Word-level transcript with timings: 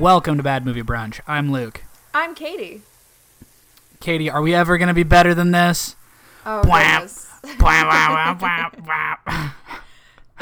Welcome 0.00 0.38
to 0.38 0.42
Bad 0.42 0.64
Movie 0.64 0.82
Brunch. 0.82 1.20
I'm 1.26 1.52
Luke. 1.52 1.82
I'm 2.14 2.34
Katie. 2.34 2.80
Katie, 4.00 4.30
are 4.30 4.40
we 4.40 4.54
ever 4.54 4.78
going 4.78 4.88
to 4.88 4.94
be 4.94 5.02
better 5.02 5.34
than 5.34 5.50
this? 5.50 5.94
Oh, 6.46 6.62
goodness. 6.62 7.28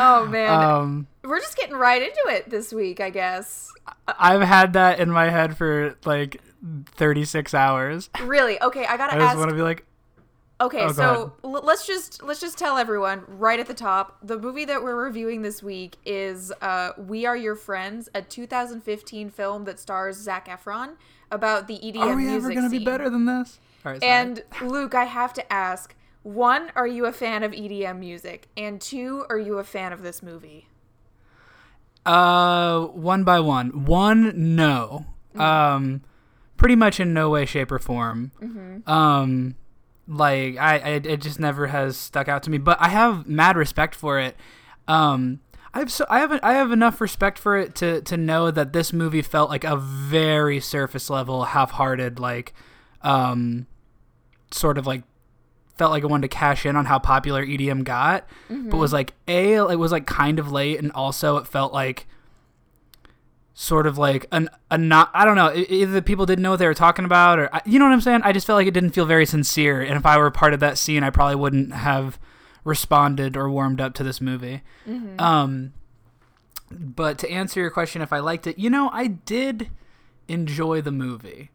Oh 0.00 0.26
man. 0.26 0.62
um, 0.62 1.06
We're 1.24 1.40
just 1.40 1.56
getting 1.56 1.74
right 1.74 2.00
into 2.00 2.22
it 2.28 2.48
this 2.48 2.72
week, 2.72 3.00
I 3.00 3.10
guess. 3.10 3.72
I've 4.06 4.42
had 4.42 4.74
that 4.74 5.00
in 5.00 5.10
my 5.10 5.28
head 5.28 5.56
for 5.56 5.96
like 6.04 6.40
36 6.94 7.52
hours. 7.52 8.08
Really? 8.22 8.62
Okay, 8.62 8.86
I 8.86 8.96
gotta 8.96 9.14
I 9.14 9.18
just 9.18 9.30
ask. 9.30 9.38
want 9.38 9.50
to 9.50 9.56
be 9.56 9.62
like, 9.62 9.84
Okay, 10.60 10.82
Oh, 10.86 10.92
so 10.92 11.32
l- 11.44 11.60
let's 11.62 11.86
just 11.86 12.22
let's 12.22 12.40
just 12.40 12.58
tell 12.58 12.78
everyone 12.78 13.22
right 13.28 13.60
at 13.60 13.66
the 13.68 13.74
top. 13.74 14.18
The 14.22 14.36
movie 14.38 14.64
that 14.64 14.82
we're 14.82 14.96
reviewing 15.04 15.42
this 15.42 15.62
week 15.62 15.96
is 16.04 16.52
uh, 16.60 16.92
"We 16.98 17.26
Are 17.26 17.36
Your 17.36 17.54
Friends," 17.54 18.08
a 18.14 18.22
2015 18.22 19.30
film 19.30 19.64
that 19.66 19.78
stars 19.78 20.16
Zac 20.16 20.48
Efron 20.48 20.96
about 21.30 21.68
the 21.68 21.74
EDM 21.78 21.92
music. 21.94 22.00
are 22.02 22.16
we 22.16 22.28
ever 22.28 22.48
going 22.50 22.64
to 22.64 22.76
be 22.76 22.84
better 22.84 23.08
than 23.08 23.26
this? 23.26 23.60
Right. 23.84 24.02
And 24.02 24.42
Luke, 24.60 24.96
I 24.96 25.04
have 25.04 25.32
to 25.34 25.52
ask: 25.52 25.94
one, 26.24 26.72
are 26.74 26.88
you 26.88 27.06
a 27.06 27.12
fan 27.12 27.44
of 27.44 27.52
EDM 27.52 28.00
music? 28.00 28.48
And 28.56 28.80
two, 28.80 29.26
are 29.30 29.38
you 29.38 29.58
a 29.58 29.64
fan 29.64 29.92
of 29.92 30.02
this 30.02 30.24
movie? 30.24 30.66
Uh, 32.04 32.86
one 32.86 33.22
by 33.24 33.38
one. 33.40 33.84
One, 33.84 34.56
no. 34.56 35.06
Mm-hmm. 35.34 35.40
Um, 35.40 36.00
pretty 36.56 36.74
much 36.74 36.98
in 36.98 37.12
no 37.12 37.30
way, 37.30 37.44
shape, 37.46 37.70
or 37.70 37.78
form. 37.78 38.32
Mm-hmm. 38.40 38.90
Um, 38.90 39.54
like 40.08 40.56
I, 40.56 40.78
I, 40.78 40.88
it 41.04 41.20
just 41.20 41.38
never 41.38 41.66
has 41.68 41.96
stuck 41.96 42.28
out 42.28 42.42
to 42.44 42.50
me. 42.50 42.58
But 42.58 42.80
I 42.80 42.88
have 42.88 43.28
mad 43.28 43.56
respect 43.56 43.94
for 43.94 44.18
it. 44.18 44.36
Um, 44.88 45.40
I 45.74 45.80
have 45.80 45.92
so 45.92 46.06
I 46.08 46.20
have 46.20 46.32
I 46.42 46.54
have 46.54 46.72
enough 46.72 47.00
respect 47.00 47.38
for 47.38 47.56
it 47.56 47.74
to 47.76 48.00
to 48.02 48.16
know 48.16 48.50
that 48.50 48.72
this 48.72 48.92
movie 48.92 49.22
felt 49.22 49.50
like 49.50 49.64
a 49.64 49.76
very 49.76 50.60
surface 50.60 51.10
level, 51.10 51.44
half-hearted, 51.44 52.18
like, 52.18 52.54
um, 53.02 53.66
sort 54.50 54.78
of 54.78 54.86
like 54.86 55.02
felt 55.76 55.92
like 55.92 56.02
it 56.02 56.06
wanted 56.10 56.28
to 56.30 56.36
cash 56.36 56.64
in 56.66 56.74
on 56.74 56.86
how 56.86 56.98
popular 56.98 57.44
EDM 57.44 57.84
got, 57.84 58.26
but 58.48 58.78
was 58.78 58.92
like 58.92 59.12
a 59.28 59.54
it 59.54 59.78
was 59.78 59.92
like 59.92 60.06
kind 60.06 60.38
of 60.38 60.50
late, 60.50 60.78
and 60.78 60.90
also 60.92 61.36
it 61.36 61.46
felt 61.46 61.72
like 61.72 62.06
sort 63.60 63.88
of 63.88 63.98
like 63.98 64.24
an 64.30 64.48
a 64.70 64.78
not 64.78 65.10
I 65.12 65.24
don't 65.24 65.34
know 65.34 65.52
either 65.52 65.90
the 65.90 66.00
people 66.00 66.26
didn't 66.26 66.44
know 66.44 66.50
what 66.50 66.60
they 66.60 66.66
were 66.68 66.74
talking 66.74 67.04
about 67.04 67.40
or 67.40 67.50
you 67.66 67.80
know 67.80 67.86
what 67.86 67.92
I'm 67.92 68.00
saying. 68.00 68.20
I 68.22 68.30
just 68.30 68.46
felt 68.46 68.56
like 68.56 68.68
it 68.68 68.74
didn't 68.74 68.90
feel 68.90 69.04
very 69.04 69.26
sincere, 69.26 69.82
and 69.82 69.96
if 69.96 70.06
I 70.06 70.16
were 70.16 70.30
part 70.30 70.54
of 70.54 70.60
that 70.60 70.78
scene, 70.78 71.02
I 71.02 71.10
probably 71.10 71.34
wouldn't 71.34 71.72
have 71.72 72.20
responded 72.62 73.36
or 73.36 73.50
warmed 73.50 73.80
up 73.80 73.94
to 73.94 74.04
this 74.04 74.20
movie. 74.20 74.62
Um, 75.18 75.72
but 76.70 77.18
to 77.18 77.30
answer 77.30 77.58
your 77.58 77.70
question, 77.70 78.00
if 78.00 78.12
I 78.12 78.20
liked 78.20 78.46
it, 78.46 78.60
you 78.60 78.70
know, 78.70 78.90
I 78.92 79.08
did 79.08 79.70
enjoy 80.28 80.80
the 80.80 80.92
movie. 80.92 81.50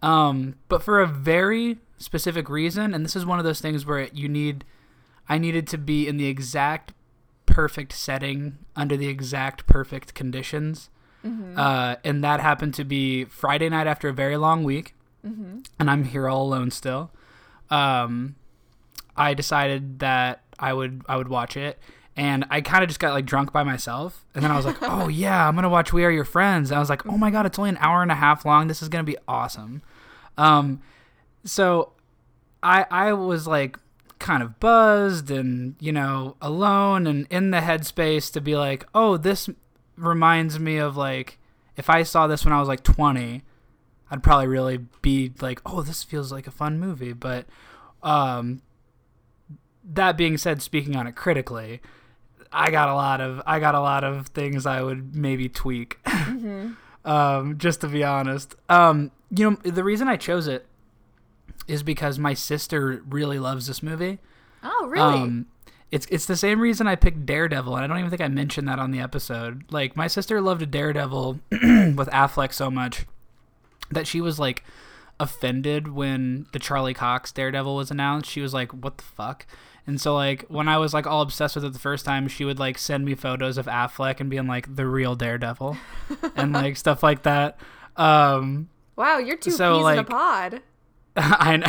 Um, 0.00 0.54
but 0.68 0.82
for 0.82 1.00
a 1.00 1.06
very 1.06 1.78
specific 1.98 2.48
reason, 2.48 2.94
and 2.94 3.04
this 3.04 3.14
is 3.14 3.26
one 3.26 3.38
of 3.38 3.44
those 3.44 3.60
things 3.60 3.84
where 3.84 4.08
you 4.12 4.26
need, 4.26 4.64
I 5.28 5.36
needed 5.36 5.66
to 5.68 5.78
be 5.78 6.08
in 6.08 6.16
the 6.16 6.28
exact 6.28 6.94
perfect 7.44 7.92
setting 7.92 8.56
under 8.74 8.96
the 8.96 9.08
exact 9.08 9.66
perfect 9.66 10.14
conditions. 10.14 10.88
Uh, 11.56 11.96
and 12.04 12.24
that 12.24 12.40
happened 12.40 12.74
to 12.74 12.84
be 12.84 13.24
Friday 13.26 13.68
night 13.68 13.86
after 13.86 14.08
a 14.08 14.12
very 14.12 14.36
long 14.36 14.64
week, 14.64 14.94
and 15.78 15.90
I'm 15.90 16.04
here 16.04 16.28
all 16.28 16.42
alone 16.42 16.70
still. 16.72 17.10
Um, 17.70 18.34
I 19.16 19.34
decided 19.34 20.00
that 20.00 20.42
I 20.58 20.72
would 20.72 21.02
I 21.08 21.16
would 21.16 21.28
watch 21.28 21.56
it, 21.56 21.78
and 22.16 22.44
I 22.50 22.60
kind 22.60 22.82
of 22.82 22.88
just 22.88 22.98
got 23.00 23.12
like 23.12 23.24
drunk 23.24 23.52
by 23.52 23.62
myself, 23.62 24.24
and 24.34 24.42
then 24.42 24.50
I 24.50 24.56
was 24.56 24.66
like, 24.66 24.78
oh 24.82 25.08
yeah, 25.08 25.46
I'm 25.46 25.54
gonna 25.54 25.68
watch 25.68 25.92
We 25.92 26.04
Are 26.04 26.10
Your 26.10 26.24
Friends. 26.24 26.70
And 26.70 26.76
I 26.76 26.80
was 26.80 26.90
like, 26.90 27.06
oh 27.06 27.16
my 27.16 27.30
god, 27.30 27.46
it's 27.46 27.58
only 27.58 27.70
an 27.70 27.78
hour 27.80 28.02
and 28.02 28.10
a 28.10 28.16
half 28.16 28.44
long. 28.44 28.66
This 28.66 28.82
is 28.82 28.88
gonna 28.88 29.04
be 29.04 29.16
awesome. 29.28 29.82
Um, 30.36 30.80
so 31.44 31.92
I 32.62 32.86
I 32.90 33.12
was 33.12 33.46
like 33.46 33.78
kind 34.18 34.42
of 34.42 34.60
buzzed 34.60 35.32
and 35.32 35.74
you 35.80 35.90
know 35.92 36.36
alone 36.40 37.08
and 37.08 37.26
in 37.28 37.50
the 37.50 37.58
headspace 37.58 38.32
to 38.32 38.40
be 38.40 38.56
like, 38.56 38.86
oh, 38.94 39.16
this 39.16 39.48
reminds 39.96 40.58
me 40.58 40.78
of 40.78 40.96
like 40.96 41.38
if 41.76 41.88
I 41.88 42.02
saw 42.02 42.26
this 42.26 42.44
when 42.44 42.52
I 42.52 42.60
was 42.60 42.68
like 42.68 42.82
20, 42.82 43.42
I'd 44.10 44.22
probably 44.22 44.46
really 44.46 44.78
be 45.00 45.32
like, 45.40 45.60
oh, 45.64 45.82
this 45.82 46.02
feels 46.02 46.30
like 46.30 46.46
a 46.46 46.50
fun 46.50 46.78
movie. 46.78 47.12
But 47.12 47.46
um, 48.02 48.62
that 49.84 50.16
being 50.16 50.36
said, 50.36 50.60
speaking 50.60 50.96
on 50.96 51.06
it 51.06 51.16
critically, 51.16 51.80
I 52.52 52.70
got 52.70 52.88
a 52.88 52.94
lot 52.94 53.20
of 53.20 53.40
I 53.46 53.58
got 53.58 53.74
a 53.74 53.80
lot 53.80 54.04
of 54.04 54.28
things 54.28 54.66
I 54.66 54.82
would 54.82 55.16
maybe 55.16 55.48
tweak. 55.48 55.98
um, 57.04 57.54
just 57.56 57.80
to 57.80 57.88
be 57.88 58.04
honest, 58.04 58.54
um, 58.68 59.10
you 59.30 59.50
know, 59.50 59.56
the 59.62 59.84
reason 59.84 60.08
I 60.08 60.16
chose 60.16 60.46
it 60.46 60.66
is 61.66 61.82
because 61.82 62.18
my 62.18 62.34
sister 62.34 63.02
really 63.08 63.38
loves 63.38 63.66
this 63.66 63.82
movie. 63.82 64.18
Oh, 64.62 64.86
really? 64.88 65.20
Um, 65.20 65.46
it's 65.92 66.06
it's 66.10 66.24
the 66.26 66.36
same 66.36 66.58
reason 66.58 66.88
I 66.88 66.96
picked 66.96 67.26
Daredevil, 67.26 67.76
and 67.76 67.84
I 67.84 67.86
don't 67.86 67.98
even 67.98 68.10
think 68.10 68.22
I 68.22 68.28
mentioned 68.28 68.66
that 68.66 68.78
on 68.78 68.90
the 68.90 68.98
episode. 68.98 69.64
Like 69.70 69.94
my 69.94 70.06
sister 70.08 70.40
loved 70.40 70.68
Daredevil 70.70 71.38
with 71.50 72.08
Affleck 72.10 72.52
so 72.54 72.70
much 72.70 73.06
that 73.90 74.06
she 74.06 74.20
was 74.22 74.40
like 74.40 74.64
offended 75.20 75.88
when 75.88 76.46
the 76.52 76.58
Charlie 76.58 76.94
Cox 76.94 77.30
Daredevil 77.30 77.76
was 77.76 77.90
announced. 77.90 78.30
She 78.30 78.40
was 78.40 78.54
like, 78.54 78.72
"What 78.72 78.96
the 78.96 79.04
fuck?" 79.04 79.46
And 79.86 80.00
so 80.00 80.14
like 80.14 80.46
when 80.48 80.66
I 80.66 80.78
was 80.78 80.94
like 80.94 81.06
all 81.06 81.20
obsessed 81.20 81.56
with 81.56 81.64
it 81.66 81.74
the 81.74 81.78
first 81.78 82.06
time, 82.06 82.26
she 82.26 82.46
would 82.46 82.58
like 82.58 82.78
send 82.78 83.04
me 83.04 83.14
photos 83.14 83.58
of 83.58 83.66
Affleck 83.66 84.18
and 84.18 84.30
being 84.30 84.46
like 84.46 84.74
the 84.74 84.86
real 84.86 85.14
Daredevil 85.14 85.76
and 86.36 86.52
like 86.54 86.78
stuff 86.78 87.02
like 87.02 87.24
that. 87.24 87.60
Um, 87.96 88.70
wow, 88.96 89.18
you're 89.18 89.36
two 89.36 89.50
so, 89.50 89.74
peas 89.78 89.86
in 89.92 89.92
a 89.92 89.96
like- 89.96 90.08
pod. 90.08 90.62
I 91.16 91.56
know. 91.58 91.66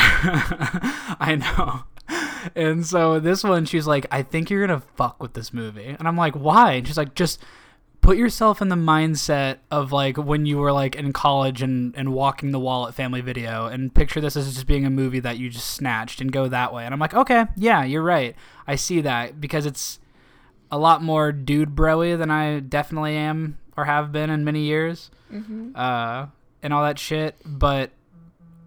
I 1.19 1.35
know. 1.35 1.84
And 2.56 2.86
so 2.86 3.19
this 3.19 3.44
one, 3.44 3.66
she's 3.66 3.88
like, 3.88 4.06
I 4.12 4.22
think 4.22 4.50
you're 4.50 4.66
gonna 4.68 4.84
fuck 4.96 5.22
with 5.22 5.34
this 5.34 5.53
movie, 5.53 5.96
and 5.97 6.08
I'm 6.08 6.18
like, 6.18 6.36
why? 6.36 6.74
And 6.74 6.88
she's 6.88 6.97
like, 6.97 7.16
just 7.16 7.41
put 8.02 8.18
yourself 8.18 8.62
in 8.62 8.68
the 8.68 8.75
mindset 8.75 9.59
of 9.72 9.94
like 9.94 10.18
when 10.18 10.46
you 10.46 10.58
were 10.58 10.74
like 10.74 10.94
in 10.94 11.14
college 11.14 11.62
and 11.62 11.96
and 11.96 12.12
walking 12.14 12.52
the 12.52 12.59
wall 12.59 12.86
at 12.88 12.94
Family 12.94 13.22
Video, 13.22 13.68
and 13.68 13.94
picture 13.94 14.19
this 14.19 14.36
as 14.36 14.53
just 14.53 14.68
being 14.68 14.86
a 14.86 14.90
movie 14.90 15.22
that 15.22 15.38
you 15.38 15.50
just 15.50 15.68
snatched 15.69 16.19
and 16.19 16.31
go 16.31 16.50
that 16.50 16.74
way. 16.74 16.84
And 16.84 16.94
I'm 16.94 17.00
like, 17.00 17.14
okay, 17.14 17.46
yeah, 17.56 17.84
you're 17.86 18.03
right. 18.03 18.35
I 18.68 18.75
see 18.75 19.00
that 19.02 19.40
because 19.40 19.66
it's 19.66 20.00
a 20.70 20.78
lot 20.78 21.02
more 21.02 21.31
dude 21.31 21.75
broy 21.75 22.18
than 22.18 22.30
I 22.30 22.59
definitely 22.59 23.16
am 23.16 23.58
or 23.78 23.85
have 23.85 24.12
been 24.12 24.30
in 24.30 24.44
many 24.44 24.64
years, 24.64 25.09
uh, 25.75 26.25
and 26.62 26.74
all 26.74 26.84
that 26.84 27.00
shit. 27.00 27.38
But 27.46 27.91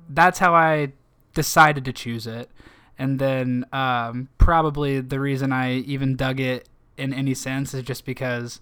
that's 0.08 0.38
how 0.38 0.54
I 0.54 0.92
decided 1.34 1.84
to 1.84 1.92
choose 1.92 2.26
it. 2.26 2.50
And 2.98 3.18
then 3.18 3.66
um, 3.72 4.28
probably 4.38 5.00
the 5.00 5.20
reason 5.20 5.52
I 5.52 5.74
even 5.74 6.16
dug 6.16 6.40
it 6.40 6.68
in 6.96 7.12
any 7.12 7.34
sense 7.34 7.74
is 7.74 7.82
just 7.82 8.04
because 8.04 8.60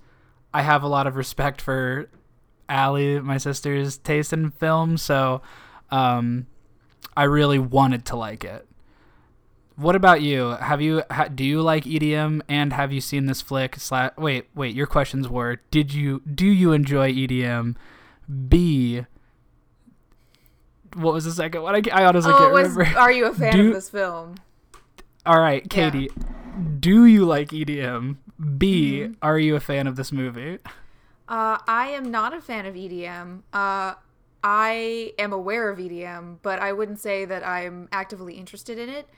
I 0.53 0.63
have 0.63 0.83
a 0.83 0.89
lot 0.89 1.07
of 1.07 1.17
respect 1.17 1.61
for 1.61 2.09
Allie, 2.69 3.21
my 3.21 3.39
sister's 3.39 3.99
taste 3.99 4.33
in 4.33 4.51
film. 4.51 4.97
So 4.97 5.43
um, 5.91 6.47
I 7.17 7.25
really 7.25 7.59
wanted 7.59 8.05
to 8.07 8.17
like 8.17 8.45
it. 8.45 8.67
What 9.77 9.97
about 9.97 10.23
you? 10.23 10.51
Have 10.51 10.81
you 10.81 11.03
ha, 11.11 11.27
do 11.27 11.45
you 11.45 11.61
like 11.61 11.85
EDM 11.85 12.43
and 12.49 12.73
have 12.73 12.93
you 12.93 13.01
seen 13.01 13.27
this 13.27 13.41
flick? 13.41 13.77
Sla- 13.77 14.17
wait, 14.17 14.47
wait. 14.55 14.75
Your 14.75 14.87
questions 14.87 15.29
were: 15.29 15.57
Did 15.73 15.93
you 15.93 16.21
do 16.21 16.47
you 16.47 16.71
enjoy 16.73 17.13
EDM? 17.13 17.75
B. 18.49 19.05
What 20.95 21.15
was 21.15 21.25
the 21.25 21.33
second 21.33 21.63
one? 21.63 21.75
I, 21.75 21.83
I 21.93 22.05
honestly 22.05 22.33
oh, 22.33 22.39
can't 22.39 22.53
was, 22.53 22.69
remember. 22.71 22.99
are 22.99 23.13
you 23.13 23.27
a 23.27 23.35
fan 23.35 23.53
Do- 23.53 23.69
of 23.69 23.75
this 23.75 23.91
film? 23.91 24.37
All 25.27 25.41
right, 25.41 25.63
Yeah. 25.63 25.91
Katie. 25.91 26.11
Do 26.79 27.05
you 27.05 27.25
like 27.25 27.49
EDM? 27.49 28.17
B. 28.59 29.01
Mm-hmm. 29.01 29.13
Are 29.23 29.39
you 29.39 29.57
a 29.57 29.61
fan 29.61 29.87
of 29.87 29.97
this 29.97 30.13
movie? 30.13 30.59
Uh, 31.29 31.59
I 31.67 31.89
am 31.89 32.11
not 32.11 32.35
a 32.35 32.41
fan 32.41 32.67
of 32.67 32.75
EDM. 32.75 33.41
Uh, 33.53 33.95
I 34.43 35.13
am 35.19 35.33
aware 35.33 35.71
of 35.71 35.79
EDM, 35.79 36.39
but 36.43 36.59
I 36.59 36.73
wouldn't 36.73 37.01
say 37.01 37.25
that 37.25 37.47
I'm 37.47 37.89
actively 37.91 38.35
interested 38.35 38.79
in 38.79 38.89
it. 38.89 39.09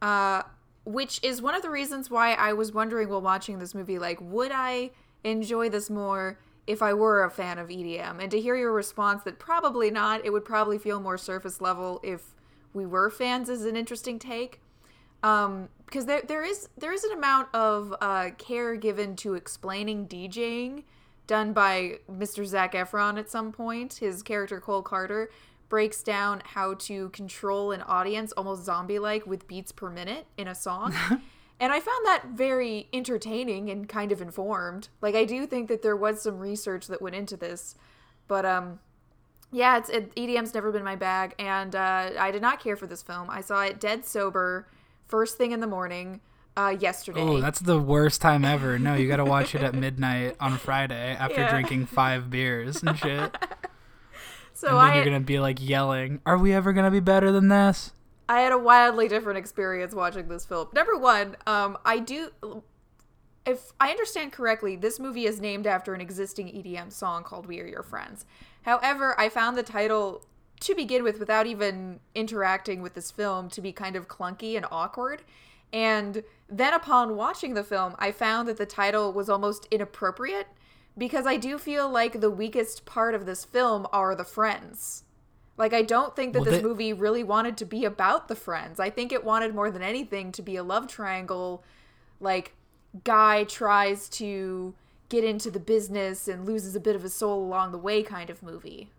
Uh, 0.00 0.42
which 0.84 1.18
is 1.24 1.42
one 1.42 1.54
of 1.56 1.62
the 1.62 1.70
reasons 1.70 2.08
why 2.08 2.34
I 2.34 2.52
was 2.52 2.72
wondering 2.72 3.08
while 3.08 3.20
watching 3.20 3.58
this 3.58 3.74
movie, 3.74 3.98
like, 3.98 4.18
would 4.20 4.52
I 4.54 4.92
enjoy 5.24 5.68
this 5.68 5.90
more 5.90 6.38
if 6.66 6.82
I 6.82 6.94
were 6.94 7.24
a 7.24 7.30
fan 7.30 7.58
of 7.58 7.68
EDM? 7.68 8.20
And 8.20 8.30
to 8.30 8.40
hear 8.40 8.56
your 8.56 8.72
response 8.72 9.22
that 9.24 9.38
probably 9.38 9.90
not, 9.90 10.24
it 10.24 10.30
would 10.30 10.44
probably 10.44 10.78
feel 10.78 11.00
more 11.00 11.18
surface 11.18 11.60
level 11.60 12.00
if 12.02 12.34
we 12.72 12.86
were 12.86 13.10
fans 13.10 13.48
is 13.48 13.64
an 13.64 13.74
interesting 13.74 14.18
take 14.18 14.60
um 15.22 15.70
because 15.86 16.04
there 16.04 16.20
there 16.28 16.44
is 16.44 16.68
there 16.76 16.92
is 16.92 17.02
an 17.04 17.12
amount 17.12 17.48
of 17.54 17.94
uh 18.02 18.28
care 18.36 18.76
given 18.76 19.16
to 19.16 19.32
explaining 19.34 20.06
DJing 20.06 20.84
done 21.26 21.52
by 21.52 21.98
Mr. 22.10 22.44
Zac 22.46 22.74
Efron 22.74 23.18
at 23.18 23.30
some 23.30 23.52
point. 23.52 23.94
His 23.94 24.22
character 24.22 24.60
Cole 24.60 24.82
Carter 24.82 25.30
breaks 25.68 26.02
down 26.02 26.42
how 26.44 26.74
to 26.74 27.08
control 27.10 27.72
an 27.72 27.82
audience 27.82 28.32
almost 28.32 28.64
zombie 28.64 29.00
like 29.00 29.26
with 29.26 29.48
beats 29.48 29.72
per 29.72 29.90
minute 29.90 30.26
in 30.36 30.46
a 30.46 30.54
song. 30.54 30.94
and 31.58 31.72
I 31.72 31.80
found 31.80 32.06
that 32.06 32.24
very 32.34 32.88
entertaining 32.92 33.70
and 33.70 33.88
kind 33.88 34.12
of 34.12 34.20
informed. 34.20 34.88
Like 35.00 35.14
I 35.14 35.24
do 35.24 35.46
think 35.46 35.68
that 35.68 35.82
there 35.82 35.96
was 35.96 36.22
some 36.22 36.38
research 36.38 36.86
that 36.88 37.00
went 37.00 37.16
into 37.16 37.36
this. 37.36 37.74
But 38.28 38.44
um, 38.44 38.80
yeah, 39.52 39.78
it's 39.78 39.88
it, 39.88 40.14
EDM's 40.16 40.52
never 40.54 40.72
been 40.72 40.84
my 40.84 40.96
bag, 40.96 41.34
and 41.38 41.74
uh, 41.74 42.10
I 42.18 42.30
did 42.30 42.42
not 42.42 42.60
care 42.60 42.76
for 42.76 42.86
this 42.86 43.02
film. 43.02 43.30
I 43.30 43.40
saw 43.40 43.62
it 43.62 43.80
dead 43.80 44.04
sober, 44.04 44.66
first 45.06 45.38
thing 45.38 45.52
in 45.52 45.60
the 45.60 45.66
morning. 45.66 46.20
Uh, 46.58 46.74
yesterday. 46.80 47.20
Oh, 47.20 47.38
that's 47.38 47.60
the 47.60 47.78
worst 47.78 48.22
time 48.22 48.42
ever. 48.42 48.78
No, 48.78 48.94
you 48.94 49.08
got 49.08 49.18
to 49.18 49.26
watch 49.26 49.54
it 49.54 49.60
at 49.60 49.74
midnight 49.74 50.36
on 50.40 50.56
Friday 50.56 51.14
after 51.14 51.42
Yeah. 51.42 51.50
drinking 51.50 51.84
five 51.84 52.30
beers 52.30 52.82
and 52.82 52.96
shit. 52.98 53.36
so 54.54 54.68
and 54.68 54.78
then 54.78 54.84
I 54.90 54.94
you're 54.94 55.04
gonna 55.04 55.20
be 55.20 55.38
like 55.38 55.58
yelling, 55.60 56.22
"Are 56.24 56.38
we 56.38 56.54
ever 56.54 56.72
gonna 56.72 56.90
be 56.90 57.00
better 57.00 57.30
than 57.30 57.48
this?" 57.48 57.92
I 58.28 58.40
had 58.40 58.52
a 58.52 58.58
wildly 58.58 59.08
different 59.08 59.38
experience 59.38 59.94
watching 59.94 60.28
this 60.28 60.44
film. 60.44 60.68
Number 60.72 60.96
one, 60.96 61.36
um, 61.46 61.78
I 61.84 61.98
do. 61.98 62.30
If 63.44 63.72
I 63.78 63.90
understand 63.90 64.32
correctly, 64.32 64.74
this 64.74 64.98
movie 64.98 65.26
is 65.26 65.40
named 65.40 65.66
after 65.66 65.94
an 65.94 66.00
existing 66.00 66.48
EDM 66.48 66.92
song 66.92 67.22
called 67.22 67.46
"We 67.46 67.60
Are 67.60 67.66
Your 67.66 67.84
Friends." 67.84 68.26
However, 68.62 69.18
I 69.18 69.28
found 69.28 69.56
the 69.56 69.62
title 69.62 70.26
to 70.60 70.74
begin 70.74 71.04
with, 71.04 71.20
without 71.20 71.46
even 71.46 72.00
interacting 72.14 72.82
with 72.82 72.94
this 72.94 73.10
film, 73.10 73.48
to 73.50 73.60
be 73.60 73.72
kind 73.72 73.94
of 73.94 74.08
clunky 74.08 74.56
and 74.56 74.66
awkward. 74.70 75.22
And 75.72 76.24
then 76.48 76.74
upon 76.74 77.16
watching 77.16 77.54
the 77.54 77.64
film, 77.64 77.94
I 77.98 78.10
found 78.10 78.48
that 78.48 78.56
the 78.56 78.66
title 78.66 79.12
was 79.12 79.28
almost 79.28 79.66
inappropriate 79.70 80.46
because 80.96 81.26
I 81.26 81.36
do 81.36 81.58
feel 81.58 81.88
like 81.90 82.20
the 82.20 82.30
weakest 82.30 82.86
part 82.86 83.14
of 83.14 83.26
this 83.26 83.44
film 83.44 83.86
are 83.92 84.14
the 84.14 84.24
friends. 84.24 85.04
Like 85.58 85.72
I 85.72 85.82
don't 85.82 86.14
think 86.14 86.32
that 86.34 86.40
Well, 86.40 86.50
this 86.50 86.60
they- 86.60 86.68
movie 86.68 86.92
really 86.92 87.24
wanted 87.24 87.56
to 87.58 87.64
be 87.64 87.84
about 87.84 88.28
the 88.28 88.36
friends. 88.36 88.78
I 88.78 88.90
think 88.90 89.12
it 89.12 89.24
wanted 89.24 89.54
more 89.54 89.70
than 89.70 89.82
anything 89.82 90.32
to 90.32 90.42
be 90.42 90.56
a 90.56 90.62
love 90.62 90.86
triangle 90.86 91.62
like 92.20 92.54
guy 93.04 93.44
tries 93.44 94.08
to 94.08 94.74
get 95.08 95.22
into 95.24 95.50
the 95.50 95.60
business 95.60 96.26
and 96.28 96.44
loses 96.46 96.74
a 96.74 96.80
bit 96.80 96.96
of 96.96 97.02
his 97.02 97.14
soul 97.14 97.44
along 97.44 97.72
the 97.72 97.78
way 97.78 98.02
kind 98.02 98.28
of 98.30 98.42
movie. 98.42 98.90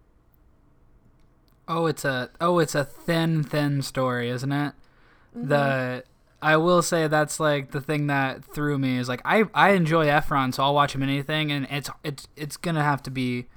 Oh, 1.67 1.85
it's 1.85 2.05
a 2.05 2.29
oh, 2.39 2.59
it's 2.59 2.75
a 2.75 2.85
thin, 2.85 3.43
thin 3.43 3.81
story, 3.81 4.29
isn't 4.29 4.51
it? 4.51 4.73
Mm-hmm. 5.37 5.47
The 5.49 6.03
I 6.41 6.55
will 6.57 6.81
say 6.81 7.07
that's 7.07 7.39
like 7.39 7.71
the 7.71 7.81
thing 7.81 8.07
that 8.07 8.43
threw 8.45 8.77
me 8.77 8.97
is 8.97 9.09
like 9.09 9.21
I 9.25 9.45
I 9.53 9.71
enjoy 9.71 10.05
Efron, 10.07 10.53
so 10.53 10.63
I'll 10.63 10.73
watch 10.73 10.95
him 10.95 11.03
in 11.03 11.09
anything, 11.09 11.51
and 11.51 11.67
it's 11.69 11.89
it's 12.03 12.27
it's 12.37 12.55
gonna 12.57 12.83
have 12.83 13.03
to 13.03 13.11
be 13.11 13.47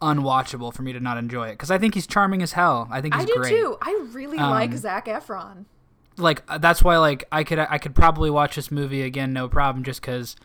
unwatchable 0.00 0.72
for 0.72 0.82
me 0.82 0.92
to 0.92 1.00
not 1.00 1.18
enjoy 1.18 1.48
it 1.48 1.52
because 1.52 1.70
I 1.70 1.78
think 1.78 1.94
he's 1.94 2.06
charming 2.06 2.42
as 2.42 2.52
hell. 2.52 2.88
I 2.90 3.00
think 3.00 3.14
he's 3.14 3.24
I 3.24 3.26
do 3.26 3.34
great. 3.36 3.50
too. 3.50 3.76
I 3.82 4.04
really 4.12 4.36
like 4.38 4.70
Um, 4.70 4.76
Zac 4.76 5.06
Efron. 5.06 5.64
Like 6.16 6.42
uh, 6.48 6.58
that's 6.58 6.82
why 6.82 6.98
like 6.98 7.24
I 7.32 7.44
could 7.44 7.58
I 7.58 7.78
could 7.78 7.94
probably 7.94 8.30
watch 8.30 8.56
this 8.56 8.70
movie 8.70 9.02
again, 9.02 9.32
no 9.32 9.48
problem, 9.48 9.84
just 9.84 10.00
because 10.00 10.36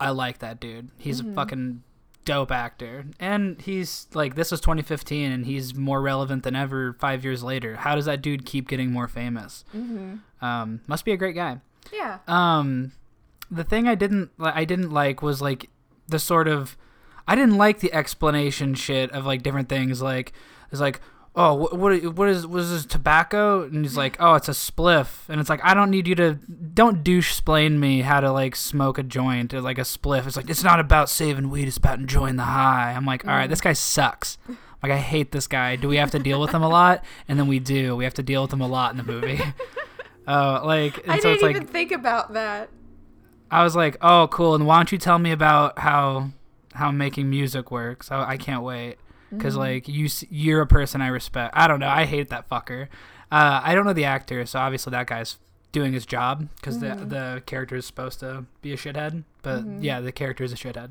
I 0.00 0.10
like 0.10 0.38
that 0.38 0.58
dude. 0.60 0.90
He's 0.98 1.20
Mm-hmm. 1.20 1.30
a 1.32 1.34
fucking 1.34 1.82
dope 2.24 2.50
actor, 2.52 3.04
and 3.20 3.60
he's 3.60 4.06
like 4.14 4.34
this 4.36 4.50
was 4.50 4.60
2015, 4.60 5.30
and 5.30 5.46
he's 5.46 5.74
more 5.74 6.00
relevant 6.00 6.42
than 6.44 6.54
ever 6.56 6.94
five 6.94 7.24
years 7.24 7.42
later. 7.44 7.76
How 7.76 7.94
does 7.94 8.04
that 8.06 8.20
dude 8.22 8.44
keep 8.44 8.68
getting 8.68 8.90
more 8.90 9.06
famous? 9.08 9.64
Mm-hmm. 9.76 10.44
Um, 10.44 10.80
must 10.88 11.04
be 11.04 11.12
a 11.12 11.16
great 11.16 11.34
guy. 11.36 11.58
Yeah. 11.92 12.18
Um, 12.28 12.92
the 13.50 13.64
thing 13.64 13.86
I 13.86 13.94
didn't 13.94 14.30
I 14.40 14.64
didn't 14.64 14.90
like 14.90 15.22
was 15.22 15.40
like 15.42 15.68
the 16.08 16.18
sort 16.18 16.48
of 16.48 16.76
I 17.26 17.34
didn't 17.34 17.56
like 17.56 17.80
the 17.80 17.92
explanation 17.92 18.74
shit 18.74 19.10
of 19.12 19.26
like 19.26 19.42
different 19.42 19.68
things. 19.68 20.02
Like 20.02 20.32
it's 20.70 20.80
like 20.80 21.00
oh 21.34 21.54
what 21.54 21.78
what, 21.78 22.04
what 22.14 22.28
is 22.28 22.46
was 22.46 22.70
this 22.70 22.86
tobacco? 22.86 23.62
And 23.62 23.84
he's 23.84 23.96
like 23.96 24.16
oh 24.20 24.34
it's 24.34 24.48
a 24.48 24.52
spliff. 24.52 25.28
And 25.28 25.40
it's 25.40 25.50
like 25.50 25.60
I 25.64 25.74
don't 25.74 25.90
need 25.90 26.06
you 26.06 26.14
to 26.16 26.34
don't 26.74 27.02
douche 27.02 27.30
explain 27.30 27.80
me 27.80 28.02
how 28.02 28.20
to 28.20 28.30
like 28.30 28.56
smoke 28.56 28.98
a 28.98 29.02
joint 29.02 29.54
or 29.54 29.60
like 29.60 29.78
a 29.78 29.82
spliff. 29.82 30.26
It's 30.26 30.36
like 30.36 30.50
it's 30.50 30.64
not 30.64 30.80
about 30.80 31.08
saving 31.08 31.50
weed. 31.50 31.68
It's 31.68 31.76
about 31.76 31.98
enjoying 31.98 32.36
the 32.36 32.44
high. 32.44 32.92
I'm 32.92 33.06
like 33.06 33.26
all 33.26 33.34
right 33.34 33.48
this 33.48 33.60
guy 33.60 33.72
sucks. 33.72 34.38
Like 34.82 34.92
I 34.92 34.98
hate 34.98 35.30
this 35.30 35.46
guy. 35.46 35.76
Do 35.76 35.88
we 35.88 35.96
have 35.96 36.10
to 36.10 36.18
deal 36.18 36.40
with 36.40 36.50
him 36.50 36.62
a 36.62 36.68
lot? 36.68 37.04
And 37.28 37.38
then 37.38 37.46
we 37.46 37.60
do. 37.60 37.94
We 37.94 38.04
have 38.04 38.14
to 38.14 38.22
deal 38.22 38.42
with 38.42 38.52
him 38.52 38.60
a 38.60 38.66
lot 38.66 38.90
in 38.90 38.96
the 38.96 39.04
movie. 39.04 39.40
Uh, 40.26 40.60
like 40.64 40.98
and 40.98 41.10
I 41.12 41.16
so 41.16 41.22
didn't 41.22 41.34
it's 41.34 41.42
like 41.42 41.56
even 41.56 41.66
think 41.66 41.92
about 41.92 42.34
that. 42.34 42.70
I 43.50 43.64
was 43.64 43.74
like, 43.74 43.96
"Oh, 44.00 44.28
cool." 44.28 44.54
And 44.54 44.66
why 44.66 44.76
don't 44.76 44.92
you 44.92 44.98
tell 44.98 45.18
me 45.18 45.32
about 45.32 45.78
how 45.78 46.30
how 46.74 46.90
making 46.90 47.28
music 47.30 47.70
works? 47.70 48.10
I, 48.10 48.30
I 48.30 48.36
can't 48.36 48.62
wait 48.62 48.96
because 49.30 49.56
like 49.56 49.88
you 49.88 50.06
s- 50.06 50.24
you're 50.30 50.60
a 50.60 50.66
person 50.66 51.00
I 51.00 51.08
respect. 51.08 51.54
I 51.56 51.66
don't 51.68 51.80
know. 51.80 51.88
I 51.88 52.04
hate 52.04 52.28
that 52.30 52.48
fucker. 52.48 52.88
Uh, 53.30 53.60
I 53.64 53.74
don't 53.74 53.86
know 53.86 53.92
the 53.94 54.04
actor, 54.04 54.44
so 54.46 54.58
obviously 54.58 54.90
that 54.90 55.06
guy's 55.06 55.38
doing 55.72 55.92
his 55.94 56.04
job 56.04 56.48
because 56.56 56.80
the 56.80 56.94
the 56.96 57.42
character 57.46 57.76
is 57.76 57.86
supposed 57.86 58.20
to 58.20 58.44
be 58.60 58.72
a 58.72 58.76
shithead. 58.76 59.24
But 59.42 59.64
yeah, 59.80 60.00
the 60.00 60.12
character 60.12 60.44
is 60.44 60.52
a 60.52 60.56
shithead. 60.56 60.90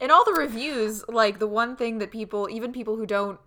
in 0.00 0.10
all 0.10 0.24
the 0.24 0.32
reviews, 0.32 1.04
like 1.08 1.38
the 1.38 1.46
one 1.46 1.76
thing 1.76 1.98
that 1.98 2.10
people, 2.10 2.48
even 2.50 2.72
people 2.72 2.96
who 2.96 3.04
don't 3.06 3.38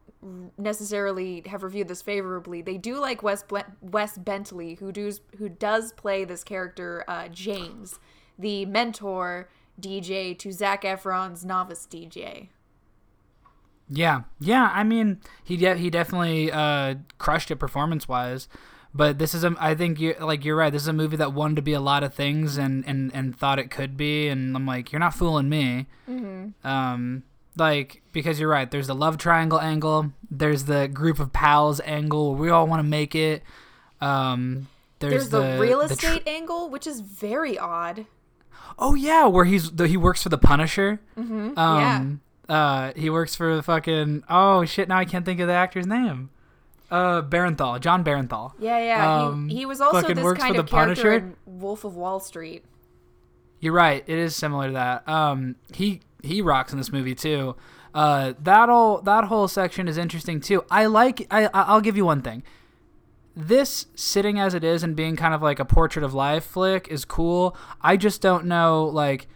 necessarily 0.58 1.44
have 1.48 1.64
reviewed 1.64 1.88
this 1.88 2.02
favorably, 2.02 2.62
they 2.62 2.78
do 2.78 3.00
like 3.00 3.24
Wes 3.24 3.44
Ble- 3.44 3.64
Wes 3.82 4.18
Bentley, 4.18 4.76
who 4.76 4.92
does 4.92 5.22
who 5.38 5.50
does 5.50 5.94
play 5.94 6.24
this 6.26 6.44
character 6.44 7.04
uh, 7.08 7.28
James, 7.30 8.00
the 8.38 8.66
mentor 8.66 9.50
DJ 9.80 10.38
to 10.40 10.52
Zac 10.52 10.84
Efron's 10.84 11.44
novice 11.46 11.88
DJ. 11.90 12.50
Yeah, 13.90 14.22
yeah. 14.40 14.72
I 14.74 14.84
mean, 14.84 15.20
he 15.44 15.58
de- 15.58 15.78
he 15.78 15.90
definitely 15.90 16.52
uh, 16.52 16.96
crushed 17.18 17.52
it 17.52 17.58
performance 17.58 18.08
wise. 18.08 18.48
But 18.96 19.20
this 19.20 19.34
is 19.34 19.44
a, 19.44 19.54
I 19.60 19.76
think 19.76 20.00
you 20.00 20.16
like 20.22 20.46
you're 20.46 20.56
right. 20.56 20.72
This 20.72 20.84
is 20.84 20.88
a 20.88 20.94
movie 20.94 21.18
that 21.18 21.34
wanted 21.34 21.58
to 21.58 21.62
be 21.62 21.74
a 21.74 21.82
lot 21.82 22.02
of 22.02 22.14
things 22.14 22.58
and 22.58 22.84
and 22.88 23.12
and 23.14 23.38
thought 23.38 23.60
it 23.60 23.70
could 23.70 23.98
be. 23.98 24.30
And 24.30 24.56
I'm 24.56 24.66
like, 24.66 24.92
you're 24.92 25.02
not 25.02 25.14
fooling 25.14 25.50
me. 25.50 25.88
Mm-hmm. 26.10 26.66
Um, 26.66 27.24
like 27.58 28.02
because 28.14 28.40
you're 28.40 28.50
right. 28.50 28.72
There's 28.72 28.88
the 28.88 28.96
love 28.96 29.18
triangle 29.18 29.60
angle. 29.60 30.14
There's 30.32 30.64
the 30.64 30.88
group 30.88 31.20
of 31.20 31.34
pals 31.34 31.82
angle. 31.82 32.36
We 32.36 32.50
all 32.50 32.68
want 32.68 32.80
to 32.80 32.88
make 32.88 33.16
it. 33.16 33.44
Um, 34.00 34.68
There's, 35.00 35.30
there's, 35.30 35.30
the, 35.30 35.60
real 35.60 35.80
the 35.82 35.96
tr- 35.96 36.08
estate 36.08 36.28
angle, 36.28 36.70
which 36.70 36.88
is 36.88 37.02
very 37.02 37.58
odd. 37.58 38.06
Oh 38.78 38.96
yeah, 38.96 39.26
where 39.28 39.46
he's 39.46 39.72
the, 39.72 39.88
he 39.88 39.98
works 39.98 40.24
for 40.24 40.30
the 40.30 40.38
Punisher. 40.38 41.00
Mm-hmm. 41.18 41.58
Um, 41.58 42.22
uh, 42.50 42.92
he 42.96 43.10
works 43.10 43.36
for 43.36 43.56
the 43.56 43.64
fucking. 43.64 44.24
Oh 44.30 44.66
shit! 44.66 44.88
Now 44.90 44.98
I 44.98 45.06
can't 45.06 45.26
think 45.26 45.40
of 45.40 45.48
the 45.48 45.54
actor's 45.54 45.88
name. 45.88 46.30
Uh, 46.92 47.22
Bernthal, 47.22 47.80
Jon 47.80 48.04
Bernthal. 48.04 48.54
yeah, 48.60 48.78
yeah, 48.78 48.86
yeah. 48.86 49.24
um, 49.26 49.50
he, 49.50 49.58
he 49.58 49.66
was 49.66 49.82
also 49.82 50.14
this 50.14 50.24
works 50.24 50.40
kind 50.42 50.54
for 50.56 50.62
of 50.62 50.66
the 50.68 50.72
character 50.72 51.02
Punisher. 51.04 51.18
in 51.18 51.36
Wolf 51.60 51.84
of 51.84 51.96
Wall 51.96 52.20
Street. 52.20 52.64
You're 53.60 53.74
right. 53.74 54.04
It 54.06 54.18
is 54.20 54.36
similar 54.36 54.68
to 54.68 54.74
that. 54.74 55.10
Um, 55.10 55.56
he 55.74 56.02
he 56.22 56.42
rocks 56.42 56.72
in 56.72 56.78
this 56.78 56.92
movie 56.92 57.16
too. 57.16 57.56
Uh, 57.94 58.34
that 58.44 58.70
whole 58.70 59.02
that 59.02 59.24
whole 59.26 59.48
section 59.48 59.88
is 59.88 59.98
interesting 59.98 60.40
too. 60.42 60.64
I 60.70 60.86
like. 60.86 61.26
I- 61.32 61.50
I'll 61.54 61.82
give 61.82 61.98
you 61.98 62.06
one 62.06 62.22
thing. 62.22 62.44
This 63.36 63.88
sitting 63.96 64.40
as 64.40 64.54
it 64.54 64.64
is 64.64 64.82
and 64.84 64.96
being 64.96 65.16
kind 65.16 65.34
of 65.34 65.42
like 65.42 65.60
a 65.60 65.66
portrait 65.66 66.04
of 66.06 66.14
life 66.14 66.46
flick 66.46 66.88
is 66.88 67.04
cool. 67.06 67.56
I 67.82 67.98
just 67.98 68.22
don't 68.22 68.46
know 68.46 68.86
like. 68.86 69.28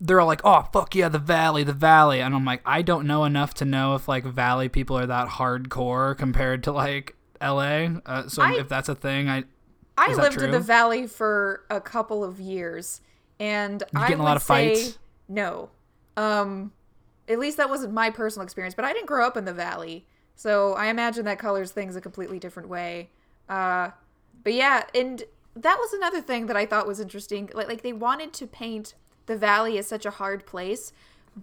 They're 0.00 0.20
all 0.20 0.26
like, 0.28 0.42
"Oh 0.44 0.62
fuck 0.72 0.94
yeah, 0.94 1.08
the 1.08 1.18
Valley, 1.18 1.64
the 1.64 1.72
Valley," 1.72 2.20
and 2.20 2.34
I'm 2.34 2.44
like, 2.44 2.60
I 2.64 2.82
don't 2.82 3.06
know 3.06 3.24
enough 3.24 3.54
to 3.54 3.64
know 3.64 3.94
if 3.96 4.06
like 4.06 4.24
Valley 4.24 4.68
people 4.68 4.96
are 4.96 5.06
that 5.06 5.26
hardcore 5.28 6.16
compared 6.16 6.62
to 6.64 6.72
like 6.72 7.16
L.A. 7.40 8.00
Uh, 8.06 8.28
so 8.28 8.42
I- 8.42 8.52
if 8.58 8.68
that's 8.68 8.88
a 8.88 8.94
thing, 8.94 9.28
I 9.28 9.44
I 9.96 10.14
lived 10.14 10.40
in 10.40 10.52
the 10.52 10.60
valley 10.60 11.06
for 11.08 11.64
a 11.70 11.80
couple 11.80 12.22
of 12.22 12.38
years, 12.38 13.00
and 13.40 13.82
You 13.92 14.00
I 14.00 14.06
in 14.08 14.12
a 14.12 14.16
would 14.18 14.24
lot 14.24 14.36
of 14.36 14.42
say 14.44 14.74
fights? 14.76 14.98
no. 15.28 15.70
Um, 16.16 16.72
at 17.28 17.38
least 17.40 17.56
that 17.56 17.68
wasn't 17.68 17.92
my 17.92 18.10
personal 18.10 18.44
experience. 18.44 18.74
But 18.76 18.84
I 18.84 18.92
didn't 18.92 19.06
grow 19.06 19.26
up 19.26 19.36
in 19.36 19.44
the 19.46 19.52
valley, 19.54 20.06
so 20.38 20.74
I 20.74 20.86
imagine 20.86 21.24
that 21.24 21.40
colors 21.40 21.72
things 21.72 21.96
a 21.96 22.00
completely 22.00 22.38
different 22.38 22.68
way. 22.68 23.10
Uh, 23.48 23.90
but 24.44 24.52
yeah, 24.52 24.84
and 24.94 25.24
that 25.56 25.78
was 25.80 25.92
another 25.92 26.20
thing 26.20 26.46
that 26.46 26.56
I 26.56 26.64
thought 26.64 26.86
was 26.86 27.00
interesting. 27.00 27.50
Like, 27.52 27.66
like 27.66 27.82
they 27.82 27.92
wanted 27.92 28.32
to 28.34 28.46
paint 28.46 28.94
the 29.26 29.36
valley 29.36 29.78
as 29.78 29.88
such 29.88 30.06
a 30.06 30.10
hard 30.10 30.46
place, 30.46 30.92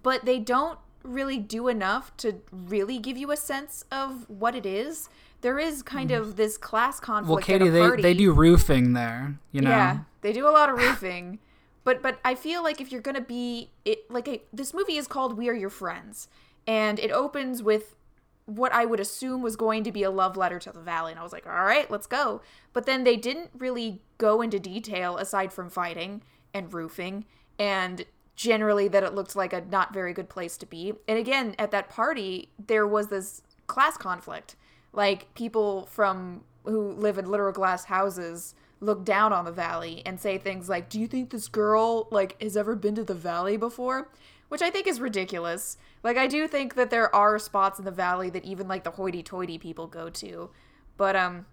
but 0.01 0.23
they 0.23 0.39
don't 0.39 0.79
really 1.03 1.37
do 1.37 1.67
enough 1.67 2.15
to 2.17 2.37
really 2.53 2.97
give 2.97 3.17
you 3.17 3.33
a 3.33 3.35
sense 3.35 3.83
of 3.91 4.29
what 4.29 4.55
it 4.55 4.65
is. 4.65 5.09
There 5.41 5.59
is 5.59 5.83
kind 5.83 6.11
of 6.11 6.37
this 6.37 6.57
class 6.57 7.01
conflict. 7.01 7.29
Well, 7.29 7.39
at 7.39 7.43
Katie, 7.43 7.69
they 7.69 8.01
they 8.01 8.13
do 8.13 8.31
roofing 8.31 8.93
there. 8.93 9.37
You 9.51 9.59
know. 9.59 9.71
Yeah, 9.71 9.99
they 10.21 10.31
do 10.31 10.47
a 10.47 10.51
lot 10.51 10.69
of 10.69 10.77
roofing. 10.79 11.39
but 11.83 12.01
but 12.01 12.17
I 12.23 12.33
feel 12.33 12.63
like 12.63 12.79
if 12.79 12.93
you're 12.93 13.01
gonna 13.01 13.19
be 13.19 13.71
it 13.83 14.09
like 14.09 14.29
a, 14.29 14.41
this 14.53 14.73
movie 14.73 14.95
is 14.95 15.05
called 15.05 15.37
We 15.37 15.49
Are 15.49 15.53
Your 15.53 15.69
Friends, 15.69 16.29
and 16.65 16.97
it 16.97 17.11
opens 17.11 17.61
with 17.61 17.97
what 18.45 18.71
I 18.73 18.85
would 18.85 18.99
assume 18.99 19.41
was 19.41 19.55
going 19.55 19.83
to 19.83 19.91
be 19.91 20.03
a 20.03 20.11
love 20.11 20.37
letter 20.37 20.59
to 20.59 20.71
the 20.71 20.79
valley, 20.79 21.11
and 21.11 21.19
I 21.19 21.23
was 21.23 21.33
like, 21.33 21.47
all 21.47 21.65
right, 21.65 21.89
let's 21.89 22.07
go. 22.07 22.41
But 22.73 22.85
then 22.85 23.03
they 23.03 23.15
didn't 23.15 23.51
really 23.57 24.01
go 24.17 24.41
into 24.41 24.59
detail 24.59 25.17
aside 25.17 25.51
from 25.51 25.69
fighting 25.69 26.21
and 26.53 26.73
roofing 26.73 27.25
and 27.59 28.05
generally 28.35 28.87
that 28.87 29.03
it 29.03 29.13
looked 29.13 29.35
like 29.35 29.53
a 29.53 29.61
not 29.61 29.93
very 29.93 30.13
good 30.13 30.29
place 30.29 30.57
to 30.57 30.65
be. 30.65 30.93
And 31.07 31.17
again, 31.17 31.55
at 31.57 31.71
that 31.71 31.89
party, 31.89 32.49
there 32.65 32.87
was 32.87 33.07
this 33.07 33.41
class 33.67 33.97
conflict. 33.97 34.55
Like 34.93 35.33
people 35.35 35.87
from 35.87 36.43
who 36.63 36.91
live 36.93 37.17
in 37.17 37.29
literal 37.29 37.53
glass 37.53 37.85
houses 37.85 38.55
look 38.79 39.05
down 39.05 39.31
on 39.31 39.45
the 39.45 39.51
valley 39.51 40.01
and 40.05 40.19
say 40.19 40.37
things 40.37 40.67
like, 40.69 40.89
"Do 40.89 40.99
you 40.99 41.07
think 41.07 41.29
this 41.29 41.47
girl 41.47 42.07
like 42.11 42.41
has 42.41 42.57
ever 42.57 42.75
been 42.75 42.95
to 42.95 43.03
the 43.03 43.13
valley 43.13 43.57
before?" 43.57 44.09
Which 44.49 44.61
I 44.61 44.69
think 44.69 44.87
is 44.87 44.99
ridiculous. 44.99 45.77
Like 46.03 46.17
I 46.17 46.27
do 46.27 46.47
think 46.47 46.75
that 46.75 46.89
there 46.89 47.13
are 47.13 47.39
spots 47.39 47.79
in 47.79 47.85
the 47.85 47.91
valley 47.91 48.29
that 48.29 48.45
even 48.45 48.67
like 48.67 48.83
the 48.83 48.91
hoity-toity 48.91 49.57
people 49.57 49.87
go 49.87 50.09
to, 50.09 50.49
but 50.97 51.15
um, 51.15 51.45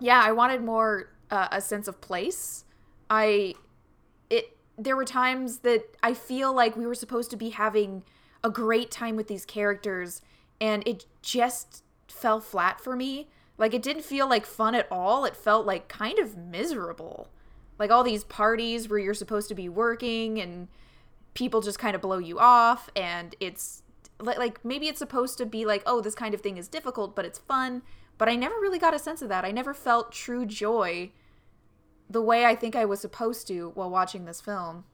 yeah, 0.00 0.22
I 0.24 0.32
wanted 0.32 0.62
more 0.62 1.10
uh, 1.30 1.48
a 1.50 1.60
sense 1.60 1.88
of 1.88 2.00
place. 2.00 2.64
I 3.10 3.54
it 4.30 4.56
there 4.76 4.96
were 4.96 5.04
times 5.04 5.58
that 5.58 5.84
I 6.02 6.14
feel 6.14 6.52
like 6.52 6.76
we 6.76 6.86
were 6.86 6.94
supposed 6.94 7.30
to 7.30 7.36
be 7.36 7.50
having 7.50 8.04
a 8.44 8.50
great 8.50 8.90
time 8.90 9.16
with 9.16 9.26
these 9.26 9.44
characters 9.44 10.22
and 10.60 10.86
it 10.86 11.06
just 11.22 11.82
fell 12.06 12.40
flat 12.40 12.80
for 12.80 12.94
me. 12.94 13.28
Like 13.56 13.74
it 13.74 13.82
didn't 13.82 14.04
feel 14.04 14.28
like 14.28 14.46
fun 14.46 14.74
at 14.74 14.86
all. 14.90 15.24
It 15.24 15.36
felt 15.36 15.66
like 15.66 15.88
kind 15.88 16.18
of 16.18 16.36
miserable. 16.36 17.28
Like 17.78 17.90
all 17.90 18.04
these 18.04 18.24
parties 18.24 18.88
where 18.88 18.98
you're 18.98 19.14
supposed 19.14 19.48
to 19.48 19.54
be 19.54 19.68
working 19.68 20.40
and 20.40 20.68
people 21.38 21.60
just 21.60 21.78
kind 21.78 21.94
of 21.94 22.02
blow 22.02 22.18
you 22.18 22.36
off 22.40 22.90
and 22.96 23.36
it's 23.38 23.84
like 24.18 24.64
maybe 24.64 24.88
it's 24.88 24.98
supposed 24.98 25.38
to 25.38 25.46
be 25.46 25.64
like 25.64 25.84
oh 25.86 26.00
this 26.00 26.16
kind 26.16 26.34
of 26.34 26.40
thing 26.40 26.56
is 26.56 26.66
difficult 26.66 27.14
but 27.14 27.24
it's 27.24 27.38
fun 27.38 27.80
but 28.18 28.28
i 28.28 28.34
never 28.34 28.56
really 28.56 28.78
got 28.78 28.92
a 28.92 28.98
sense 28.98 29.22
of 29.22 29.28
that 29.28 29.44
i 29.44 29.52
never 29.52 29.72
felt 29.72 30.10
true 30.10 30.44
joy 30.44 31.08
the 32.10 32.20
way 32.20 32.44
i 32.44 32.56
think 32.56 32.74
i 32.74 32.84
was 32.84 33.00
supposed 33.00 33.46
to 33.46 33.70
while 33.76 33.88
watching 33.88 34.24
this 34.24 34.40
film 34.40 34.84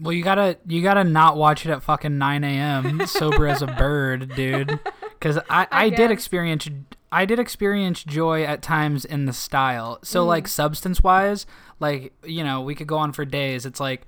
well 0.00 0.12
you 0.12 0.24
gotta 0.24 0.58
you 0.66 0.82
gotta 0.82 1.04
not 1.04 1.36
watch 1.36 1.64
it 1.64 1.70
at 1.70 1.80
fucking 1.80 2.18
9 2.18 2.42
a.m 2.42 3.06
sober 3.06 3.46
as 3.46 3.62
a 3.62 3.66
bird 3.78 4.34
dude 4.34 4.80
because 5.12 5.38
I, 5.48 5.62
I, 5.70 5.84
I 5.84 5.88
did 5.90 6.10
experience 6.10 6.68
I 7.12 7.26
did 7.26 7.38
experience 7.38 8.02
joy 8.02 8.42
at 8.42 8.62
times 8.62 9.04
in 9.04 9.26
the 9.26 9.34
style. 9.34 9.98
So 10.02 10.24
mm. 10.24 10.28
like 10.28 10.48
substance 10.48 11.02
wise, 11.02 11.44
like 11.78 12.14
you 12.24 12.42
know, 12.42 12.62
we 12.62 12.74
could 12.74 12.86
go 12.86 12.96
on 12.96 13.12
for 13.12 13.26
days. 13.26 13.66
It's 13.66 13.80
like 13.80 14.06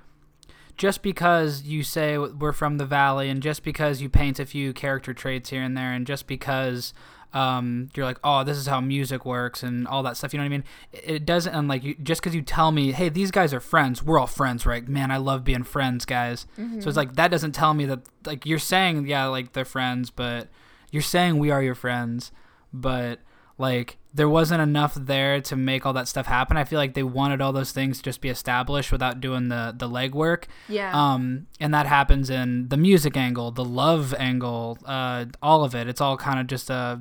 just 0.77 1.03
because 1.03 1.63
you 1.63 1.83
say 1.83 2.19
we're 2.19 2.53
from 2.53 2.79
the 2.79 2.87
valley 2.87 3.29
and 3.29 3.43
just 3.43 3.63
because 3.63 4.01
you 4.01 4.09
paint 4.09 4.39
a 4.39 4.47
few 4.47 4.73
character 4.73 5.15
traits 5.15 5.51
here 5.51 5.63
and 5.63 5.77
there 5.77 5.93
and 5.93 6.07
just 6.07 6.27
because 6.27 6.93
um, 7.33 7.89
you're 7.95 8.07
like 8.07 8.19
oh 8.23 8.45
this 8.45 8.57
is 8.57 8.67
how 8.67 8.81
music 8.81 9.25
works 9.25 9.63
and 9.63 9.87
all 9.89 10.03
that 10.05 10.17
stuff 10.17 10.33
you 10.33 10.39
know 10.39 10.45
what 10.45 10.47
i 10.47 10.51
mean? 10.51 10.65
It 10.93 11.27
doesn't 11.27 11.53
and 11.53 11.67
like 11.69 11.83
you, 11.83 11.95
just 11.97 12.21
because 12.21 12.35
you 12.35 12.43
tell 12.43 12.71
me 12.71 12.93
hey 12.93 13.09
these 13.09 13.31
guys 13.31 13.53
are 13.53 13.61
friends 13.61 14.03
we're 14.03 14.19
all 14.19 14.27
friends 14.27 14.67
right? 14.67 14.87
Man 14.87 15.11
i 15.11 15.17
love 15.17 15.45
being 15.45 15.65
friends 15.65 16.05
guys. 16.05 16.47
Mm-hmm. 16.59 16.81
so 16.81 16.89
it's 16.89 16.97
like 16.97 17.15
that 17.17 17.31
doesn't 17.31 17.53
tell 17.53 17.75
me 17.75 17.87
that 17.87 18.01
like 18.25 18.47
you're 18.47 18.59
saying 18.59 19.07
yeah 19.07 19.27
like 19.27 19.53
they're 19.53 19.65
friends 19.65 20.11
but 20.11 20.49
you're 20.91 21.03
saying 21.03 21.39
we 21.39 21.51
are 21.51 21.63
your 21.63 21.75
friends 21.75 22.31
but 22.73 23.21
like 23.59 23.99
there 24.15 24.29
wasn't 24.29 24.63
enough 24.63 24.95
there 24.95 25.41
to 25.41 25.57
make 25.57 25.85
all 25.85 25.93
that 25.93 26.07
stuff 26.07 26.27
happen. 26.27 26.57
I 26.57 26.63
feel 26.63 26.79
like 26.79 26.95
they 26.95 27.03
wanted 27.03 27.41
all 27.41 27.53
those 27.53 27.73
things 27.73 27.99
to 27.99 28.05
just 28.05 28.21
be 28.21 28.29
established 28.29 28.93
without 28.93 29.21
doing 29.21 29.49
the 29.49 29.75
the 29.77 29.89
legwork. 29.89 30.45
Yeah. 30.69 30.93
Um, 30.95 31.49
and 31.59 31.75
that 31.75 31.87
happens 31.87 32.31
in 32.31 32.69
the 32.69 32.77
music 32.77 33.17
angle, 33.17 33.51
the 33.51 33.65
love 33.65 34.15
angle, 34.15 34.79
uh, 34.85 35.27
all 35.43 35.65
of 35.65 35.75
it. 35.75 35.89
It's 35.89 36.01
all 36.01 36.17
kind 36.17 36.39
of 36.39 36.47
just 36.47 36.71
a 36.71 36.75
uh, 36.75 36.97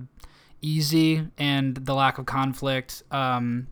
easy 0.62 1.28
and 1.38 1.76
the 1.76 1.94
lack 1.94 2.18
of 2.18 2.26
conflict. 2.26 3.04
Um, 3.12 3.68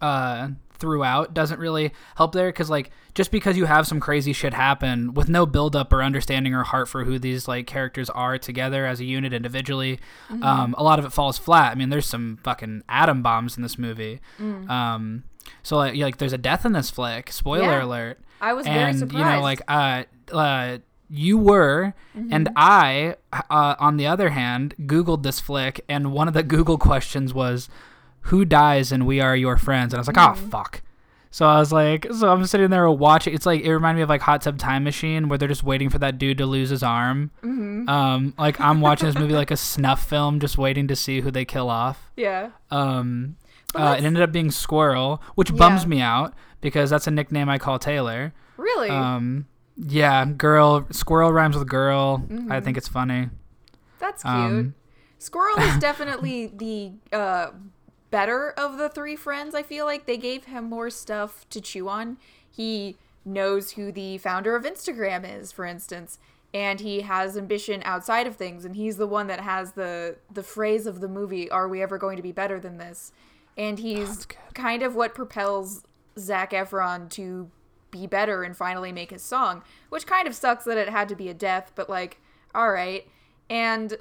uh, 0.00 0.48
throughout 0.78 1.34
doesn't 1.34 1.58
really 1.58 1.92
help 2.16 2.32
there 2.32 2.48
because 2.48 2.70
like 2.70 2.90
just 3.14 3.30
because 3.30 3.56
you 3.56 3.64
have 3.64 3.86
some 3.86 3.98
crazy 3.98 4.32
shit 4.32 4.54
happen 4.54 5.14
with 5.14 5.28
no 5.28 5.46
build 5.46 5.74
up 5.74 5.92
or 5.92 6.02
understanding 6.02 6.54
or 6.54 6.62
heart 6.62 6.88
for 6.88 7.04
who 7.04 7.18
these 7.18 7.48
like 7.48 7.66
characters 7.66 8.10
are 8.10 8.38
together 8.38 8.86
as 8.86 9.00
a 9.00 9.04
unit 9.04 9.32
individually 9.32 9.98
mm-hmm. 10.28 10.42
um, 10.42 10.74
a 10.78 10.82
lot 10.82 10.98
of 10.98 11.04
it 11.04 11.12
falls 11.12 11.38
flat 11.38 11.72
i 11.72 11.74
mean 11.74 11.88
there's 11.88 12.06
some 12.06 12.38
fucking 12.42 12.82
atom 12.88 13.22
bombs 13.22 13.56
in 13.56 13.62
this 13.62 13.78
movie 13.78 14.20
mm. 14.38 14.68
um, 14.68 15.24
so 15.62 15.76
like, 15.76 15.96
like 15.96 16.18
there's 16.18 16.32
a 16.32 16.38
death 16.38 16.64
in 16.64 16.72
this 16.72 16.90
flick 16.90 17.32
spoiler 17.32 17.64
yeah. 17.64 17.84
alert 17.84 18.20
i 18.40 18.52
was 18.52 18.66
and, 18.66 18.74
very 18.74 18.92
surprised 18.92 19.14
you 19.14 19.24
know 19.24 19.40
like 19.40 19.62
uh, 19.68 20.04
uh 20.32 20.78
you 21.08 21.38
were 21.38 21.94
mm-hmm. 22.16 22.32
and 22.32 22.48
i 22.56 23.14
uh, 23.32 23.76
on 23.78 23.96
the 23.96 24.06
other 24.06 24.30
hand 24.30 24.74
googled 24.80 25.22
this 25.22 25.40
flick 25.40 25.84
and 25.88 26.12
one 26.12 26.28
of 26.28 26.34
the 26.34 26.42
google 26.42 26.78
questions 26.78 27.32
was 27.32 27.68
who 28.26 28.44
dies 28.44 28.92
and 28.92 29.06
we 29.06 29.20
are 29.20 29.36
your 29.36 29.56
friends? 29.56 29.92
And 29.92 29.98
i 29.98 30.00
was 30.00 30.08
like 30.08 30.18
oh 30.18 30.34
fuck. 30.34 30.82
So 31.30 31.44
i 31.44 31.58
was 31.58 31.70
like 31.70 32.06
so 32.12 32.28
i'm 32.28 32.46
sitting 32.46 32.70
there 32.70 32.90
watching 32.90 33.34
it's 33.34 33.44
like 33.44 33.60
it 33.62 33.72
reminded 33.72 33.98
me 33.98 34.02
of 34.02 34.08
like 34.08 34.22
hot 34.22 34.40
tub 34.40 34.58
time 34.58 34.84
machine 34.84 35.28
where 35.28 35.36
they're 35.36 35.48
just 35.48 35.62
waiting 35.62 35.90
for 35.90 35.98
that 35.98 36.18
dude 36.18 36.38
to 36.38 36.46
lose 36.46 36.70
his 36.70 36.82
arm. 36.82 37.30
Mm-hmm. 37.42 37.88
um 37.88 38.34
like 38.38 38.58
i'm 38.60 38.80
watching 38.80 39.06
this 39.06 39.16
movie 39.18 39.34
like 39.42 39.50
a 39.50 39.56
snuff 39.56 40.08
film 40.08 40.40
just 40.40 40.56
waiting 40.56 40.88
to 40.88 40.96
see 40.96 41.20
who 41.20 41.30
they 41.30 41.44
kill 41.44 41.68
off. 41.68 42.10
Yeah. 42.16 42.50
Um 42.70 43.36
uh, 43.74 43.96
it 43.98 44.04
ended 44.04 44.22
up 44.22 44.32
being 44.32 44.50
squirrel 44.50 45.22
which 45.34 45.50
yeah. 45.50 45.56
bums 45.56 45.86
me 45.86 46.00
out 46.00 46.32
because 46.62 46.88
that's 46.88 47.06
a 47.06 47.10
nickname 47.10 47.48
i 47.48 47.58
call 47.58 47.78
taylor. 47.78 48.32
Really? 48.56 48.88
Um 48.88 49.46
yeah 49.76 50.24
girl 50.24 50.86
squirrel 50.90 51.32
rhymes 51.32 51.56
with 51.56 51.68
girl. 51.68 52.24
Mm-hmm. 52.26 52.50
i 52.50 52.60
think 52.60 52.78
it's 52.78 52.88
funny. 52.88 53.28
That's 53.98 54.22
cute. 54.22 54.34
Um, 54.34 54.74
squirrel 55.18 55.58
is 55.58 55.76
definitely 55.80 56.46
the 56.46 56.92
uh 57.12 57.50
better 58.10 58.50
of 58.50 58.78
the 58.78 58.88
three 58.88 59.16
friends. 59.16 59.54
I 59.54 59.62
feel 59.62 59.84
like 59.84 60.06
they 60.06 60.16
gave 60.16 60.44
him 60.44 60.64
more 60.64 60.90
stuff 60.90 61.48
to 61.50 61.60
chew 61.60 61.88
on. 61.88 62.18
He 62.48 62.96
knows 63.24 63.72
who 63.72 63.90
the 63.90 64.18
founder 64.18 64.54
of 64.54 64.64
Instagram 64.64 65.24
is, 65.28 65.50
for 65.50 65.64
instance, 65.64 66.18
and 66.54 66.80
he 66.80 67.00
has 67.02 67.36
ambition 67.36 67.82
outside 67.84 68.26
of 68.26 68.36
things 68.36 68.64
and 68.64 68.76
he's 68.76 68.96
the 68.96 69.06
one 69.06 69.26
that 69.26 69.40
has 69.40 69.72
the 69.72 70.16
the 70.32 70.42
phrase 70.42 70.86
of 70.86 71.00
the 71.00 71.08
movie, 71.08 71.50
are 71.50 71.68
we 71.68 71.82
ever 71.82 71.98
going 71.98 72.16
to 72.16 72.22
be 72.22 72.32
better 72.32 72.60
than 72.60 72.78
this? 72.78 73.12
And 73.58 73.78
he's 73.78 74.26
kind 74.54 74.82
of 74.82 74.94
what 74.94 75.14
propels 75.14 75.82
Zac 76.18 76.52
Efron 76.52 77.10
to 77.10 77.50
be 77.90 78.06
better 78.06 78.42
and 78.42 78.56
finally 78.56 78.92
make 78.92 79.10
his 79.10 79.22
song, 79.22 79.62
which 79.88 80.06
kind 80.06 80.28
of 80.28 80.34
sucks 80.34 80.64
that 80.64 80.78
it 80.78 80.88
had 80.88 81.08
to 81.08 81.16
be 81.16 81.28
a 81.28 81.34
death, 81.34 81.72
but 81.74 81.90
like 81.90 82.20
all 82.54 82.70
right. 82.70 83.06
And 83.50 83.98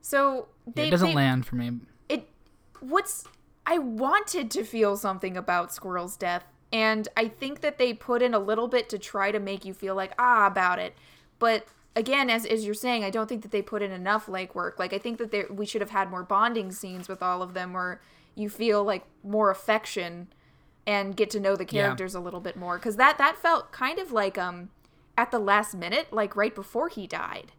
so 0.00 0.48
they, 0.66 0.82
yeah, 0.82 0.88
it 0.88 0.90
doesn't 0.90 1.08
they, 1.08 1.14
land 1.14 1.46
for 1.46 1.56
me 1.56 1.72
what's 2.80 3.24
I 3.66 3.78
wanted 3.78 4.50
to 4.52 4.64
feel 4.64 4.96
something 4.96 5.36
about 5.36 5.72
Squirrel's 5.72 6.16
death, 6.16 6.44
and 6.72 7.06
I 7.16 7.28
think 7.28 7.60
that 7.60 7.78
they 7.78 7.92
put 7.92 8.22
in 8.22 8.34
a 8.34 8.38
little 8.38 8.68
bit 8.68 8.88
to 8.90 8.98
try 8.98 9.30
to 9.30 9.38
make 9.38 9.64
you 9.64 9.74
feel 9.74 9.94
like 9.94 10.12
ah 10.18 10.46
about 10.46 10.78
it. 10.78 10.94
But 11.38 11.66
again, 11.94 12.30
as 12.30 12.46
as 12.46 12.64
you're 12.64 12.74
saying, 12.74 13.04
I 13.04 13.10
don't 13.10 13.28
think 13.28 13.42
that 13.42 13.50
they 13.50 13.62
put 13.62 13.82
in 13.82 13.90
enough 13.90 14.26
legwork. 14.26 14.78
Like 14.78 14.92
I 14.92 14.98
think 14.98 15.18
that 15.18 15.30
there 15.30 15.46
we 15.50 15.66
should 15.66 15.80
have 15.80 15.90
had 15.90 16.10
more 16.10 16.22
bonding 16.22 16.72
scenes 16.72 17.08
with 17.08 17.22
all 17.22 17.42
of 17.42 17.54
them, 17.54 17.72
where 17.72 18.00
you 18.34 18.48
feel 18.48 18.84
like 18.84 19.04
more 19.22 19.50
affection 19.50 20.28
and 20.86 21.16
get 21.16 21.28
to 21.30 21.40
know 21.40 21.54
the 21.56 21.64
characters 21.64 22.14
yeah. 22.14 22.20
a 22.20 22.22
little 22.22 22.40
bit 22.40 22.56
more. 22.56 22.78
Because 22.78 22.96
that 22.96 23.18
that 23.18 23.36
felt 23.36 23.72
kind 23.72 23.98
of 23.98 24.12
like 24.12 24.38
um 24.38 24.70
at 25.18 25.30
the 25.30 25.38
last 25.38 25.74
minute, 25.74 26.12
like 26.12 26.36
right 26.36 26.54
before 26.54 26.88
he 26.88 27.06
died. 27.06 27.52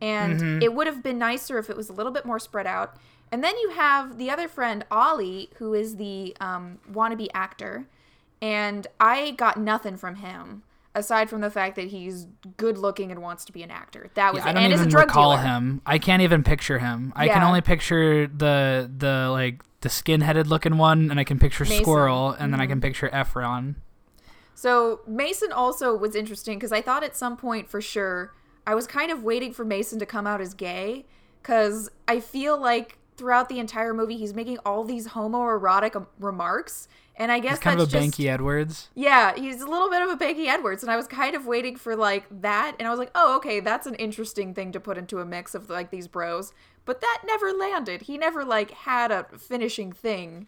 And 0.00 0.40
mm-hmm. 0.40 0.62
it 0.62 0.74
would 0.74 0.88
have 0.88 1.02
been 1.02 1.18
nicer 1.18 1.58
if 1.58 1.70
it 1.70 1.76
was 1.76 1.88
a 1.88 1.92
little 1.92 2.10
bit 2.10 2.24
more 2.26 2.40
spread 2.40 2.66
out. 2.66 2.96
And 3.32 3.42
then 3.42 3.56
you 3.58 3.70
have 3.70 4.18
the 4.18 4.30
other 4.30 4.46
friend, 4.46 4.84
Ollie, 4.90 5.48
who 5.56 5.72
is 5.72 5.96
the 5.96 6.36
um, 6.38 6.78
wannabe 6.90 7.28
actor. 7.32 7.86
And 8.42 8.86
I 9.00 9.30
got 9.32 9.56
nothing 9.56 9.96
from 9.96 10.16
him 10.16 10.62
aside 10.94 11.30
from 11.30 11.40
the 11.40 11.50
fact 11.50 11.76
that 11.76 11.88
he's 11.88 12.26
good 12.58 12.76
looking 12.76 13.10
and 13.10 13.22
wants 13.22 13.46
to 13.46 13.52
be 13.52 13.62
an 13.62 13.70
actor. 13.70 14.10
That 14.14 14.34
was 14.34 14.44
yeah, 14.44 14.48
it. 14.48 14.50
I 14.50 14.52
don't 14.54 14.62
and 14.64 14.72
even 14.74 14.88
recall 14.90 15.36
dealer. 15.36 15.42
him. 15.48 15.82
I 15.86 15.98
can't 15.98 16.22
even 16.22 16.44
picture 16.44 16.78
him. 16.78 17.12
I 17.16 17.26
yeah. 17.26 17.34
can 17.34 17.42
only 17.42 17.62
picture 17.62 18.26
the 18.26 18.90
the 18.94 19.28
like 19.30 19.62
the 19.80 19.88
skin-headed 19.88 20.46
looking 20.46 20.76
one, 20.76 21.10
and 21.10 21.18
I 21.18 21.24
can 21.24 21.38
picture 21.38 21.64
Mason. 21.64 21.82
Squirrel, 21.82 22.30
and 22.30 22.38
mm-hmm. 22.38 22.50
then 22.50 22.60
I 22.60 22.66
can 22.66 22.78
mm-hmm. 22.78 22.82
picture 22.82 23.08
Efron. 23.08 23.76
So 24.54 25.00
Mason 25.06 25.50
also 25.50 25.96
was 25.96 26.14
interesting 26.14 26.58
because 26.58 26.72
I 26.72 26.82
thought 26.82 27.02
at 27.02 27.16
some 27.16 27.36
point 27.36 27.68
for 27.68 27.80
sure 27.80 28.34
I 28.66 28.74
was 28.74 28.86
kind 28.86 29.10
of 29.10 29.24
waiting 29.24 29.52
for 29.52 29.64
Mason 29.64 29.98
to 29.98 30.06
come 30.06 30.26
out 30.26 30.40
as 30.40 30.54
gay 30.54 31.06
because 31.40 31.90
I 32.06 32.20
feel 32.20 32.60
like 32.60 32.98
throughout 33.16 33.48
the 33.48 33.58
entire 33.58 33.92
movie 33.92 34.16
he's 34.16 34.34
making 34.34 34.58
all 34.64 34.84
these 34.84 35.08
homoerotic 35.08 35.94
um, 35.94 36.06
remarks 36.18 36.88
and 37.16 37.30
I 37.30 37.40
guess 37.40 37.52
he's 37.52 37.58
kind 37.60 37.78
that's 37.78 37.92
of 37.92 38.00
a 38.00 38.06
just, 38.06 38.18
Banky 38.18 38.26
Edwards. 38.26 38.88
Yeah, 38.94 39.34
he's 39.34 39.60
a 39.60 39.66
little 39.66 39.90
bit 39.90 40.02
of 40.02 40.08
a 40.08 40.16
Banky 40.16 40.46
Edwards, 40.46 40.82
and 40.82 40.90
I 40.90 40.96
was 40.96 41.06
kind 41.06 41.34
of 41.34 41.46
waiting 41.46 41.76
for 41.76 41.94
like 41.94 42.24
that, 42.40 42.74
and 42.78 42.88
I 42.88 42.90
was 42.90 42.98
like, 42.98 43.10
oh, 43.14 43.36
okay, 43.36 43.60
that's 43.60 43.86
an 43.86 43.94
interesting 43.96 44.54
thing 44.54 44.72
to 44.72 44.80
put 44.80 44.96
into 44.96 45.20
a 45.20 45.24
mix 45.24 45.54
of 45.54 45.68
like 45.68 45.90
these 45.90 46.08
bros, 46.08 46.52
but 46.84 47.00
that 47.00 47.22
never 47.24 47.52
landed. 47.52 48.02
He 48.02 48.16
never 48.16 48.44
like 48.44 48.70
had 48.70 49.10
a 49.10 49.24
finishing 49.38 49.92
thing. 49.92 50.46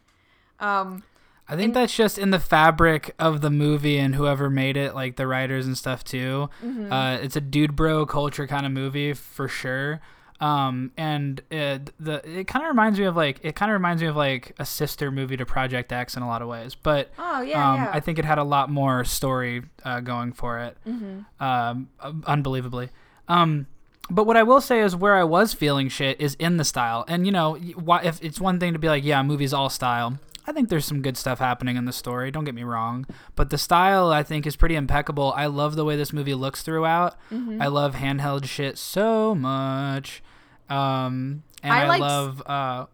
Um, 0.58 1.04
I 1.46 1.56
think 1.56 1.66
and, 1.66 1.76
that's 1.76 1.94
just 1.94 2.18
in 2.18 2.30
the 2.30 2.40
fabric 2.40 3.14
of 3.18 3.42
the 3.42 3.50
movie 3.50 3.98
and 3.98 4.14
whoever 4.14 4.48
made 4.48 4.78
it, 4.78 4.94
like 4.94 5.16
the 5.16 5.26
writers 5.26 5.66
and 5.66 5.76
stuff 5.76 6.02
too. 6.02 6.48
Mm-hmm. 6.64 6.90
Uh, 6.90 7.16
it's 7.16 7.36
a 7.36 7.40
dude 7.40 7.76
bro 7.76 8.06
culture 8.06 8.46
kind 8.46 8.64
of 8.64 8.72
movie 8.72 9.12
for 9.12 9.48
sure 9.48 10.00
um 10.44 10.92
and 10.98 11.40
it, 11.50 11.90
the 11.98 12.38
it 12.38 12.46
kind 12.46 12.64
of 12.64 12.68
reminds 12.68 12.98
me 12.98 13.06
of 13.06 13.16
like 13.16 13.40
it 13.42 13.56
kind 13.56 13.70
of 13.70 13.74
reminds 13.74 14.02
me 14.02 14.08
of 14.08 14.14
like 14.16 14.54
a 14.58 14.66
sister 14.66 15.10
movie 15.10 15.36
to 15.36 15.46
project 15.46 15.90
x 15.90 16.16
in 16.16 16.22
a 16.22 16.26
lot 16.26 16.42
of 16.42 16.48
ways 16.48 16.74
but 16.74 17.10
oh 17.18 17.40
yeah, 17.40 17.72
um, 17.72 17.76
yeah. 17.76 17.90
i 17.92 17.98
think 17.98 18.18
it 18.18 18.26
had 18.26 18.36
a 18.36 18.44
lot 18.44 18.68
more 18.68 19.04
story 19.04 19.62
uh, 19.84 20.00
going 20.00 20.32
for 20.32 20.58
it 20.58 20.76
mm-hmm. 20.86 21.20
um 21.42 21.88
unbelievably 22.26 22.90
um 23.28 23.66
but 24.10 24.26
what 24.26 24.36
I 24.36 24.42
will 24.42 24.60
say 24.60 24.80
is 24.80 24.94
where 24.94 25.14
I 25.14 25.24
was 25.24 25.54
feeling 25.54 25.88
shit 25.88 26.20
is 26.20 26.34
in 26.34 26.58
the 26.58 26.64
style, 26.66 27.06
and 27.08 27.24
you 27.24 27.32
know, 27.32 27.56
if 28.02 28.22
it's 28.22 28.38
one 28.38 28.60
thing 28.60 28.74
to 28.74 28.78
be 28.78 28.86
like, 28.86 29.02
yeah, 29.02 29.22
movie's 29.22 29.54
all 29.54 29.70
style. 29.70 30.18
I 30.46 30.52
think 30.52 30.68
there's 30.68 30.84
some 30.84 31.00
good 31.00 31.16
stuff 31.16 31.38
happening 31.38 31.76
in 31.76 31.86
the 31.86 31.92
story. 31.92 32.30
Don't 32.30 32.44
get 32.44 32.54
me 32.54 32.64
wrong, 32.64 33.06
but 33.34 33.48
the 33.48 33.56
style 33.56 34.12
I 34.12 34.22
think 34.22 34.46
is 34.46 34.56
pretty 34.56 34.74
impeccable. 34.74 35.32
I 35.34 35.46
love 35.46 35.74
the 35.74 35.86
way 35.86 35.96
this 35.96 36.12
movie 36.12 36.34
looks 36.34 36.60
throughout. 36.60 37.16
Mm-hmm. 37.32 37.62
I 37.62 37.68
love 37.68 37.94
handheld 37.94 38.44
shit 38.44 38.76
so 38.76 39.34
much. 39.34 40.22
Um, 40.70 41.42
and 41.62 41.72
I 41.72 41.84
I, 41.84 41.86
liked- 41.88 42.00
love. 42.00 42.42
Uh, 42.46 42.86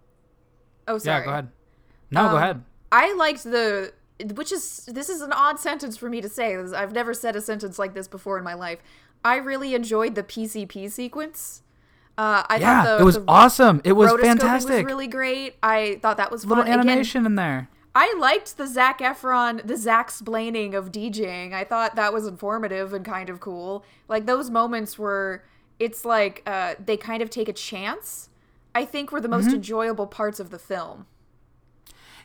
Oh, 0.89 0.99
sorry. 0.99 1.21
yeah, 1.21 1.25
go 1.25 1.31
ahead. 1.31 1.49
No, 2.11 2.23
go 2.25 2.29
Um, 2.31 2.37
ahead. 2.37 2.65
I 2.91 3.15
liked 3.15 3.45
the 3.45 3.93
which 4.35 4.53
is 4.53 4.85
this 4.87 5.09
is 5.09 5.23
an 5.23 5.33
odd 5.33 5.59
sentence 5.59 5.97
for 5.97 6.11
me 6.11 6.21
to 6.21 6.29
say. 6.29 6.57
I've 6.57 6.93
never 6.93 7.15
said 7.15 7.37
a 7.37 7.41
sentence 7.41 7.79
like 7.79 7.95
this 7.95 8.09
before 8.09 8.37
in 8.39 8.45
my 8.45 8.55
life. 8.55 8.81
I 9.25 9.37
really 9.37 9.75
enjoyed 9.75 10.15
the 10.15 10.23
PCP 10.23 10.91
sequence. 10.91 11.63
Uh, 12.19 12.43
I 12.49 12.57
Yeah, 12.57 12.83
thought 12.85 12.97
the, 12.99 13.03
it 13.03 13.05
was 13.05 13.15
the 13.15 13.25
awesome. 13.29 13.81
It 13.85 13.93
was 13.93 14.13
fantastic. 14.21 14.73
Was 14.73 14.85
really 14.85 15.07
great. 15.07 15.57
I 15.63 15.99
thought 16.03 16.17
that 16.19 16.31
was 16.31 16.45
Little 16.45 16.65
fun. 16.65 16.73
Again, 16.73 16.81
animation 16.89 17.25
in 17.25 17.37
there. 17.37 17.69
I 17.95 18.15
liked 18.19 18.57
the 18.59 18.67
Zac 18.67 18.99
Efron, 19.01 19.67
the 19.67 19.77
Zach 19.77 20.11
splaining 20.11 20.75
of 20.75 20.93
DJing. 20.93 21.53
I 21.55 21.65
thought 21.65 21.97
that 21.97 22.13
was 22.13 22.27
informative 22.27 22.93
and 22.93 23.05
kind 23.05 23.31
of 23.31 23.41
cool. 23.41 23.85
Like 24.07 24.27
those 24.27 24.51
moments 24.51 24.99
where 24.99 25.45
it's 25.81 26.05
like 26.05 26.43
uh, 26.47 26.75
they 26.85 26.97
kind 26.97 27.23
of 27.23 27.31
take 27.31 27.49
a 27.49 27.53
chance. 27.53 28.29
I 28.73 28.85
think 28.85 29.11
were 29.11 29.21
the 29.21 29.29
most 29.29 29.47
Mm-hmm. 29.47 29.57
enjoyable 29.57 30.07
parts 30.07 30.39
of 30.39 30.51
the 30.51 30.59
film. 30.59 31.07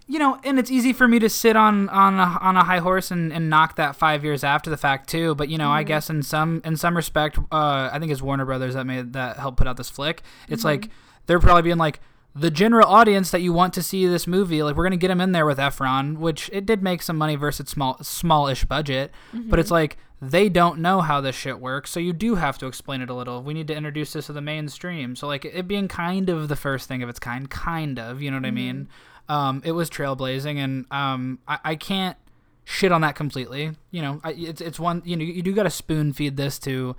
you 0.07 0.19
know, 0.19 0.39
and 0.43 0.59
it's 0.59 0.69
easy 0.69 0.93
for 0.93 1.07
me 1.07 1.17
to 1.17 1.27
sit 1.29 1.55
on 1.55 1.89
on 1.89 2.19
a, 2.19 2.38
on 2.39 2.55
a 2.55 2.63
high 2.63 2.77
horse 2.77 3.09
and, 3.09 3.33
and 3.33 3.50
knock 3.50 3.75
that 3.77 3.95
five 3.95 4.24
years 4.24 4.43
after 4.43 4.69
the 4.69 4.77
fact 4.77 5.09
too. 5.09 5.33
But 5.33 5.50
you 5.50 5.57
know, 5.57 5.71
I 5.71 5.81
guess 5.81 6.09
in 6.12 6.21
some 6.21 6.62
in 6.63 6.77
some 6.77 6.95
respect, 6.95 7.39
uh, 7.51 7.89
I 7.91 7.97
think 7.97 8.12
it's 8.12 8.21
Warner 8.21 8.45
Brothers 8.45 8.75
that 8.75 8.85
made 8.85 9.13
that 9.13 9.38
helped 9.38 9.57
put 9.57 9.67
out 9.67 9.77
this 9.77 9.89
flick. 9.89 10.21
It's 10.47 10.63
like 10.63 10.89
they're 11.25 11.39
probably 11.39 11.63
being 11.63 11.77
like 11.79 12.00
the 12.35 12.51
general 12.51 12.88
audience 12.88 13.31
that 13.31 13.41
you 13.41 13.51
want 13.53 13.74
to 13.74 13.81
see 13.81 14.05
this 14.05 14.27
movie. 14.27 14.62
Like 14.62 14.75
we're 14.75 14.83
gonna 14.83 14.97
get 14.97 15.07
them 15.07 15.21
in 15.21 15.31
there 15.31 15.45
with 15.47 15.57
Efron, 15.57 16.17
which 16.17 16.51
it 16.53 16.67
did 16.67 16.83
make 16.83 17.01
some 17.01 17.17
money 17.17 17.35
versus 17.35 17.67
small 17.69 17.97
smallish 18.03 18.65
budget. 18.65 19.12
But 19.33 19.57
it's 19.57 19.71
like 19.71 19.97
they 20.22 20.50
don't 20.50 20.79
know 20.79 21.01
how 21.01 21.22
this 21.22 21.36
shit 21.36 21.60
works, 21.60 21.91
so 21.91 22.00
you 22.00 22.13
do 22.13 22.36
have 22.36 22.57
to 22.60 22.67
explain 22.67 23.01
it 23.01 23.10
a 23.10 23.13
little. 23.13 23.43
We 23.43 23.53
need 23.53 23.67
to 23.67 23.75
introduce 23.75 24.13
this 24.13 24.27
to 24.27 24.34
the 24.34 24.41
mainstream. 24.41 25.15
So 25.15 25.27
like 25.27 25.45
it 25.45 25.67
being 25.67 25.88
kind 25.88 26.29
of 26.29 26.48
the 26.48 26.55
first 26.55 26.88
thing 26.88 27.03
of 27.03 27.10
its 27.10 27.19
kind, 27.19 27.50
kind 27.50 28.00
of, 28.00 28.22
you 28.22 28.31
know 28.31 28.38
what 28.38 28.45
I 28.45 28.51
mean? 28.51 28.88
Um, 29.27 29.62
it 29.65 29.74
was 29.74 29.89
trailblazing, 29.89 30.57
and 30.57 30.86
um, 30.91 31.39
I, 31.48 31.60
I 31.63 31.75
can't 31.75 32.17
shit 32.63 32.91
on 32.91 33.01
that 33.01 33.15
completely. 33.15 33.72
You 33.91 34.01
know, 34.01 34.22
I, 34.24 34.34
it's 34.34 34.62
it's 34.62 34.79
one. 34.79 35.01
You 35.05 35.15
know, 35.15 35.24
you 35.24 35.41
do 35.41 35.53
got 35.53 35.63
to 35.63 35.69
spoon 35.69 36.13
feed 36.13 36.38
this 36.38 36.60
to 36.60 36.95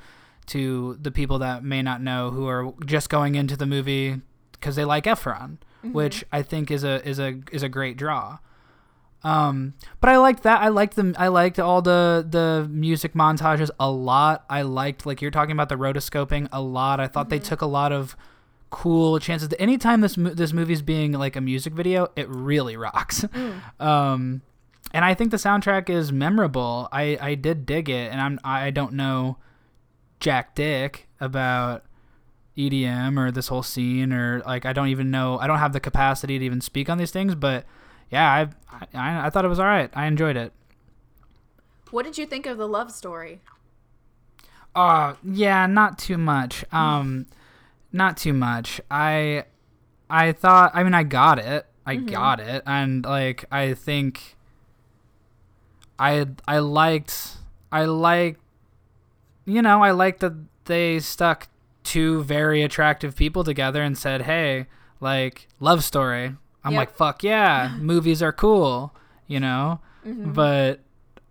to 0.46 0.96
the 1.00 1.11
people 1.11 1.38
that 1.40 1.64
may 1.64 1.82
not 1.82 2.00
know 2.00 2.30
who 2.30 2.46
are 2.49 2.73
just 2.85 3.08
going 3.08 3.35
into 3.35 3.56
the 3.56 3.66
movie 3.66 4.20
because 4.52 4.76
they 4.76 4.85
like 4.85 5.04
Efron, 5.04 5.58
which 5.82 6.25
I 6.32 6.42
think 6.42 6.70
is 6.70 6.85
a 6.85 7.06
is 7.08 7.18
a 7.18 7.40
is 7.52 7.62
a 7.62 7.68
great 7.68 7.96
draw. 7.96 8.38
Um, 9.26 9.75
but 10.00 10.09
I 10.09 10.18
liked 10.18 10.45
that. 10.45 10.61
I 10.61 10.68
liked 10.68 10.95
them. 10.95 11.16
I 11.18 11.26
liked 11.26 11.59
all 11.59 11.83
the 11.83 12.25
the 12.28 12.68
music 12.71 13.14
montages 13.14 13.71
a 13.80 13.90
lot. 13.90 14.45
I 14.49 14.62
liked 14.62 15.04
like 15.04 15.21
you're 15.21 15.33
talking 15.33 15.50
about 15.50 15.68
the 15.68 15.75
rotoscoping 15.75 16.47
a 16.52 16.62
lot. 16.62 17.00
I 17.00 17.09
thought 17.09 17.28
they 17.28 17.40
took 17.40 17.61
a 17.61 17.66
lot 17.66 17.90
of 17.90 18.16
cool 18.71 19.18
chances. 19.18 19.49
Anytime 19.59 20.00
this 20.00 20.16
mo- 20.16 20.30
this 20.33 20.52
movie's 20.52 20.80
being 20.80 21.11
like 21.11 21.35
a 21.35 21.40
music 21.40 21.73
video, 21.73 22.06
it 22.14 22.28
really 22.28 22.76
rocks. 22.76 23.25
um, 23.80 24.42
and 24.92 25.04
I 25.04 25.14
think 25.14 25.33
the 25.33 25.38
soundtrack 25.38 25.90
is 25.90 26.12
memorable. 26.12 26.88
I 26.92 27.18
I 27.21 27.35
did 27.35 27.66
dig 27.66 27.88
it, 27.88 28.12
and 28.12 28.21
I'm 28.21 28.38
I 28.45 28.71
don't 28.71 28.92
know 28.92 29.38
jack 30.21 30.54
dick 30.54 31.09
about 31.21 31.85
EDM 32.56 33.18
or 33.18 33.33
this 33.33 33.49
whole 33.49 33.64
scene 33.64 34.12
or 34.12 34.40
like 34.47 34.64
I 34.64 34.73
don't 34.73 34.88
even 34.88 35.11
know. 35.11 35.37
I 35.40 35.49
don't 35.49 35.59
have 35.59 35.73
the 35.73 35.80
capacity 35.80 36.38
to 36.38 36.45
even 36.45 36.61
speak 36.61 36.88
on 36.88 36.97
these 36.97 37.11
things, 37.11 37.35
but 37.35 37.66
yeah, 38.10 38.30
I 38.72 38.86
I, 38.94 39.26
I 39.26 39.30
thought 39.30 39.44
it 39.44 39.48
was 39.48 39.58
all 39.58 39.66
right. 39.66 39.90
I 39.94 40.06
enjoyed 40.06 40.36
it. 40.36 40.52
What 41.90 42.04
did 42.04 42.18
you 42.18 42.26
think 42.26 42.46
of 42.46 42.59
the 42.59 42.68
love 42.68 42.90
story? 42.92 43.40
Uh 44.74 45.14
yeah, 45.22 45.66
not 45.66 45.98
too 45.98 46.18
much. 46.18 46.64
Um 46.72 47.26
not 47.92 48.16
too 48.16 48.33
much. 48.33 48.81
I 48.90 49.44
I 50.11 50.33
thought 50.33 50.72
I 50.74 50.83
mean 50.83 50.94
I 50.94 51.02
got 51.02 51.38
it. 51.38 51.66
I 51.87 51.96
got 51.96 52.40
it. 52.40 52.62
And 52.66 53.04
like 53.04 53.44
I 53.50 53.74
think 53.74 54.37
I 55.98 56.26
I 56.46 56.59
liked 56.59 57.37
I 57.72 57.85
liked 57.85 58.40
you 59.44 59.62
know, 59.62 59.83
I 59.83 59.92
liked 59.92 60.20
that 60.20 60.33
they 60.64 60.98
stuck 60.98 61.48
two 61.85 62.24
very 62.24 62.62
attractive 62.62 63.14
people 63.14 63.44
together 63.44 63.81
and 63.81 63.96
said, 63.96 64.22
"Hey, 64.22 64.66
like 65.00 65.46
love 65.61 65.85
story." 65.85 66.35
I'm 66.66 66.72
Yep. 66.72 66.79
like, 66.79 66.90
"Fuck 66.94 67.22
yeah, 67.22 67.76
movies 67.81 68.22
are 68.22 68.33
cool," 68.33 68.94
you 69.26 69.40
know? 69.40 69.81
But 70.05 70.81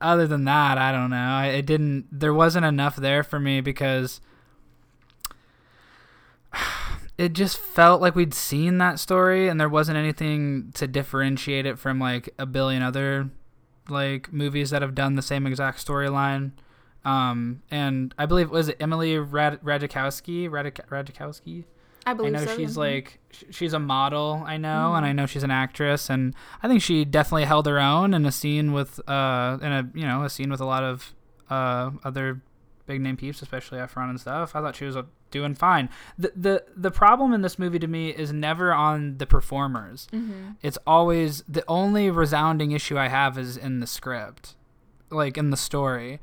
other 0.01 0.25
than 0.27 0.45
that, 0.45 0.77
I 0.77 0.91
don't 0.91 1.09
know. 1.09 1.15
I, 1.17 1.47
it 1.47 1.65
didn't. 1.65 2.07
There 2.11 2.33
wasn't 2.33 2.65
enough 2.65 2.95
there 2.95 3.21
for 3.23 3.39
me 3.39 3.61
because 3.61 4.19
it 7.17 7.33
just 7.33 7.57
felt 7.57 8.01
like 8.01 8.15
we'd 8.15 8.33
seen 8.33 8.77
that 8.79 8.99
story, 8.99 9.47
and 9.47 9.59
there 9.59 9.69
wasn't 9.69 9.97
anything 9.97 10.71
to 10.75 10.87
differentiate 10.87 11.65
it 11.65 11.79
from 11.79 11.99
like 11.99 12.29
a 12.37 12.45
billion 12.45 12.81
other 12.81 13.29
like 13.89 14.33
movies 14.33 14.71
that 14.71 14.81
have 14.81 14.95
done 14.95 15.15
the 15.15 15.21
same 15.21 15.45
exact 15.47 15.85
storyline. 15.85 16.51
Um, 17.03 17.61
and 17.69 18.13
I 18.17 18.25
believe 18.25 18.49
was 18.49 18.67
it 18.69 18.77
Emily 18.79 19.17
Rad- 19.19 19.61
Ratajkowski? 19.61 20.49
Radik- 20.49 20.87
Ratajkowski? 20.89 21.65
I 22.05 22.11
I 22.11 22.29
know 22.29 22.45
so. 22.45 22.55
she's 22.55 22.73
mhm. 22.73 22.77
like 22.77 23.19
she's 23.51 23.73
a 23.73 23.79
model. 23.79 24.43
I 24.45 24.57
know, 24.57 24.93
and 24.93 25.05
I 25.05 25.11
know 25.11 25.25
she's 25.25 25.43
an 25.43 25.51
actress, 25.51 26.09
and 26.09 26.35
I 26.61 26.67
think 26.67 26.81
she 26.81 27.03
definitely 27.05 27.45
held 27.45 27.65
her 27.65 27.79
own 27.79 28.13
in 28.13 28.25
a 28.25 28.31
scene 28.31 28.73
with 28.73 28.99
uh 29.09 29.57
in 29.61 29.71
a 29.71 29.89
you 29.93 30.05
know 30.05 30.23
a 30.23 30.29
scene 30.29 30.51
with 30.51 30.61
a 30.61 30.65
lot 30.65 30.83
of 30.83 31.13
uh 31.49 31.91
other 32.03 32.41
big 32.85 33.01
name 33.01 33.17
peeps, 33.17 33.41
especially 33.41 33.79
Efron 33.79 34.09
and 34.09 34.19
stuff. 34.19 34.55
I 34.55 34.61
thought 34.61 34.75
she 34.75 34.85
was 34.85 34.95
uh, 34.95 35.03
doing 35.31 35.55
fine. 35.55 35.89
The 36.17 36.31
the 36.35 36.63
the 36.75 36.91
problem 36.91 37.33
in 37.33 37.41
this 37.41 37.57
movie 37.57 37.79
to 37.79 37.87
me 37.87 38.09
is 38.09 38.31
never 38.31 38.73
on 38.73 39.17
the 39.17 39.25
performers. 39.25 40.07
Mm-hmm. 40.13 40.51
It's 40.61 40.77
always 40.85 41.43
the 41.47 41.63
only 41.67 42.09
resounding 42.09 42.71
issue 42.71 42.97
I 42.97 43.07
have 43.07 43.37
is 43.37 43.57
in 43.57 43.79
the 43.79 43.87
script, 43.87 44.55
like 45.09 45.37
in 45.37 45.49
the 45.49 45.57
story. 45.57 46.19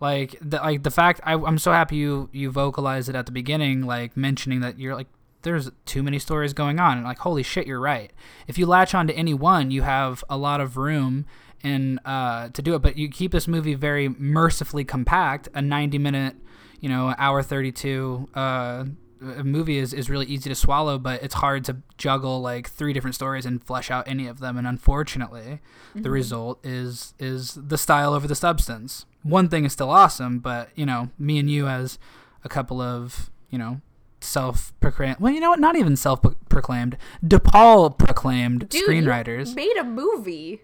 Like 0.00 0.36
the 0.40 0.58
like 0.58 0.82
the 0.82 0.90
fact 0.90 1.20
I, 1.24 1.34
I'm 1.34 1.58
so 1.58 1.72
happy 1.72 1.96
you 1.96 2.28
you 2.32 2.50
vocalized 2.50 3.08
it 3.08 3.14
at 3.14 3.26
the 3.26 3.32
beginning, 3.32 3.82
like 3.82 4.16
mentioning 4.16 4.60
that 4.60 4.78
you're 4.78 4.94
like 4.94 5.08
there's 5.44 5.70
too 5.86 6.02
many 6.02 6.18
stories 6.18 6.52
going 6.52 6.80
on. 6.80 6.98
And 6.98 7.06
like 7.06 7.18
holy 7.18 7.42
shit, 7.42 7.66
you're 7.66 7.80
right. 7.80 8.12
If 8.48 8.58
you 8.58 8.66
latch 8.66 8.94
on 8.94 9.06
to 9.06 9.14
any 9.14 9.34
one, 9.34 9.70
you 9.70 9.82
have 9.82 10.24
a 10.28 10.36
lot 10.36 10.60
of 10.60 10.76
room 10.76 11.26
and 11.62 12.00
uh, 12.04 12.48
to 12.50 12.62
do 12.62 12.74
it. 12.74 12.80
But 12.80 12.96
you 12.96 13.08
keep 13.08 13.32
this 13.32 13.46
movie 13.46 13.74
very 13.74 14.08
mercifully 14.08 14.84
compact. 14.84 15.48
A 15.54 15.62
90 15.62 15.98
minute, 15.98 16.36
you 16.80 16.88
know, 16.88 17.14
hour 17.18 17.42
32 17.42 18.28
uh, 18.34 18.84
a 19.24 19.44
movie 19.44 19.78
is, 19.78 19.92
is 19.92 20.10
really 20.10 20.26
easy 20.26 20.50
to 20.50 20.54
swallow, 20.54 20.98
but 20.98 21.22
it's 21.22 21.34
hard 21.34 21.64
to 21.64 21.76
juggle 21.96 22.40
like 22.40 22.68
three 22.68 22.92
different 22.92 23.14
stories 23.14 23.46
and 23.46 23.62
flesh 23.62 23.90
out 23.90 24.06
any 24.06 24.26
of 24.26 24.40
them. 24.40 24.56
And 24.56 24.66
unfortunately, 24.66 25.60
the 25.94 26.10
result 26.10 26.64
is 26.64 27.14
is 27.18 27.54
the 27.54 27.78
style 27.78 28.12
over 28.12 28.26
the 28.26 28.34
substance. 28.34 29.06
One 29.22 29.48
thing 29.48 29.64
is 29.64 29.72
still 29.72 29.90
awesome, 29.90 30.40
but 30.40 30.68
you 30.74 30.84
know, 30.84 31.10
me 31.18 31.38
and 31.38 31.50
you 31.50 31.66
as 31.66 31.98
a 32.42 32.48
couple 32.48 32.80
of 32.80 33.30
you 33.50 33.58
know 33.58 33.80
self-proclaimed 34.24 35.16
well 35.20 35.32
you 35.32 35.40
know 35.40 35.50
what 35.50 35.60
not 35.60 35.76
even 35.76 35.96
self-proclaimed 35.96 36.96
depaul 37.24 37.96
proclaimed 37.98 38.68
Dude, 38.68 38.88
screenwriters 38.88 39.54
made 39.54 39.76
a 39.76 39.84
movie. 39.84 40.62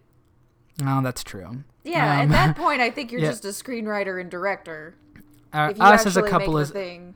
oh 0.84 1.00
that's 1.02 1.22
true 1.24 1.64
Yeah, 1.84 2.16
at 2.20 2.22
Um, 2.24 2.28
that 2.30 2.56
point, 2.64 2.80
I 2.80 2.90
think 2.90 3.10
you're 3.12 3.20
yeah. 3.22 3.30
just 3.30 3.44
a 3.44 3.48
screenwriter 3.48 4.20
and 4.20 4.30
director. 4.30 4.94
uh, 5.52 5.72
us 5.80 6.04
as 6.06 6.16
a 6.16 6.22
couple 6.22 6.58
is 6.58 6.70
thing. 6.70 7.14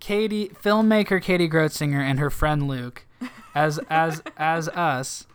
Katie, 0.00 0.48
filmmaker 0.50 1.20
Katie 1.20 1.48
Grotzinger 1.48 2.00
and 2.00 2.18
her 2.20 2.30
friend 2.30 2.68
Luke, 2.68 3.04
as 3.56 3.80
as 3.90 4.22
as 4.36 4.68
us, 4.68 5.26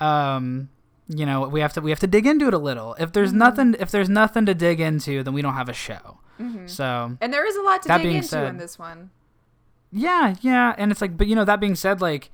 um, 0.00 0.68
you 1.06 1.24
know, 1.24 1.46
we 1.48 1.60
have 1.60 1.72
to 1.74 1.80
we 1.80 1.90
have 1.90 2.00
to 2.00 2.08
dig 2.08 2.26
into 2.26 2.48
it 2.48 2.54
a 2.54 2.58
little. 2.58 2.94
If 2.98 3.12
there's 3.12 3.30
Mm-hmm. 3.30 3.38
nothing 3.38 3.76
if 3.78 3.90
there's 3.92 4.08
nothing 4.08 4.44
to 4.46 4.54
dig 4.54 4.80
into, 4.80 5.22
then 5.22 5.32
we 5.34 5.40
don't 5.42 5.54
have 5.54 5.68
a 5.68 5.72
show. 5.72 6.18
So 6.66 7.16
And 7.20 7.32
there 7.32 7.44
is 7.46 7.56
a 7.56 7.62
lot 7.62 7.82
to 7.82 7.88
That 7.88 7.98
dig 7.98 8.04
being 8.06 8.16
into 8.16 8.28
said- 8.28 8.48
in 8.48 8.56
this 8.58 8.78
one. 8.78 9.10
Yeah, 9.90 10.34
yeah, 10.40 10.74
and 10.78 10.90
it's 10.92 11.00
like, 11.00 11.16
but 11.16 11.26
you 11.26 11.34
know, 11.34 11.44
that 11.44 11.60
being 11.60 11.74
said, 11.74 12.00
like, 12.00 12.30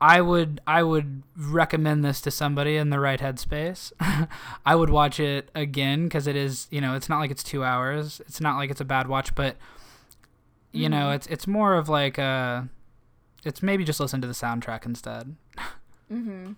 I 0.00 0.20
would 0.20 0.60
I 0.66 0.82
would 0.82 1.22
recommend 1.36 2.04
this 2.04 2.20
to 2.22 2.30
somebody 2.30 2.76
in 2.76 2.90
the 2.90 3.00
right 3.00 3.18
headspace. 3.18 3.92
I 4.66 4.74
would 4.74 4.90
watch 4.90 5.18
it 5.18 5.50
again 5.54 6.04
because 6.04 6.26
it 6.26 6.36
is, 6.36 6.68
you 6.70 6.80
know, 6.80 6.94
it's 6.94 7.08
not 7.08 7.18
like 7.18 7.30
it's 7.30 7.42
two 7.42 7.64
hours. 7.64 8.20
It's 8.26 8.40
not 8.40 8.56
like 8.56 8.70
it's 8.70 8.80
a 8.80 8.84
bad 8.84 9.08
watch, 9.08 9.34
but 9.34 9.56
you 10.72 10.90
know, 10.90 11.12
it's 11.12 11.26
it's 11.28 11.46
more 11.46 11.74
of 11.74 11.88
like 11.88 12.18
a, 12.18 12.68
it's 13.44 13.62
maybe 13.62 13.84
just 13.84 13.98
listen 13.98 14.20
to 14.20 14.26
the 14.26 14.34
soundtrack 14.34 14.84
instead. 14.84 15.36
Mm-hmm. 16.12 16.52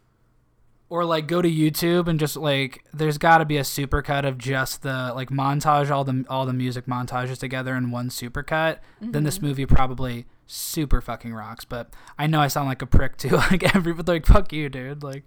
Or 0.90 1.05
like 1.05 1.27
go 1.27 1.42
to 1.42 1.51
YouTube 1.51 2.09
and 2.09 2.18
just 2.18 2.37
like 2.37 2.83
there's 2.94 3.18
got 3.18 3.38
to 3.38 3.44
be 3.44 3.59
a 3.59 3.62
supercut 3.62 4.27
of 4.27 4.38
just 4.38 4.83
the 4.83 5.12
like 5.14 5.29
montage 5.29 5.90
all 5.90 6.03
the 6.03 6.24
all 6.31 6.46
the 6.46 6.55
music 6.55 6.87
montages 6.87 7.38
together 7.38 7.77
in 7.77 7.90
one 7.90 8.09
supercut. 8.09 8.79
Then 9.01 9.24
this 9.24 9.37
mm-hmm. 9.37 9.46
movie 9.48 9.66
probably 9.66 10.27
super 10.46 11.03
fucking 11.03 11.35
rocks. 11.35 11.66
But 11.66 11.92
I 12.18 12.27
know 12.27 12.40
I 12.40 12.48
sound 12.48 12.68
like 12.68 12.83
a 12.83 12.87
prick 12.87 13.18
too. 13.18 13.37
Like 13.51 13.74
everybody 13.77 14.12
like 14.12 14.27
fuck 14.27 14.53
you, 14.53 14.68
dude. 14.68 15.03
Like, 15.03 15.24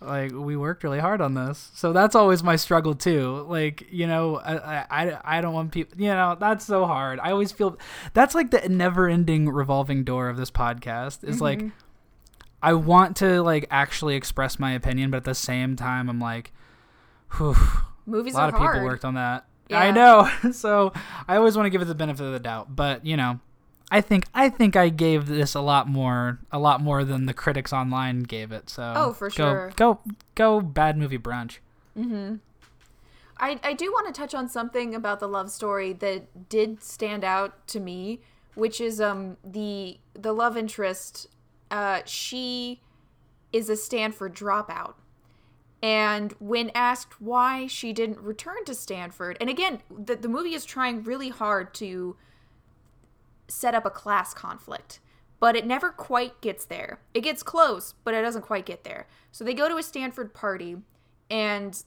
like 0.00 0.32
we 0.32 0.56
worked 0.56 0.82
really 0.82 0.98
hard 0.98 1.20
on 1.20 1.34
this 1.34 1.70
so 1.74 1.92
that's 1.92 2.14
always 2.14 2.42
my 2.42 2.56
struggle 2.56 2.94
too 2.94 3.44
like 3.48 3.86
you 3.90 4.06
know 4.06 4.38
i 4.38 4.86
i, 4.90 5.38
I 5.38 5.40
don't 5.40 5.52
want 5.52 5.72
people 5.72 6.00
you 6.00 6.08
know 6.08 6.36
that's 6.40 6.64
so 6.64 6.86
hard 6.86 7.20
i 7.20 7.30
always 7.30 7.52
feel 7.52 7.78
that's 8.14 8.34
like 8.34 8.50
the 8.50 8.66
never 8.68 9.08
ending 9.08 9.50
revolving 9.50 10.04
door 10.04 10.28
of 10.30 10.38
this 10.38 10.50
podcast 10.50 11.22
is 11.22 11.40
like 11.40 11.58
mm-hmm. 11.58 11.68
I 12.62 12.72
want 12.72 13.16
to 13.16 13.42
like 13.42 13.66
actually 13.70 14.14
express 14.16 14.58
my 14.58 14.72
opinion 14.72 15.10
but 15.10 15.18
at 15.18 15.24
the 15.24 15.34
same 15.34 15.76
time 15.76 16.08
i'm 16.08 16.20
like 16.20 16.52
whew, 17.36 17.54
Movies 18.06 18.34
a 18.34 18.38
lot 18.38 18.48
of 18.48 18.54
people 18.54 18.66
hard. 18.66 18.84
worked 18.84 19.04
on 19.04 19.14
that 19.14 19.46
Yeah. 19.68 19.80
i 19.80 19.90
know 19.90 20.30
so 20.52 20.92
i 21.28 21.36
always 21.36 21.56
want 21.56 21.66
to 21.66 21.70
give 21.70 21.82
it 21.82 21.86
the 21.86 21.94
benefit 21.94 22.24
of 22.24 22.32
the 22.32 22.40
doubt 22.40 22.74
but 22.74 23.04
you 23.06 23.16
know 23.16 23.40
I 23.92 24.00
think 24.00 24.26
I 24.32 24.48
think 24.50 24.76
I 24.76 24.88
gave 24.88 25.26
this 25.26 25.56
a 25.56 25.60
lot 25.60 25.88
more 25.88 26.38
a 26.52 26.60
lot 26.60 26.80
more 26.80 27.02
than 27.02 27.26
the 27.26 27.34
critics 27.34 27.72
online 27.72 28.20
gave 28.22 28.52
it. 28.52 28.70
So 28.70 28.92
Oh, 28.94 29.12
for 29.12 29.28
go, 29.30 29.34
sure. 29.34 29.72
Go 29.74 29.98
go 30.36 30.60
bad 30.60 30.96
movie 30.96 31.18
brunch. 31.18 31.58
Mhm. 31.98 32.38
I, 33.40 33.58
I 33.64 33.72
do 33.72 33.90
want 33.90 34.06
to 34.06 34.12
touch 34.12 34.32
on 34.32 34.48
something 34.48 34.94
about 34.94 35.18
the 35.18 35.26
love 35.26 35.50
story 35.50 35.92
that 35.94 36.48
did 36.48 36.84
stand 36.84 37.24
out 37.24 37.66
to 37.66 37.80
me, 37.80 38.20
which 38.54 38.80
is 38.80 39.00
um 39.00 39.38
the 39.44 39.98
the 40.14 40.32
love 40.32 40.56
interest. 40.56 41.26
Uh, 41.70 42.00
she 42.04 42.80
is 43.52 43.68
a 43.68 43.76
Stanford 43.76 44.34
dropout, 44.34 44.94
and 45.82 46.34
when 46.38 46.70
asked 46.74 47.20
why 47.20 47.66
she 47.66 47.92
didn't 47.92 48.18
return 48.18 48.64
to 48.66 48.74
Stanford, 48.74 49.36
and 49.40 49.48
again, 49.48 49.80
the 49.90 50.16
the 50.16 50.28
movie 50.28 50.54
is 50.54 50.64
trying 50.64 51.02
really 51.02 51.28
hard 51.30 51.72
to 51.74 52.16
set 53.48 53.74
up 53.74 53.84
a 53.84 53.90
class 53.90 54.34
conflict, 54.34 55.00
but 55.38 55.56
it 55.56 55.66
never 55.66 55.90
quite 55.90 56.40
gets 56.40 56.64
there. 56.64 57.00
It 57.14 57.22
gets 57.22 57.42
close, 57.42 57.94
but 58.04 58.14
it 58.14 58.22
doesn't 58.22 58.42
quite 58.42 58.66
get 58.66 58.84
there. 58.84 59.08
So 59.32 59.44
they 59.44 59.54
go 59.54 59.68
to 59.68 59.76
a 59.76 59.82
Stanford 59.82 60.34
party, 60.34 60.76
and 61.30 61.82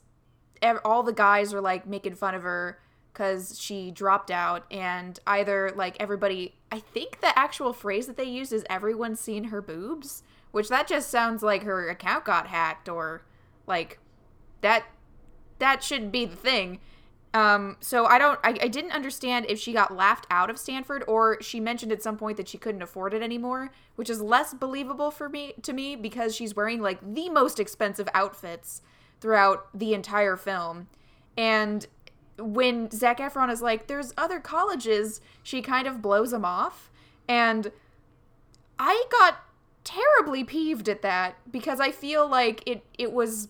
all 0.85 1.03
the 1.03 1.13
guys 1.13 1.53
are 1.53 1.61
like 1.61 1.85
making 1.85 2.15
fun 2.15 2.35
of 2.35 2.43
her 2.43 2.79
because 3.11 3.59
she 3.59 3.91
dropped 3.91 4.31
out 4.31 4.65
and 4.71 5.19
either 5.27 5.71
like 5.75 5.95
everybody 5.99 6.55
i 6.73 6.79
think 6.79 7.21
the 7.21 7.37
actual 7.37 7.71
phrase 7.73 8.07
that 8.07 8.17
they 8.17 8.23
use 8.23 8.51
is 8.51 8.65
everyone's 8.69 9.19
seen 9.19 9.45
her 9.45 9.61
boobs 9.61 10.23
which 10.51 10.69
that 10.69 10.87
just 10.87 11.09
sounds 11.09 11.41
like 11.41 11.63
her 11.63 11.89
account 11.89 12.25
got 12.25 12.47
hacked 12.47 12.89
or 12.89 13.23
like 13.67 13.99
that 14.61 14.85
that 15.59 15.83
shouldn't 15.83 16.11
be 16.11 16.25
the 16.25 16.35
thing 16.35 16.79
um 17.33 17.77
so 17.79 18.05
i 18.05 18.17
don't 18.17 18.39
I, 18.43 18.57
I 18.61 18.67
didn't 18.67 18.91
understand 18.91 19.45
if 19.49 19.59
she 19.59 19.73
got 19.73 19.95
laughed 19.95 20.27
out 20.29 20.49
of 20.49 20.57
stanford 20.57 21.03
or 21.07 21.41
she 21.41 21.59
mentioned 21.59 21.91
at 21.91 22.03
some 22.03 22.17
point 22.17 22.37
that 22.37 22.49
she 22.49 22.57
couldn't 22.57 22.81
afford 22.81 23.13
it 23.13 23.21
anymore 23.21 23.71
which 23.95 24.09
is 24.09 24.21
less 24.21 24.53
believable 24.53 25.11
for 25.11 25.29
me 25.29 25.53
to 25.61 25.73
me 25.73 25.95
because 25.95 26.35
she's 26.35 26.55
wearing 26.55 26.81
like 26.81 26.99
the 27.13 27.29
most 27.29 27.59
expensive 27.59 28.09
outfits 28.13 28.81
throughout 29.23 29.67
the 29.73 29.93
entire 29.93 30.35
film. 30.35 30.89
And 31.37 31.87
when 32.37 32.89
Zac 32.91 33.19
Efron 33.19 33.51
is 33.51 33.61
like, 33.61 33.87
there's 33.87 34.13
other 34.17 34.39
colleges, 34.39 35.21
she 35.43 35.61
kind 35.61 35.87
of 35.87 36.01
blows 36.01 36.33
him 36.33 36.45
off. 36.45 36.91
And 37.27 37.71
I 38.79 39.05
got 39.11 39.43
terribly 39.83 40.43
peeved 40.43 40.89
at 40.89 41.01
that 41.01 41.35
because 41.51 41.79
I 41.79 41.91
feel 41.91 42.27
like 42.27 42.63
it, 42.65 42.83
it 42.97 43.13
was 43.13 43.49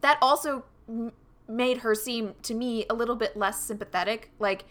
that 0.00 0.18
also 0.20 0.64
m- 0.88 1.12
made 1.48 1.78
her 1.78 1.94
seem 1.94 2.34
to 2.42 2.54
me 2.54 2.86
a 2.90 2.94
little 2.94 3.16
bit 3.16 3.36
less 3.36 3.62
sympathetic. 3.62 4.30
Like, 4.38 4.64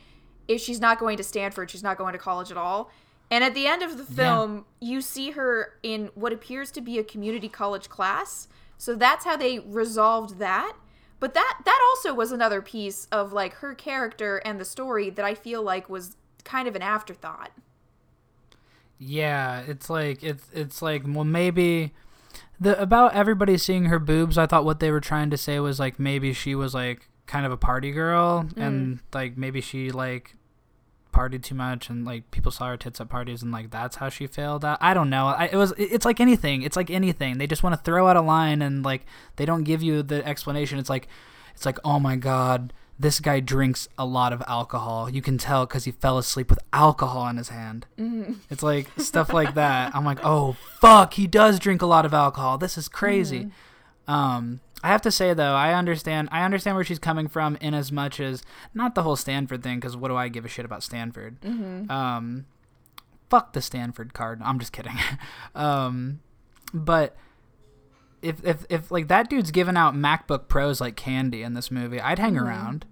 if 0.47 0.61
she's 0.61 0.79
not 0.79 0.99
going 0.99 1.17
to 1.17 1.23
Stanford, 1.23 1.71
she's 1.71 1.83
not 1.83 1.97
going 1.97 2.13
to 2.13 2.19
college 2.19 2.51
at 2.51 2.57
all. 2.57 2.91
And 3.31 3.43
at 3.43 3.55
the 3.55 3.65
end 3.65 3.81
of 3.81 3.97
the 3.97 4.03
film, 4.03 4.65
you 4.79 5.01
see 5.01 5.31
her 5.31 5.73
in 5.81 6.11
what 6.13 6.31
appears 6.31 6.69
to 6.71 6.81
be 6.81 6.99
a 6.99 7.03
community 7.03 7.49
college 7.49 7.89
class. 7.89 8.47
So 8.77 8.93
that's 8.93 9.25
how 9.25 9.35
they 9.35 9.59
resolved 9.59 10.37
that. 10.37 10.73
But 11.19 11.33
that 11.33 11.61
that 11.65 11.79
also 11.89 12.13
was 12.13 12.31
another 12.31 12.61
piece 12.61 13.07
of 13.11 13.33
like 13.33 13.55
her 13.55 13.73
character 13.73 14.37
and 14.37 14.59
the 14.59 14.65
story 14.65 15.09
that 15.09 15.25
I 15.25 15.33
feel 15.33 15.63
like 15.63 15.89
was 15.89 16.17
kind 16.43 16.67
of 16.67 16.75
an 16.75 16.81
afterthought. 16.81 17.51
Yeah, 18.97 19.61
it's 19.61 19.89
like 19.89 20.23
it's 20.23 20.47
it's 20.53 20.81
like 20.81 21.03
well 21.05 21.23
maybe 21.23 21.93
the 22.59 22.79
about 22.81 23.13
everybody 23.13 23.57
seeing 23.57 23.85
her 23.85 23.99
boobs. 23.99 24.37
I 24.37 24.45
thought 24.45 24.65
what 24.65 24.79
they 24.79 24.91
were 24.91 25.01
trying 25.01 25.29
to 25.29 25.37
say 25.37 25.59
was 25.59 25.79
like 25.79 25.99
maybe 25.99 26.33
she 26.33 26.55
was 26.55 26.73
like 26.73 27.09
kind 27.25 27.45
of 27.45 27.51
a 27.51 27.57
party 27.57 27.91
girl 27.91 28.47
and 28.55 28.97
mm. 28.97 28.99
like 29.13 29.35
maybe 29.35 29.59
she 29.59 29.89
like 29.91 30.35
partied 31.15 31.43
too 31.43 31.55
much 31.55 31.89
and 31.89 32.05
like 32.05 32.29
people 32.31 32.51
saw 32.51 32.67
her 32.67 32.77
tits 32.77 32.99
at 32.99 33.07
parties 33.09 33.41
and 33.41 33.51
like 33.51 33.71
that's 33.71 33.95
how 33.95 34.09
she 34.09 34.27
failed 34.27 34.65
out. 34.65 34.77
I 34.81 34.93
don't 34.93 35.09
know. 35.09 35.27
I, 35.27 35.45
it 35.45 35.55
was 35.55 35.73
it's 35.77 36.05
like 36.05 36.19
anything. 36.19 36.61
It's 36.61 36.75
like 36.75 36.89
anything. 36.89 37.37
They 37.37 37.47
just 37.47 37.63
want 37.63 37.75
to 37.75 37.81
throw 37.81 38.07
out 38.07 38.17
a 38.17 38.21
line 38.21 38.61
and 38.61 38.83
like 38.83 39.05
they 39.37 39.45
don't 39.45 39.63
give 39.63 39.81
you 39.81 40.03
the 40.03 40.25
explanation. 40.27 40.77
It's 40.77 40.89
like 40.89 41.07
it's 41.55 41.65
like 41.65 41.79
oh 41.85 41.99
my 41.99 42.15
god, 42.17 42.73
this 42.99 43.19
guy 43.19 43.39
drinks 43.39 43.87
a 43.97 44.05
lot 44.05 44.33
of 44.33 44.43
alcohol. 44.47 45.09
You 45.09 45.21
can 45.21 45.37
tell 45.37 45.65
because 45.65 45.85
he 45.85 45.91
fell 45.91 46.17
asleep 46.17 46.49
with 46.49 46.59
alcohol 46.73 47.27
in 47.29 47.37
his 47.37 47.49
hand. 47.49 47.85
It's 48.49 48.63
like 48.63 48.89
stuff 48.97 49.31
like 49.33 49.53
that. 49.55 49.95
I'm 49.95 50.05
like, 50.05 50.19
oh 50.23 50.57
fuck, 50.81 51.13
he 51.13 51.27
does 51.27 51.59
drink 51.59 51.81
a 51.81 51.85
lot 51.85 52.05
of 52.05 52.13
alcohol. 52.13 52.57
This 52.57 52.77
is 52.77 52.87
crazy. 52.89 53.49
Um, 54.07 54.59
I 54.85 54.89
have 54.89 55.01
to 55.01 55.11
say 55.11 55.33
though, 55.33 55.55
I 55.55 55.73
understand. 55.73 56.29
I 56.31 56.43
understand 56.45 56.75
where 56.75 56.85
she's 56.85 56.99
coming 56.99 57.27
from 57.27 57.57
in 57.59 57.73
as 57.73 57.91
much 57.91 58.19
as 58.19 58.43
not 58.75 58.93
the 58.93 59.01
whole 59.01 59.15
Stanford 59.15 59.63
thing, 59.63 59.79
because 59.79 59.97
what 59.97 60.09
do 60.09 60.15
I 60.15 60.27
give 60.27 60.45
a 60.45 60.47
shit 60.47 60.63
about 60.63 60.83
Stanford? 60.83 61.37
Um, 61.89 62.45
fuck 63.27 63.53
the 63.53 63.63
Stanford 63.63 64.13
card. 64.13 64.41
I'm 64.43 64.59
just 64.59 64.71
kidding. 64.71 64.93
um, 65.55 66.19
but 66.71 67.17
if 68.21 68.45
if 68.45 68.63
if 68.69 68.91
like 68.91 69.07
that 69.07 69.27
dude's 69.27 69.49
giving 69.49 69.75
out 69.75 69.95
MacBook 69.95 70.47
Pros 70.49 70.79
like 70.79 70.95
candy 70.95 71.41
in 71.41 71.55
this 71.55 71.71
movie, 71.71 71.99
I'd 71.99 72.19
hang 72.19 72.37
around. 72.37 72.85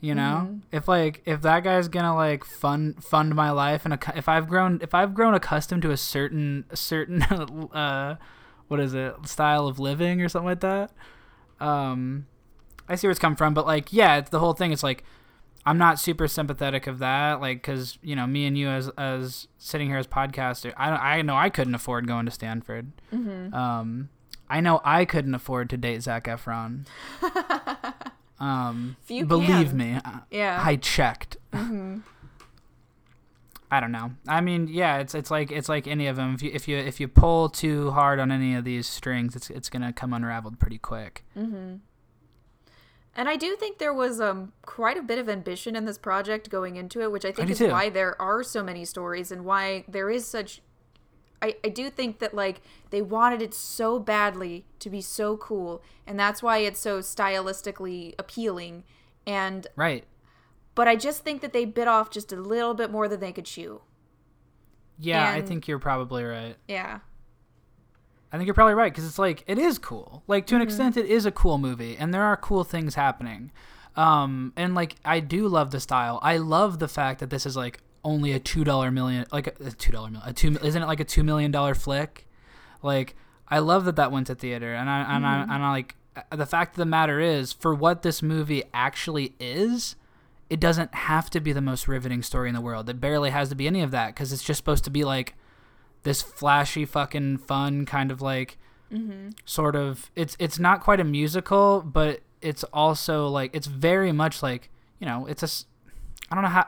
You 0.00 0.16
know, 0.16 0.58
if 0.72 0.88
like 0.88 1.22
if 1.24 1.42
that 1.42 1.62
guy's 1.62 1.86
gonna 1.86 2.16
like 2.16 2.44
fund 2.44 3.04
fund 3.04 3.36
my 3.36 3.52
life 3.52 3.84
and 3.84 3.94
ac- 3.94 4.16
if 4.16 4.28
I've 4.28 4.48
grown 4.48 4.80
if 4.82 4.92
I've 4.92 5.14
grown 5.14 5.34
accustomed 5.34 5.82
to 5.82 5.92
a 5.92 5.96
certain 5.96 6.64
a 6.70 6.76
certain 6.76 7.22
uh 7.72 8.16
what 8.66 8.80
is 8.80 8.92
it 8.94 9.14
style 9.26 9.68
of 9.68 9.78
living 9.78 10.20
or 10.20 10.28
something 10.28 10.48
like 10.48 10.60
that, 10.60 10.90
um, 11.60 12.26
I 12.88 12.94
see 12.94 13.06
where 13.06 13.12
it's 13.12 13.20
come 13.20 13.36
from. 13.36 13.54
But 13.54 13.66
like 13.66 13.92
yeah, 13.92 14.16
it's 14.16 14.30
the 14.30 14.38
whole 14.38 14.52
thing. 14.54 14.72
It's 14.72 14.82
like 14.82 15.04
I'm 15.66 15.78
not 15.78 15.98
super 15.98 16.28
sympathetic 16.28 16.86
of 16.86 16.98
that, 17.00 17.40
like 17.40 17.58
because 17.58 17.98
you 18.02 18.16
know 18.16 18.26
me 18.26 18.46
and 18.46 18.56
you 18.56 18.68
as 18.68 18.88
as 18.96 19.48
sitting 19.58 19.88
here 19.88 19.98
as 19.98 20.06
podcaster, 20.06 20.72
I 20.76 20.90
don't, 20.90 21.02
I 21.02 21.22
know 21.22 21.36
I 21.36 21.50
couldn't 21.50 21.74
afford 21.74 22.06
going 22.06 22.26
to 22.26 22.32
Stanford. 22.32 22.92
Um, 23.54 24.08
I 24.48 24.60
know 24.60 24.80
I 24.84 25.04
couldn't 25.04 25.34
afford 25.34 25.68
to 25.70 25.76
date 25.76 26.02
Zac 26.02 26.24
Efron. 26.24 26.86
Um, 28.40 28.96
believe 29.26 29.70
can. 29.70 29.76
me, 29.76 29.98
Yeah. 30.30 30.62
I 30.64 30.76
checked. 30.76 31.38
I 33.70 33.80
don't 33.80 33.92
know. 33.92 34.12
I 34.26 34.40
mean, 34.40 34.68
yeah, 34.68 34.98
it's 34.98 35.14
it's 35.14 35.30
like 35.30 35.50
it's 35.50 35.68
like 35.68 35.86
any 35.86 36.06
of 36.06 36.16
them. 36.16 36.34
If 36.34 36.42
you 36.42 36.50
if 36.54 36.68
you 36.68 36.76
if 36.78 37.00
you 37.00 37.08
pull 37.08 37.48
too 37.48 37.90
hard 37.90 38.18
on 38.18 38.32
any 38.32 38.54
of 38.54 38.64
these 38.64 38.86
strings, 38.86 39.36
it's 39.36 39.50
it's 39.50 39.68
gonna 39.68 39.92
come 39.92 40.12
unraveled 40.12 40.58
pretty 40.58 40.78
quick. 40.78 41.24
Mm-hmm. 41.36 41.76
And 43.14 43.28
I 43.28 43.36
do 43.36 43.56
think 43.56 43.78
there 43.78 43.92
was 43.92 44.20
um 44.20 44.52
quite 44.62 44.96
a 44.96 45.02
bit 45.02 45.18
of 45.18 45.28
ambition 45.28 45.76
in 45.76 45.84
this 45.84 45.98
project 45.98 46.48
going 46.50 46.76
into 46.76 47.02
it, 47.02 47.12
which 47.12 47.24
I 47.24 47.32
think 47.32 47.48
do 47.48 47.52
is 47.52 47.58
too. 47.58 47.68
why 47.68 47.90
there 47.90 48.20
are 48.20 48.42
so 48.42 48.62
many 48.62 48.84
stories 48.84 49.30
and 49.30 49.44
why 49.44 49.84
there 49.88 50.08
is 50.08 50.26
such 50.26 50.62
I, 51.40 51.56
I 51.64 51.68
do 51.68 51.90
think 51.90 52.18
that 52.20 52.34
like 52.34 52.62
they 52.90 53.02
wanted 53.02 53.42
it 53.42 53.54
so 53.54 53.98
badly 53.98 54.64
to 54.80 54.90
be 54.90 55.00
so 55.00 55.36
cool 55.36 55.82
and 56.06 56.18
that's 56.18 56.42
why 56.42 56.58
it's 56.58 56.80
so 56.80 57.00
stylistically 57.00 58.14
appealing 58.18 58.84
and 59.26 59.66
Right. 59.76 60.04
But 60.78 60.86
I 60.86 60.94
just 60.94 61.24
think 61.24 61.40
that 61.40 61.52
they 61.52 61.64
bit 61.64 61.88
off 61.88 62.08
just 62.08 62.32
a 62.32 62.36
little 62.36 62.72
bit 62.72 62.88
more 62.88 63.08
than 63.08 63.18
they 63.18 63.32
could 63.32 63.46
chew. 63.46 63.80
Yeah, 64.96 65.28
I 65.28 65.42
think 65.42 65.66
you're 65.66 65.80
probably 65.80 66.22
right. 66.22 66.54
Yeah. 66.68 67.00
I 68.30 68.36
think 68.36 68.46
you're 68.46 68.54
probably 68.54 68.74
right 68.74 68.92
because 68.92 69.04
it's 69.04 69.18
like 69.18 69.42
it 69.48 69.58
is 69.58 69.76
cool. 69.76 70.22
Like 70.28 70.46
to 70.46 70.54
an 70.54 70.62
extent, 70.62 70.96
it 70.96 71.06
is 71.06 71.26
a 71.26 71.32
cool 71.32 71.58
movie, 71.58 71.96
and 71.96 72.14
there 72.14 72.22
are 72.22 72.36
cool 72.36 72.62
things 72.62 72.94
happening. 72.94 73.50
Um, 73.96 74.52
and 74.54 74.76
like 74.76 74.94
I 75.04 75.18
do 75.18 75.48
love 75.48 75.72
the 75.72 75.80
style. 75.80 76.20
I 76.22 76.36
love 76.36 76.78
the 76.78 76.86
fact 76.86 77.18
that 77.18 77.30
this 77.30 77.44
is 77.44 77.56
like 77.56 77.80
only 78.04 78.30
a 78.30 78.38
two 78.38 78.62
dollar 78.62 78.92
million, 78.92 79.26
like 79.32 79.48
a 79.60 79.72
two 79.72 79.90
dollar 79.90 80.12
million, 80.12 80.28
a 80.28 80.32
two 80.32 80.58
isn't 80.62 80.80
it 80.80 80.86
like 80.86 81.00
a 81.00 81.04
two 81.04 81.24
million 81.24 81.50
dollar 81.50 81.74
flick? 81.74 82.28
Like 82.84 83.16
I 83.48 83.58
love 83.58 83.84
that 83.86 83.96
that 83.96 84.12
went 84.12 84.28
to 84.28 84.36
theater, 84.36 84.76
and 84.76 84.88
I 84.88 85.16
and 85.16 85.26
I 85.26 85.42
and 85.42 85.64
I 85.64 85.72
like 85.72 85.96
uh, 86.14 86.36
the 86.36 86.46
fact 86.46 86.74
of 86.74 86.78
the 86.78 86.86
matter 86.86 87.18
is 87.18 87.52
for 87.52 87.74
what 87.74 88.02
this 88.02 88.22
movie 88.22 88.62
actually 88.72 89.34
is. 89.40 89.96
It 90.50 90.60
doesn't 90.60 90.94
have 90.94 91.30
to 91.30 91.40
be 91.40 91.52
the 91.52 91.60
most 91.60 91.88
riveting 91.88 92.22
story 92.22 92.48
in 92.48 92.54
the 92.54 92.60
world. 92.60 92.88
It 92.88 93.00
barely 93.00 93.30
has 93.30 93.48
to 93.50 93.54
be 93.54 93.66
any 93.66 93.82
of 93.82 93.90
that 93.90 94.08
because 94.08 94.32
it's 94.32 94.42
just 94.42 94.58
supposed 94.58 94.84
to 94.84 94.90
be 94.90 95.04
like 95.04 95.34
this 96.02 96.22
flashy 96.22 96.84
fucking 96.84 97.38
fun 97.38 97.84
kind 97.84 98.10
of 98.10 98.22
like 98.22 98.56
mm-hmm. 98.92 99.30
sort 99.44 99.76
of 99.76 100.10
it's 100.14 100.36
it's 100.38 100.58
not 100.58 100.80
quite 100.80 101.00
a 101.00 101.04
musical 101.04 101.82
but 101.82 102.20
it's 102.40 102.64
also 102.64 103.28
like 103.28 103.50
it's 103.54 103.66
very 103.66 104.12
much 104.12 104.42
like 104.42 104.70
you 104.98 105.06
know 105.06 105.26
it's 105.26 105.42
a. 105.42 105.66
I 106.30 106.34
don't 106.34 106.44
know 106.44 106.50
how 106.50 106.66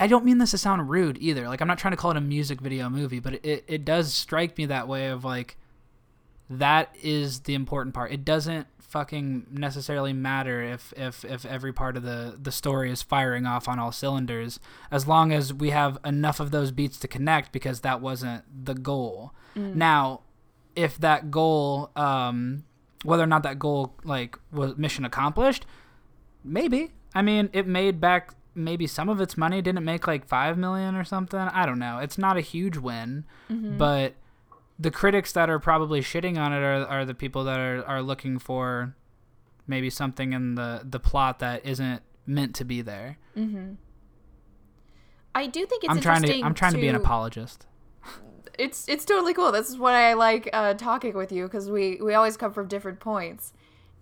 I 0.00 0.06
don't 0.06 0.24
mean 0.24 0.38
this 0.38 0.52
to 0.52 0.58
sound 0.58 0.88
rude 0.88 1.18
either 1.20 1.46
like 1.46 1.60
I'm 1.60 1.68
not 1.68 1.78
trying 1.78 1.92
to 1.92 1.98
call 1.98 2.10
it 2.12 2.16
a 2.16 2.20
music 2.20 2.60
video 2.60 2.88
movie 2.88 3.20
but 3.20 3.44
it, 3.44 3.64
it 3.68 3.84
does 3.84 4.12
strike 4.14 4.56
me 4.56 4.66
that 4.66 4.88
way 4.88 5.08
of 5.08 5.22
like 5.22 5.56
that 6.58 6.94
is 7.02 7.40
the 7.40 7.54
important 7.54 7.94
part. 7.94 8.12
It 8.12 8.24
doesn't 8.24 8.66
fucking 8.92 9.46
necessarily 9.50 10.12
matter 10.12 10.62
if 10.62 10.92
if 10.96 11.24
if 11.24 11.46
every 11.46 11.72
part 11.72 11.96
of 11.96 12.02
the 12.02 12.36
the 12.40 12.52
story 12.52 12.90
is 12.90 13.02
firing 13.02 13.46
off 13.46 13.66
on 13.66 13.78
all 13.78 13.90
cylinders 13.90 14.60
as 14.90 15.08
long 15.08 15.32
as 15.32 15.52
we 15.52 15.70
have 15.70 15.98
enough 16.04 16.40
of 16.40 16.50
those 16.50 16.70
beats 16.72 16.98
to 16.98 17.08
connect 17.08 17.52
because 17.52 17.80
that 17.80 18.02
wasn't 18.02 18.44
the 18.66 18.74
goal. 18.74 19.32
Now, 19.56 20.20
if 20.76 20.98
that 20.98 21.30
goal 21.30 21.90
um 21.96 22.64
whether 23.02 23.22
or 23.22 23.26
not 23.26 23.42
that 23.44 23.58
goal 23.58 23.94
like 24.04 24.38
was 24.52 24.76
mission 24.76 25.04
accomplished, 25.06 25.64
maybe. 26.44 26.92
I 27.14 27.22
mean, 27.22 27.48
it 27.54 27.66
made 27.66 27.98
back 28.00 28.34
maybe 28.54 28.86
some 28.86 29.08
of 29.08 29.20
its 29.22 29.36
money 29.38 29.62
didn't 29.62 29.84
make 29.84 30.06
like 30.06 30.26
5 30.28 30.58
million 30.58 30.94
or 30.94 31.04
something. 31.04 31.40
I 31.40 31.64
don't 31.64 31.78
know. 31.78 31.98
It's 31.98 32.18
not 32.18 32.36
a 32.36 32.42
huge 32.42 32.76
win, 32.76 33.24
but 33.78 34.14
the 34.82 34.90
critics 34.90 35.32
that 35.32 35.48
are 35.48 35.60
probably 35.60 36.00
shitting 36.00 36.36
on 36.38 36.52
it 36.52 36.58
are, 36.58 36.84
are 36.86 37.04
the 37.04 37.14
people 37.14 37.44
that 37.44 37.58
are, 37.58 37.84
are 37.84 38.02
looking 38.02 38.38
for 38.38 38.96
maybe 39.66 39.88
something 39.88 40.32
in 40.32 40.56
the, 40.56 40.82
the 40.82 40.98
plot 40.98 41.38
that 41.38 41.64
isn't 41.64 42.02
meant 42.26 42.54
to 42.56 42.64
be 42.64 42.82
there. 42.82 43.16
I 45.34 45.46
do 45.46 45.64
think 45.66 45.84
it's 45.84 45.92
I'm 45.92 46.00
trying 46.00 46.22
to 46.22 46.40
I'm 46.42 46.54
trying 46.54 46.72
to, 46.72 46.80
be 46.80 46.88
an 46.88 46.96
apologist. 46.96 47.66
it's 48.58 48.88
it's 48.88 49.04
totally 49.04 49.32
cool. 49.32 49.52
This 49.52 49.70
is 49.70 49.78
what 49.78 49.94
I 49.94 50.14
like 50.14 50.50
uh, 50.52 50.74
talking 50.74 51.14
with 51.14 51.32
you 51.32 51.44
because 51.44 51.70
we 51.70 51.98
we 52.02 52.14
always 52.14 52.36
come 52.36 52.52
from 52.52 52.68
different 52.68 53.00
points. 53.00 53.52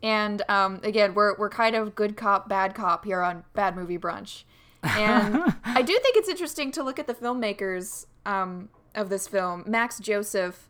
And 0.03 0.43
um, 0.49 0.81
again, 0.83 1.15
we're 1.15 1.37
we're 1.37 1.51
kind 1.51 1.77
of 1.77 1.95
good 1.95 2.17
cop, 2.17 2.49
bad 2.49 2.75
cop 2.75 3.05
here 3.05 3.21
on 3.21 3.45
Bad 3.55 3.77
Movie 3.77 3.99
Brunch. 3.99 4.45
And 4.83 5.55
I 5.65 5.83
do 5.83 5.93
think 6.03 6.17
it's 6.17 6.29
interesting 6.29 6.73
to 6.73 6.83
look 6.83 6.99
at 6.99 7.07
the 7.07 7.15
filmmakers 7.15 8.07
um, 8.25 8.71
of 8.95 9.11
this 9.11 9.29
film. 9.29 9.63
Max 9.67 9.99
Joseph 10.01 10.70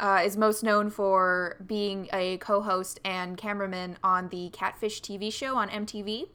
uh, 0.00 0.22
is 0.24 0.36
most 0.36 0.64
known 0.64 0.90
for 0.90 1.56
being 1.64 2.08
a 2.12 2.38
co-host 2.38 2.98
and 3.04 3.36
cameraman 3.36 3.98
on 4.02 4.28
the 4.30 4.50
Catfish 4.50 5.00
TV 5.02 5.32
show 5.32 5.56
on 5.56 5.68
MTV, 5.68 6.28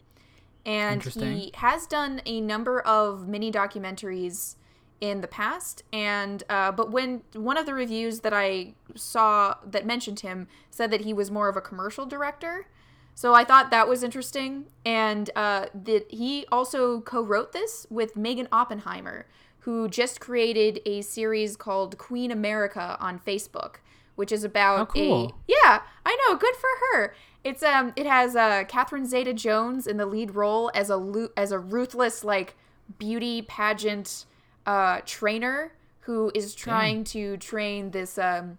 and 0.66 1.04
he 1.04 1.52
has 1.56 1.86
done 1.88 2.22
a 2.26 2.40
number 2.40 2.80
of 2.82 3.28
mini 3.28 3.52
documentaries 3.52 4.56
in 5.02 5.22
the 5.22 5.28
past. 5.28 5.84
And 5.92 6.44
uh, 6.50 6.72
but 6.72 6.92
when 6.92 7.24
one 7.34 7.58
of 7.58 7.66
the 7.66 7.74
reviews 7.74 8.22
that 8.22 8.34
i 8.34 8.74
saw 8.96 9.56
that 9.66 9.86
mentioned 9.86 10.22
him 10.22 10.48
said 10.70 10.92
that 10.92 11.02
he 11.02 11.14
was 11.14 11.30
more 11.30 11.50
of 11.50 11.58
a 11.58 11.62
commercial 11.62 12.06
director. 12.06 12.68
So 13.14 13.34
i 13.34 13.44
thought 13.44 13.72
that 13.72 13.88
was 13.88 14.04
interesting. 14.04 14.66
And 14.86 15.30
uh, 15.36 15.68
that 15.74 16.06
he 16.10 16.46
also 16.52 17.02
co-wrote 17.02 17.52
this 17.52 17.88
with 17.90 18.16
Meaghan 18.16 18.48
Oppenheimer 18.52 19.28
who 19.66 19.88
just 19.88 20.20
created 20.20 20.80
a 20.86 21.02
series 21.02 21.56
called 21.56 21.98
queen 21.98 22.32
america 22.32 22.98
on 23.00 23.20
facebook 23.20 23.76
which 24.16 24.32
is 24.32 24.44
about 24.44 24.90
cool. 24.90 25.28
a 25.28 25.52
yeah 25.52 25.82
i 26.06 26.18
know 26.28 26.38
good 26.38 26.56
for 26.56 26.70
her 26.94 27.16
it's 27.44 27.62
um 27.62 27.94
it 27.96 28.06
has 28.06 28.36
uh 28.36 28.64
catherine 28.68 29.06
zeta 29.06 29.34
jones 29.34 29.86
in 29.86 29.98
the 29.98 30.06
lead 30.06 30.34
role 30.34 30.72
as 30.74 30.90
a 30.90 31.28
as 31.38 31.52
a 31.52 31.60
ruthless 31.60 32.24
like 32.24 32.56
beauty 32.98 33.42
pageant 33.42 34.26
uh, 34.66 35.02
trainer 35.06 35.74
who 36.02 36.32
is 36.34 36.54
trying 36.56 37.04
to 37.04 37.38
train 37.38 37.92
this 37.92 38.18
um, 38.18 38.58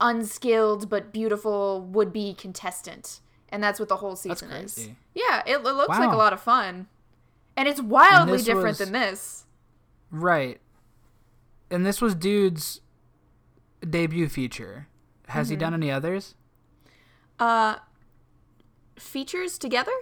unskilled 0.00 0.88
but 0.88 1.12
beautiful 1.12 1.80
would 1.80 2.12
be 2.12 2.34
contestant. 2.34 3.20
And 3.48 3.62
that's 3.62 3.78
what 3.78 3.88
the 3.88 3.96
whole 3.96 4.16
season 4.16 4.50
is. 4.50 4.88
Yeah, 5.14 5.42
it, 5.46 5.58
it 5.58 5.62
looks 5.62 5.96
like 5.96 6.12
a 6.12 6.16
lot 6.16 6.32
of 6.32 6.40
fun. 6.40 6.88
And 7.56 7.68
it's 7.68 7.80
wildly 7.80 8.38
this 8.38 8.44
different 8.44 8.66
was- 8.66 8.78
than 8.78 8.92
this. 8.92 9.43
Right. 10.14 10.60
And 11.72 11.84
this 11.84 12.00
was 12.00 12.14
dude's 12.14 12.80
debut 13.88 14.28
feature. 14.28 14.86
Has 15.26 15.48
he 15.48 15.56
done 15.56 15.74
any 15.74 15.90
others? 15.90 16.36
Uh, 17.40 17.76
features 18.96 19.58
together? 19.58 19.92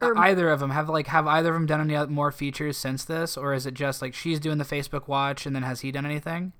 Or- 0.00 0.16
either 0.16 0.50
of 0.50 0.60
them 0.60 0.70
have 0.70 0.88
like 0.88 1.08
have 1.08 1.26
either 1.26 1.48
of 1.48 1.54
them 1.54 1.66
done 1.66 1.90
any 1.90 2.06
more 2.12 2.30
features 2.30 2.76
since 2.76 3.04
this 3.04 3.36
or 3.36 3.54
is 3.54 3.66
it 3.66 3.74
just 3.74 4.02
like 4.02 4.14
she's 4.14 4.38
doing 4.38 4.58
the 4.58 4.64
Facebook 4.64 5.08
watch 5.08 5.46
and 5.46 5.56
then 5.56 5.62
has 5.64 5.80
he 5.80 5.90
done 5.90 6.04
anything? 6.06 6.52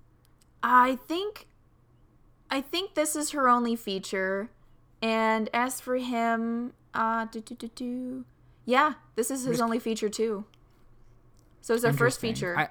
I 0.62 0.96
think 1.06 1.46
I 2.50 2.60
think 2.60 2.94
this 2.94 3.14
is 3.14 3.30
her 3.32 3.48
only 3.48 3.76
feature. 3.76 4.50
And 5.02 5.50
as 5.52 5.80
for 5.80 5.96
him, 5.96 6.72
uh 6.94 7.26
do, 7.26 7.40
do, 7.40 7.54
do, 7.54 7.68
do. 7.74 8.24
Yeah, 8.64 8.94
this 9.14 9.30
is 9.30 9.44
his 9.44 9.60
only 9.60 9.78
feature 9.78 10.08
too. 10.08 10.46
So 11.66 11.74
it's 11.74 11.82
our 11.82 11.92
first 11.92 12.20
feature. 12.20 12.56
I, 12.56 12.68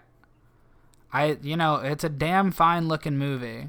I, 1.12 1.38
you 1.42 1.58
know, 1.58 1.76
it's 1.76 2.06
a 2.06 2.10
damn 2.10 2.50
fine 2.50 2.88
looking 2.88 3.18
movie. 3.18 3.68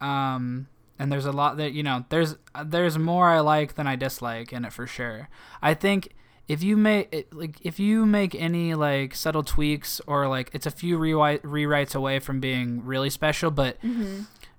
Um, 0.00 0.66
and 0.98 1.12
there's 1.12 1.26
a 1.26 1.30
lot 1.30 1.58
that 1.58 1.70
you 1.74 1.84
know, 1.84 2.04
there's 2.08 2.34
there's 2.64 2.98
more 2.98 3.28
I 3.28 3.38
like 3.38 3.76
than 3.76 3.86
I 3.86 3.94
dislike 3.94 4.52
in 4.52 4.64
it 4.64 4.72
for 4.72 4.88
sure. 4.88 5.28
I 5.62 5.74
think 5.74 6.08
if 6.48 6.64
you 6.64 6.76
make 6.76 7.08
it, 7.12 7.32
like 7.32 7.58
if 7.62 7.78
you 7.78 8.04
make 8.04 8.34
any 8.34 8.74
like 8.74 9.14
subtle 9.14 9.44
tweaks 9.44 10.00
or 10.08 10.26
like 10.26 10.50
it's 10.52 10.66
a 10.66 10.72
few 10.72 10.98
rewrite, 10.98 11.44
rewrites 11.44 11.94
away 11.94 12.18
from 12.18 12.40
being 12.40 12.84
really 12.84 13.10
special, 13.10 13.52
but 13.52 13.76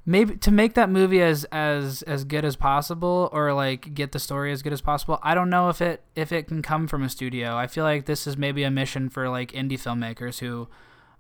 maybe 0.06 0.38
to 0.38 0.52
make 0.52 0.76
that 0.76 0.90
movie 0.90 1.22
as 1.22 1.46
as 1.52 2.02
as 2.04 2.24
good 2.24 2.46
as 2.46 2.56
possible 2.56 3.30
or 3.32 3.54
like 3.54 3.94
get 3.94 4.12
the 4.12 4.20
story 4.20 4.52
as 4.52 4.62
good 4.62 4.74
as 4.74 4.82
possible 4.82 5.18
i 5.24 5.34
don't 5.34 5.50
know 5.50 5.70
if 5.70 5.82
it 5.82 6.04
if 6.16 6.32
it 6.32 6.48
can 6.48 6.62
come 6.62 6.88
from 6.88 7.04
a 7.04 7.10
studio. 7.10 7.56
I 7.56 7.68
feel 7.68 7.84
like 7.84 8.06
this 8.06 8.26
is 8.26 8.38
maybe 8.38 8.64
a 8.64 8.72
mission 8.72 9.10
for 9.10 9.30
like 9.30 9.52
indie 9.52 9.74
filmmakers 9.74 10.40
who 10.40 10.68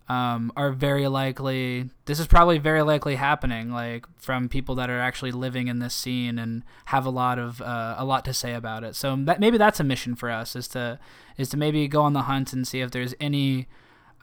um, 0.07 0.51
are 0.55 0.71
very 0.71 1.07
likely 1.07 1.89
this 2.05 2.19
is 2.19 2.27
probably 2.27 2.59
very 2.59 2.83
likely 2.83 3.15
happening 3.15 3.71
like 3.71 4.05
from 4.17 4.47
people 4.47 4.75
that 4.75 4.89
are 4.89 4.99
actually 4.99 5.31
living 5.31 5.67
in 5.67 5.79
this 5.79 5.95
scene 5.95 6.37
and 6.37 6.63
have 6.85 7.05
a 7.05 7.09
lot 7.09 7.39
of 7.39 7.61
uh, 7.61 7.95
a 7.97 8.05
lot 8.05 8.23
to 8.25 8.33
say 8.33 8.53
about 8.53 8.83
it. 8.83 8.95
So 8.95 9.15
that 9.25 9.39
maybe 9.39 9.57
that's 9.57 9.79
a 9.79 9.83
mission 9.83 10.15
for 10.15 10.29
us 10.29 10.55
is 10.55 10.67
to 10.69 10.99
is 11.37 11.49
to 11.49 11.57
maybe 11.57 11.87
go 11.87 12.01
on 12.01 12.13
the 12.13 12.23
hunt 12.23 12.53
and 12.53 12.67
see 12.67 12.81
if 12.81 12.91
there's 12.91 13.15
any 13.19 13.67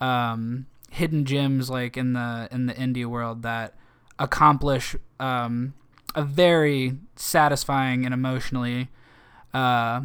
um, 0.01 0.67
hidden 0.91 1.25
gems 1.25 1.69
like 1.69 1.97
in 1.97 2.13
the 2.15 2.49
in 2.51 2.67
the 2.67 2.75
indie 2.75 3.07
world 3.07 3.43
that 3.43 3.75
accomplish 4.23 4.95
um, 5.19 5.75
a 6.15 6.23
very 6.23 6.97
satisfying 7.17 8.05
and 8.05 8.15
emotionally 8.15 8.89
uh, 9.53 10.03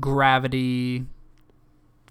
gravity 0.00 1.04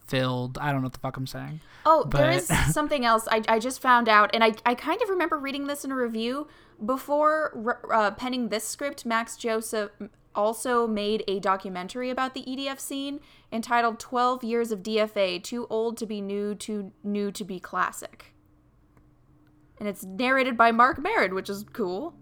filled. 0.08 0.58
I 0.58 0.72
don't 0.72 0.82
know 0.82 0.86
what 0.88 0.94
the 0.94 1.00
fuck 1.00 1.18
I'm 1.18 1.26
saying. 1.28 1.62
Oh, 1.86 2.04
there 2.04 2.28
But- 2.28 2.36
is 2.36 2.48
something 2.74 3.06
else 3.06 3.28
I, 3.32 3.42
I 3.48 3.60
just 3.60 3.82
found 3.82 4.10
out, 4.10 4.32
and 4.34 4.44
I, 4.44 4.54
I 4.66 4.76
kind 4.76 5.02
of 5.02 5.10
remember 5.10 5.38
reading 5.38 5.68
this 5.68 5.84
in 5.86 5.92
a 5.92 5.96
review. 5.96 6.48
Before 6.84 7.80
uh, 7.92 8.12
penning 8.12 8.50
this 8.50 8.68
script, 8.68 9.06
Max 9.06 9.38
Joseph 9.38 9.92
also 10.36 10.88
made 10.88 11.24
a 11.28 11.40
documentary 11.40 12.10
about 12.10 12.34
the 12.34 12.44
EDF 12.44 12.80
scene 12.80 13.20
entitled 13.52 14.00
12 14.00 14.44
Years 14.44 14.72
of 14.72 14.80
DFA 14.84 15.42
Too 15.42 15.68
Old 15.70 15.96
to 15.98 16.06
Be 16.06 16.20
New, 16.20 16.56
Too 16.56 16.92
New 17.04 17.32
to 17.32 17.46
Be 17.46 17.60
Classic. 17.60 18.33
And 19.84 19.90
it's 19.90 20.06
narrated 20.06 20.56
by 20.56 20.72
Mark 20.72 20.98
Merritt, 20.98 21.36
which 21.36 21.50
is 21.50 21.66
cool. 21.74 22.14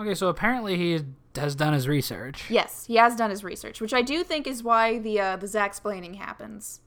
Okay, 0.00 0.16
so 0.16 0.26
apparently 0.26 0.76
he 0.76 1.00
has 1.36 1.54
done 1.54 1.72
his 1.72 1.86
research. 1.86 2.50
Yes, 2.50 2.86
he 2.86 2.96
has 2.96 3.14
done 3.14 3.30
his 3.30 3.44
research, 3.44 3.80
which 3.80 3.94
I 3.94 4.02
do 4.02 4.24
think 4.24 4.48
is 4.48 4.64
why 4.64 4.98
the 4.98 5.20
uh, 5.20 5.36
the 5.36 5.46
Zack 5.46 5.74
splaining 5.80 6.16
happens. 6.16 6.80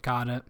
Got 0.00 0.28
it. 0.28 0.44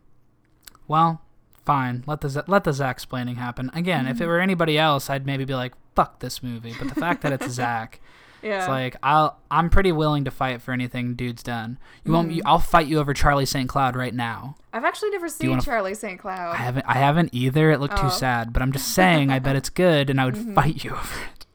Well, 0.87 1.23
fine. 1.65 2.05
Let 2.07 2.21
the 2.21 2.45
let 2.47 2.65
the 2.65 2.75
Zach 2.75 2.99
splaining 2.99 3.39
happen. 3.39 3.71
Again, 3.73 4.07
if 4.09 4.21
it 4.21 4.27
were 4.27 4.41
anybody 4.41 4.77
else, 4.77 5.09
I'd 5.09 5.25
maybe 5.25 5.47
be 5.47 5.55
like, 5.55 5.73
"Fuck 5.95 6.21
this 6.21 6.43
movie." 6.43 6.75
But 6.79 6.89
the 6.93 7.01
fact 7.01 7.23
that 7.23 7.33
it's 7.33 7.49
Zach, 7.51 7.99
Yeah. 8.45 8.61
it's 8.61 8.69
like 8.69 8.97
I'll 9.03 9.41
I'm 9.51 9.71
pretty 9.71 9.91
willing 9.91 10.25
to 10.25 10.31
fight 10.31 10.61
for 10.61 10.73
anything 10.73 11.15
dude's 11.15 11.43
done. 11.43 11.79
You 12.05 12.13
won't. 12.13 12.31
You, 12.31 12.43
mm. 12.43 12.47
I'll 12.47 12.59
fight 12.59 12.87
you 12.87 12.99
over 12.99 13.15
Charlie 13.15 13.47
St. 13.47 13.69
Cloud 13.69 13.97
right 13.97 14.15
now. 14.15 14.57
I've 14.73 14.85
actually 14.85 15.11
never 15.11 15.29
seen 15.29 15.51
wanna 15.51 15.63
Charlie 15.63 15.95
St. 15.95 16.21
Cloud. 16.21 16.55
I 16.55 16.59
haven't. 16.59 16.85
I 16.87 16.95
haven't 16.95 17.31
either. 17.33 17.71
It 17.71 17.81
looked 17.81 17.95
Oh. 17.99 18.03
too 18.03 18.11
sad. 18.11 18.53
But 18.53 18.63
I'm 18.63 18.73
just 18.73 18.95
saying. 18.95 19.31
I 19.31 19.39
bet 19.39 19.57
it's 19.57 19.71
good, 19.71 20.11
and 20.11 20.21
I 20.21 20.27
would 20.27 20.35
mm-hmm. 20.35 20.55
fight 20.55 20.85
you 20.85 20.91
over 20.91 21.21
it. 21.33 21.47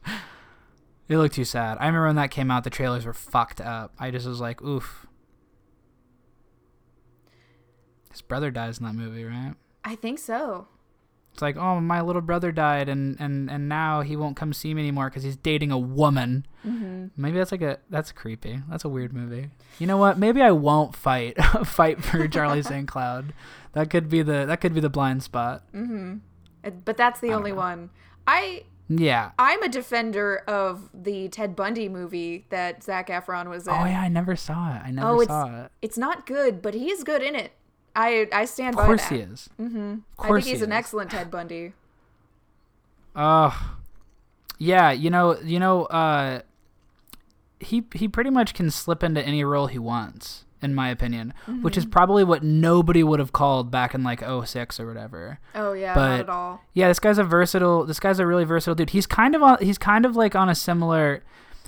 It 1.10 1.18
looked 1.18 1.36
too 1.36 1.46
sad. 1.46 1.78
I 1.80 1.88
remember 1.88 2.06
when 2.08 2.16
that 2.18 2.30
came 2.30 2.52
out, 2.52 2.64
the 2.64 2.70
trailers 2.70 3.06
were 3.06 3.14
fucked 3.14 3.60
up. 3.60 3.94
I 4.00 4.12
just 4.12 4.28
was 4.28 4.40
like, 4.40 4.62
oof. 4.62 5.08
His 8.12 8.22
brother 8.22 8.52
dies 8.52 8.78
in 8.78 8.86
that 8.86 8.94
movie, 8.94 9.24
right? 9.24 9.56
I 9.84 9.96
think 9.96 10.20
so. 10.20 10.68
It's 11.40 11.42
like, 11.42 11.56
oh, 11.56 11.80
my 11.80 12.02
little 12.02 12.22
brother 12.22 12.52
died, 12.52 12.90
and 12.90 13.16
and 13.18 13.50
and 13.50 13.70
now 13.70 14.02
he 14.02 14.18
won't 14.18 14.36
come 14.36 14.52
see 14.52 14.74
me 14.74 14.82
anymore 14.82 15.10
because 15.10 15.24
he's 15.24 15.38
dating 15.38 15.72
a 15.72 15.78
woman. 15.78 16.46
Mm-hmm. 16.68 17.06
Maybe 17.16 17.38
that's 17.38 17.54
like 17.54 17.62
a 17.62 17.78
that's 17.90 18.12
creepy. 18.12 18.60
That's 18.70 18.84
a 18.84 18.90
weird 18.90 19.14
movie. 19.14 19.50
You 19.80 19.88
know 19.88 19.96
what? 19.96 20.18
Maybe 20.20 20.42
I 20.42 20.52
won't 20.52 20.98
fight 20.98 21.42
fight 21.66 22.04
for 22.04 22.28
Charlie 22.28 22.62
St. 22.62 22.90
Cloud. 22.90 23.32
That 23.72 23.90
could 23.90 24.10
be 24.10 24.22
the 24.22 24.46
that 24.48 24.60
could 24.60 24.74
be 24.74 24.82
the 24.82 24.90
blind 24.90 25.24
spot. 25.24 25.64
Mm-hmm. 25.74 26.18
But 26.84 26.98
that's 26.98 27.22
the 27.22 27.28
don't 27.30 27.38
only 27.38 27.54
one. 27.54 27.90
I 28.28 28.64
Yeah. 28.90 29.32
I'm 29.40 29.64
a 29.64 29.70
defender 29.70 30.44
of 30.46 30.90
the 30.94 31.30
Ted 31.30 31.56
Bundy 31.56 31.88
movie 31.88 32.48
that 32.50 32.84
Zac 32.84 33.08
Efron 33.08 33.48
was 33.50 33.66
in. 33.66 33.74
Oh 33.74 33.86
yeah, 33.86 34.02
I 34.02 34.10
never 34.10 34.36
saw 34.36 34.76
it. 34.76 34.82
I 34.84 34.92
never 34.92 35.08
Oh, 35.08 35.20
it's 35.22 35.30
saw 35.30 35.64
it. 35.64 35.72
it's 35.82 35.98
not 35.98 36.26
good, 36.26 36.62
but 36.62 36.74
he 36.74 36.92
is 36.92 37.06
good 37.06 37.22
in 37.24 37.34
it. 37.34 37.54
I 38.02 38.28
I 38.32 38.46
stand 38.46 38.76
by 38.76 38.84
that. 38.84 38.92
Of 38.92 38.98
course 39.00 39.10
he 39.10 39.18
is. 39.18 39.50
Mm-hmm. 39.60 39.92
Of 40.12 40.18
course 40.18 40.44
I 40.44 40.46
think 40.46 40.52
he's 40.52 40.60
he 40.60 40.66
an 40.66 40.72
excellent 40.72 41.12
Ted 41.12 41.30
Bundy. 41.32 41.74
Uh 43.16 43.52
yeah, 44.62 44.92
you 44.92 45.10
know, 45.10 45.40
you 45.40 45.58
know, 45.58 45.86
uh, 45.86 46.42
he 47.62 47.84
he 47.94 48.08
pretty 48.10 48.30
much 48.30 48.54
can 48.54 48.70
slip 48.70 49.04
into 49.04 49.22
any 49.26 49.42
role 49.44 49.68
he 49.68 49.80
wants, 49.80 50.44
in 50.62 50.76
my 50.76 50.90
opinion, 50.90 51.34
which 51.62 51.78
is 51.78 51.86
probably 51.86 52.26
what 52.26 52.44
nobody 52.44 53.02
would 53.02 53.20
have 53.20 53.32
called 53.32 53.72
back 53.72 53.94
in 53.96 54.04
like 54.04 54.20
06 54.22 54.78
or 54.80 54.86
whatever. 54.88 55.40
Oh 55.56 55.72
yeah, 55.72 55.96
But- 55.96 56.08
not 56.10 56.20
at 56.20 56.30
all. 56.30 56.62
Yeah, 56.74 56.90
this 56.90 57.00
guy's 57.00 57.18
a 57.18 57.24
versatile. 57.24 57.86
This 57.86 58.02
guy's 58.02 58.20
a 58.20 58.28
really 58.28 58.44
versatile 58.44 58.76
dude. 58.76 58.90
He's 58.90 59.08
kind 59.08 59.34
of 59.34 59.42
on. 59.42 59.58
He's 59.62 59.78
kind 59.78 60.06
of 60.06 60.16
like 60.18 60.36
on 60.36 60.50
a 60.50 60.56
similar. 60.56 61.24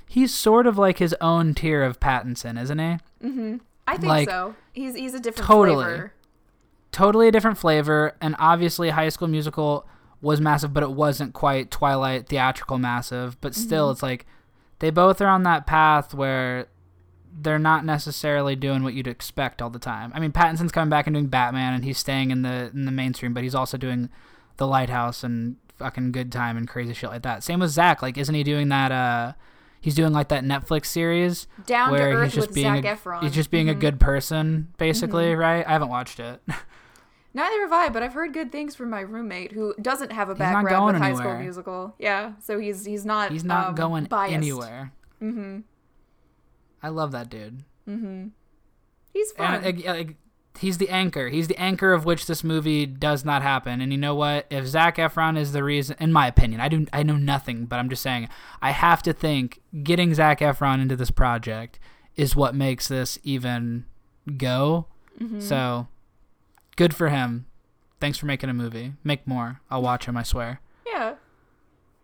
He's 0.07 0.33
sort 0.33 0.67
of 0.67 0.77
like 0.77 0.97
his 0.97 1.15
own 1.21 1.53
tier 1.53 1.83
of 1.83 1.97
Pattinson, 2.01 2.61
isn't 2.61 2.77
he? 2.79 2.97
Mm-hmm. 3.25 3.57
I 3.87 3.93
think 3.95 4.09
Like, 4.09 4.29
so. 4.29 4.55
He's 4.73 4.95
he's 4.95 5.13
a 5.13 5.19
different 5.21 5.47
totally. 5.47 5.85
flavor. 5.85 6.13
Totally 6.91 7.27
a 7.27 7.31
different 7.31 7.57
flavor, 7.57 8.15
and 8.21 8.35
obviously, 8.37 8.89
High 8.89 9.09
School 9.09 9.27
Musical 9.29 9.87
was 10.21 10.41
massive, 10.41 10.73
but 10.73 10.83
it 10.83 10.91
wasn't 10.91 11.33
quite 11.33 11.71
Twilight 11.71 12.27
theatrical 12.27 12.77
massive. 12.77 13.39
But 13.41 13.55
still, 13.55 13.85
Mm-hmm. 13.85 13.91
it's 13.93 14.03
like 14.03 14.25
they 14.79 14.89
both 14.89 15.21
are 15.21 15.27
on 15.27 15.43
that 15.43 15.65
path 15.65 16.13
where 16.13 16.67
they're 17.33 17.57
not 17.59 17.85
necessarily 17.85 18.55
doing 18.57 18.83
what 18.83 18.93
you'd 18.93 19.07
expect 19.07 19.61
all 19.61 19.69
the 19.69 19.79
time. 19.79 20.11
I 20.13 20.19
mean, 20.19 20.31
Pattinson's 20.33 20.71
coming 20.73 20.89
back 20.89 21.07
and 21.07 21.13
doing 21.13 21.27
Batman, 21.27 21.73
and 21.73 21.85
he's 21.85 21.97
staying 21.97 22.29
in 22.29 22.41
the 22.41 22.69
in 22.73 22.85
the 22.85 22.91
mainstream, 22.91 23.33
but 23.33 23.43
he's 23.43 23.55
also 23.55 23.77
doing 23.77 24.09
The 24.57 24.67
Lighthouse 24.67 25.23
and 25.23 25.55
fucking 25.77 26.11
Good 26.11 26.29
Time 26.31 26.57
and 26.57 26.67
crazy 26.67 26.93
shit 26.93 27.09
like 27.09 27.21
that. 27.23 27.41
Same 27.43 27.61
with 27.61 27.71
Zac. 27.71 28.01
Like, 28.01 28.17
isn't 28.17 28.35
he 28.35 28.43
doing 28.43 28.67
that? 28.69 28.91
uh 28.91 29.33
He's 29.81 29.95
doing 29.95 30.13
like 30.13 30.27
that 30.29 30.43
Netflix 30.43 30.85
series 30.85 31.47
Down 31.65 31.87
to 31.89 31.93
where 31.93 32.13
earth 32.17 32.23
he's 32.25 32.33
just 32.35 32.47
with 32.49 32.55
being 32.55 32.81
Zac 32.83 32.85
a, 32.85 32.95
Efron. 33.01 33.23
he's 33.23 33.33
just 33.33 33.49
being 33.51 33.67
a 33.69 33.73
Mhm. 33.73 33.79
good 33.79 33.99
person, 33.99 34.67
basically, 34.77 35.25
Mm-hmm. 35.31 35.39
right? 35.41 35.67
I 35.67 35.71
haven't 35.71 35.89
watched 35.89 36.19
it. 36.19 36.41
Neither 37.33 37.61
have 37.61 37.71
I, 37.71 37.89
but 37.89 38.03
I've 38.03 38.13
heard 38.13 38.33
good 38.33 38.51
things 38.51 38.75
from 38.75 38.89
my 38.89 38.99
roommate 38.99 39.53
who 39.53 39.73
doesn't 39.81 40.11
have 40.11 40.29
a 40.29 40.35
background 40.35 40.85
with 40.93 40.95
High 41.01 41.13
School 41.13 41.21
anywhere. 41.29 41.39
Musical. 41.39 41.95
Yeah, 41.97 42.33
so 42.41 42.59
he's 42.59 42.85
he's 42.85 43.05
not 43.05 43.31
He's 43.31 43.43
not 43.45 43.69
um, 43.69 43.75
going 43.75 44.03
biased. 44.05 44.33
anywhere. 44.33 44.91
Mm-hmm. 45.21 45.59
I 46.83 46.89
love 46.89 47.11
that 47.13 47.29
dude. 47.29 47.63
Mm-hmm. 47.87 48.27
He's 49.13 49.31
fun. 49.31 49.63
And, 49.63 49.85
uh, 49.87 50.03
he's 50.59 50.77
the 50.77 50.89
anchor. 50.89 51.29
He's 51.29 51.47
the 51.47 51.57
anchor 51.59 51.93
of 51.93 52.05
which 52.05 52.25
this 52.25 52.43
movie 52.43 52.85
does 52.85 53.23
not 53.25 53.41
happen. 53.41 53.81
And 53.81 53.91
you 53.91 53.97
know 53.97 54.15
what? 54.15 54.45
If 54.49 54.65
Zac 54.67 54.97
Efron 54.97 55.37
is 55.37 55.51
the 55.51 55.63
reason, 55.63 55.95
in 55.99 56.11
my 56.11 56.27
opinion, 56.27 56.61
I 56.61 56.67
do 56.67 56.85
I 56.93 57.03
know 57.03 57.17
nothing, 57.17 57.65
but 57.65 57.79
I'm 57.79 57.89
just 57.89 58.01
saying 58.01 58.29
I 58.61 58.71
have 58.71 59.01
to 59.03 59.13
think 59.13 59.61
getting 59.83 60.13
Zac 60.13 60.39
Efron 60.39 60.81
into 60.81 60.95
this 60.95 61.11
project 61.11 61.79
is 62.15 62.35
what 62.35 62.53
makes 62.55 62.87
this 62.87 63.17
even 63.23 63.85
go. 64.37 64.87
Mm-hmm. 65.19 65.39
So 65.39 65.87
good 66.75 66.93
for 66.93 67.09
him. 67.09 67.45
Thanks 67.99 68.17
for 68.17 68.25
making 68.25 68.49
a 68.49 68.53
movie. 68.53 68.93
Make 69.03 69.27
more. 69.27 69.61
I'll 69.69 69.81
watch 69.81 70.05
him. 70.05 70.17
I 70.17 70.23
swear. 70.23 70.59
yeah, 70.87 71.15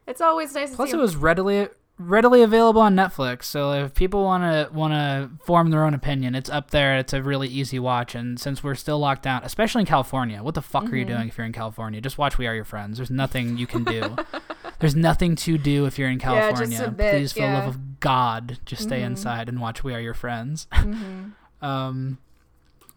it's 0.05 0.21
always 0.21 0.53
nice 0.53 0.69
to 0.71 0.75
Plus, 0.75 0.89
it 0.89 0.95
him. 0.95 1.01
was 1.01 1.15
readily 1.15 1.67
readily 1.99 2.41
available 2.43 2.81
on 2.81 2.95
Netflix. 2.95 3.45
So 3.45 3.71
if 3.73 3.93
people 3.95 4.23
want 4.23 4.43
to 4.43 4.71
want 4.73 4.93
to 4.93 5.29
form 5.45 5.71
their 5.71 5.83
own 5.83 5.93
opinion, 5.93 6.36
it's 6.36 6.49
up 6.49 6.71
there. 6.71 6.97
It's 6.99 7.13
a 7.13 7.23
really 7.23 7.47
easy 7.47 7.79
watch. 7.79 8.13
And 8.15 8.39
since 8.39 8.63
we're 8.63 8.75
still 8.75 8.99
locked 8.99 9.23
down, 9.23 9.41
especially 9.43 9.81
in 9.81 9.86
California, 9.88 10.43
what 10.43 10.53
the 10.55 10.62
fuck 10.62 10.91
are 10.91 10.95
you 10.95 11.05
Mm-hmm. 11.05 11.15
doing 11.15 11.27
if 11.29 11.38
you're 11.38 11.47
in 11.47 11.53
California? 11.53 11.99
Just 12.01 12.17
watch 12.17 12.38
We 12.38 12.45
Are 12.47 12.53
Your 12.55 12.65
Friends. 12.65 12.97
There's 12.97 13.10
nothing 13.12 13.57
you 13.57 13.65
can 13.67 13.83
do. 13.83 14.15
There's 14.79 14.95
nothing 14.95 15.36
to 15.38 15.57
do 15.57 15.86
if 15.86 15.97
you're 15.97 16.10
in 16.10 16.19
Yeah, 16.19 16.25
California. 16.51 16.77
submit, 16.77 17.13
Please, 17.15 17.33
for 17.33 17.39
the 17.41 17.47
love 17.47 17.67
of 17.67 17.99
God, 17.99 18.60
just 18.65 18.83
stay 18.83 19.01
Mhm. 19.01 19.05
inside 19.07 19.49
and 19.49 19.60
watch 19.60 19.83
We 19.83 19.93
Are 19.95 19.99
Your 20.01 20.13
Friends. 20.13 20.67
Mhm. 20.73 21.31
um, 21.63 22.19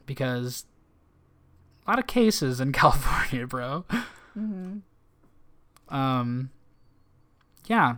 because 0.04 0.66
a 1.86 1.90
lot 1.92 1.98
of 1.98 2.06
cases 2.06 2.60
in 2.60 2.72
California, 2.72 3.46
bro. 3.46 3.86
Mhm. 4.38 4.82
Um, 5.88 6.50
yeah. 7.66 7.96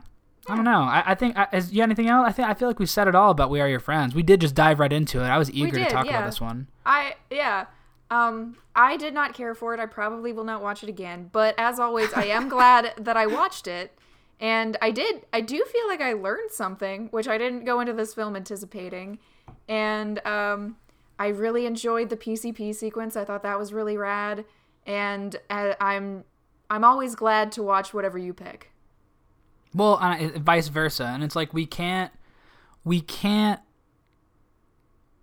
I 0.49 0.57
don't 0.57 0.65
know. 0.65 0.83
I, 0.83 1.03
I 1.07 1.15
think. 1.15 1.37
I, 1.37 1.47
is 1.53 1.73
you 1.73 1.83
anything 1.83 2.09
else? 2.09 2.27
I 2.27 2.33
think 2.33 2.49
I 2.49 2.55
feel 2.55 2.69
like 2.69 2.79
we 2.79 2.87
said 2.87 3.07
it 3.07 3.15
all 3.15 3.31
about 3.31 3.51
We 3.51 3.61
Are 3.61 3.69
Your 3.69 3.81
Friends. 3.81 4.15
We 4.15 4.23
did 4.23 4.41
just 4.41 4.55
dive 4.55 4.81
right 4.81 4.93
into 4.93 5.21
it. 5.21 5.27
I 5.27 5.39
was 5.39 5.51
eager 5.53 5.79
did, 5.79 5.89
to 5.89 5.95
talk 5.95 6.07
yeah. 6.07 6.19
about 6.19 6.27
this 6.27 6.41
one. 6.41 6.69
I 6.85 7.15
yeah. 7.31 7.67
Um, 8.11 8.59
I 8.75 8.97
did 8.97 9.15
not 9.15 9.35
care 9.35 9.55
for 9.55 9.73
it. 9.73 9.81
I 9.81 9.87
probably 9.87 10.33
will 10.33 10.45
not 10.45 10.63
watch 10.63 10.83
it 10.83 10.89
again. 10.89 11.31
But 11.33 11.55
as 11.59 11.79
always, 11.79 12.13
I 12.13 12.25
am 12.25 12.49
glad 12.51 12.93
that 12.99 13.17
I 13.17 13.27
watched 13.27 13.67
it. 13.67 13.97
And 14.41 14.77
I 14.83 14.91
did. 14.91 15.25
I 15.33 15.41
do 15.41 15.65
feel 15.65 15.87
like 15.87 16.01
I 16.01 16.15
learned 16.15 16.51
something, 16.51 17.07
which 17.13 17.29
I 17.29 17.39
didn't 17.39 17.65
go 17.65 17.79
into 17.81 17.93
this 17.93 18.13
film 18.13 18.35
anticipating. 18.35 19.21
And 19.69 20.25
um, 20.27 20.77
I 21.19 21.29
really 21.29 21.67
enjoyed 21.67 22.11
the 22.11 22.17
PCP 22.17 22.75
sequence. 22.75 23.17
I 23.17 23.25
thought 23.25 23.45
that 23.45 23.59
was 23.59 23.73
really 23.73 23.97
rad. 23.97 24.45
And 24.85 25.37
uh, 25.49 25.75
I'm 25.81 26.25
I'm 26.69 26.85
always 26.85 27.15
glad 27.15 27.53
to 27.53 27.63
watch 27.63 27.95
whatever 27.95 28.19
you 28.19 28.35
pick. 28.35 28.72
Well, 29.75 29.99
uh, 30.01 30.17
it- 30.19 30.37
vice 30.39 30.69
versa, 30.69 31.05
and 31.05 31.23
it's 31.23 31.37
like 31.37 31.53
we 31.55 31.67
can't, 31.67 32.13
we 32.85 33.01
can't. 33.01 33.61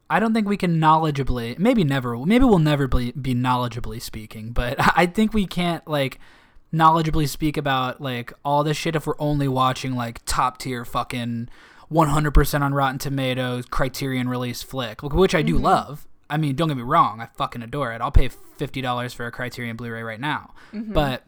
I 0.09 0.19
don't 0.19 0.33
think 0.33 0.47
we 0.47 0.57
can 0.57 0.79
knowledgeably, 0.79 1.59
maybe 1.59 1.83
never, 1.83 2.17
maybe 2.25 2.43
we'll 2.45 2.57
never 2.57 2.87
be, 2.87 3.11
be 3.11 3.35
knowledgeably 3.35 4.01
speaking, 4.01 4.51
but 4.53 4.75
I 4.97 5.05
think 5.05 5.33
we 5.33 5.45
can't 5.45 5.87
like 5.87 6.19
knowledgeably 6.73 7.27
speak 7.27 7.57
about 7.57 8.01
like 8.01 8.33
all 8.43 8.63
this 8.63 8.75
shit 8.77 8.95
if 8.95 9.05
we're 9.05 9.13
only 9.19 9.47
watching 9.47 9.95
like 9.95 10.21
top 10.25 10.57
tier 10.57 10.83
fucking 10.83 11.47
100% 11.91 12.61
on 12.61 12.73
Rotten 12.73 12.97
Tomatoes 12.99 13.65
Criterion 13.69 14.29
release 14.29 14.63
flick, 14.63 15.03
which 15.03 15.35
I 15.35 15.41
do 15.43 15.57
love. 15.57 16.07
I 16.29 16.37
mean, 16.37 16.55
don't 16.55 16.67
get 16.69 16.77
me 16.77 16.83
wrong, 16.83 17.21
I 17.21 17.27
fucking 17.35 17.61
adore 17.63 17.91
it. 17.93 18.01
I'll 18.01 18.11
pay 18.11 18.29
fifty 18.29 18.81
dollars 18.81 19.13
for 19.13 19.25
a 19.25 19.31
Criterion 19.31 19.75
Blu-ray 19.75 20.03
right 20.03 20.19
now, 20.19 20.53
but 20.73 21.23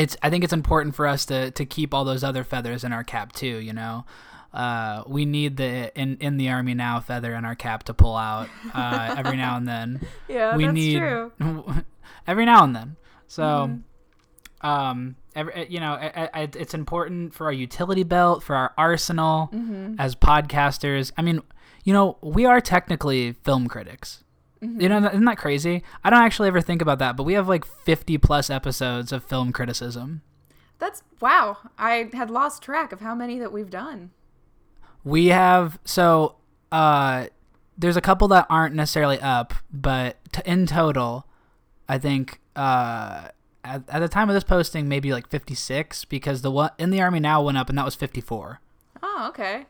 it's 0.00 0.16
I 0.22 0.30
think 0.30 0.44
it's 0.44 0.52
important 0.52 0.94
for 0.94 1.06
us 1.06 1.26
to 1.26 1.50
to 1.52 1.64
keep 1.66 1.92
all 1.94 2.04
those 2.04 2.24
other 2.24 2.44
feathers 2.44 2.84
in 2.84 2.92
our 2.92 3.04
cap 3.04 3.32
too. 3.32 3.56
You 3.58 3.72
know, 3.72 4.04
uh, 4.52 5.02
we 5.06 5.24
need 5.24 5.56
the 5.56 5.92
in 5.98 6.16
in 6.20 6.36
the 6.36 6.48
army 6.50 6.74
now 6.74 7.00
feather 7.00 7.34
in 7.34 7.44
our 7.44 7.54
cap 7.54 7.84
to 7.84 7.94
pull 7.94 8.16
out 8.16 8.48
uh, 8.74 9.14
every 9.18 9.36
now 9.36 9.56
and 9.56 9.66
then. 9.68 10.00
Yeah, 10.28 10.56
we 10.56 10.64
that's 10.64 10.74
need 10.74 10.98
true. 10.98 11.32
every 12.26 12.44
now 12.46 12.64
and 12.64 12.74
then. 12.74 12.96
So, 13.26 13.42
Mm-hmm. 13.42 14.66
um, 14.66 15.16
every, 15.36 15.66
you 15.70 15.78
know, 15.80 15.92
I, 15.92 16.28
I, 16.34 16.48
it's 16.54 16.74
important 16.74 17.32
for 17.34 17.46
our 17.46 17.52
utility 17.52 18.02
belt, 18.02 18.42
for 18.42 18.56
our 18.56 18.72
arsenal 18.76 19.50
Mm-hmm. 19.52 19.94
as 19.98 20.14
podcasters. 20.16 21.12
I 21.16 21.22
mean, 21.22 21.40
you 21.84 21.92
know, 21.92 22.16
we 22.22 22.44
are 22.46 22.60
technically 22.60 23.32
film 23.32 23.68
critics. 23.68 24.24
Mm-hmm. 24.62 24.80
You 24.80 24.88
know, 24.88 25.06
isn't 25.08 25.24
that 25.24 25.38
crazy? 25.38 25.82
I 26.04 26.10
don't 26.10 26.22
actually 26.22 26.48
ever 26.48 26.60
think 26.60 26.82
about 26.82 26.98
that, 26.98 27.16
but 27.16 27.24
we 27.24 27.32
have 27.32 27.48
like 27.48 27.64
50 27.64 28.18
plus 28.18 28.50
episodes 28.50 29.10
of 29.12 29.24
film 29.24 29.52
criticism. 29.52 30.22
That's 30.78 31.02
wow. 31.20 31.58
I 31.78 32.10
had 32.12 32.30
lost 32.30 32.62
track 32.62 32.92
of 32.92 33.00
how 33.00 33.14
many 33.14 33.38
that 33.38 33.52
we've 33.52 33.70
done. 33.70 34.10
We 35.04 35.26
have 35.26 35.78
so 35.84 36.36
uh 36.72 37.26
there's 37.78 37.96
a 37.96 38.02
couple 38.02 38.28
that 38.28 38.46
aren't 38.50 38.74
necessarily 38.74 39.18
up, 39.20 39.54
but 39.72 40.18
t- 40.32 40.42
in 40.44 40.66
total, 40.66 41.26
I 41.88 41.98
think 41.98 42.40
uh 42.56 43.28
at, 43.64 43.82
at 43.88 44.00
the 44.00 44.08
time 44.08 44.28
of 44.28 44.34
this 44.34 44.44
posting 44.44 44.88
maybe 44.88 45.12
like 45.12 45.28
56 45.28 46.04
because 46.06 46.42
the 46.42 46.50
one 46.50 46.70
in 46.78 46.90
the 46.90 47.00
army 47.00 47.20
now 47.20 47.42
went 47.42 47.58
up 47.58 47.68
and 47.68 47.78
that 47.78 47.84
was 47.84 47.94
54. 47.94 48.60
Oh, 49.02 49.26
okay. 49.30 49.66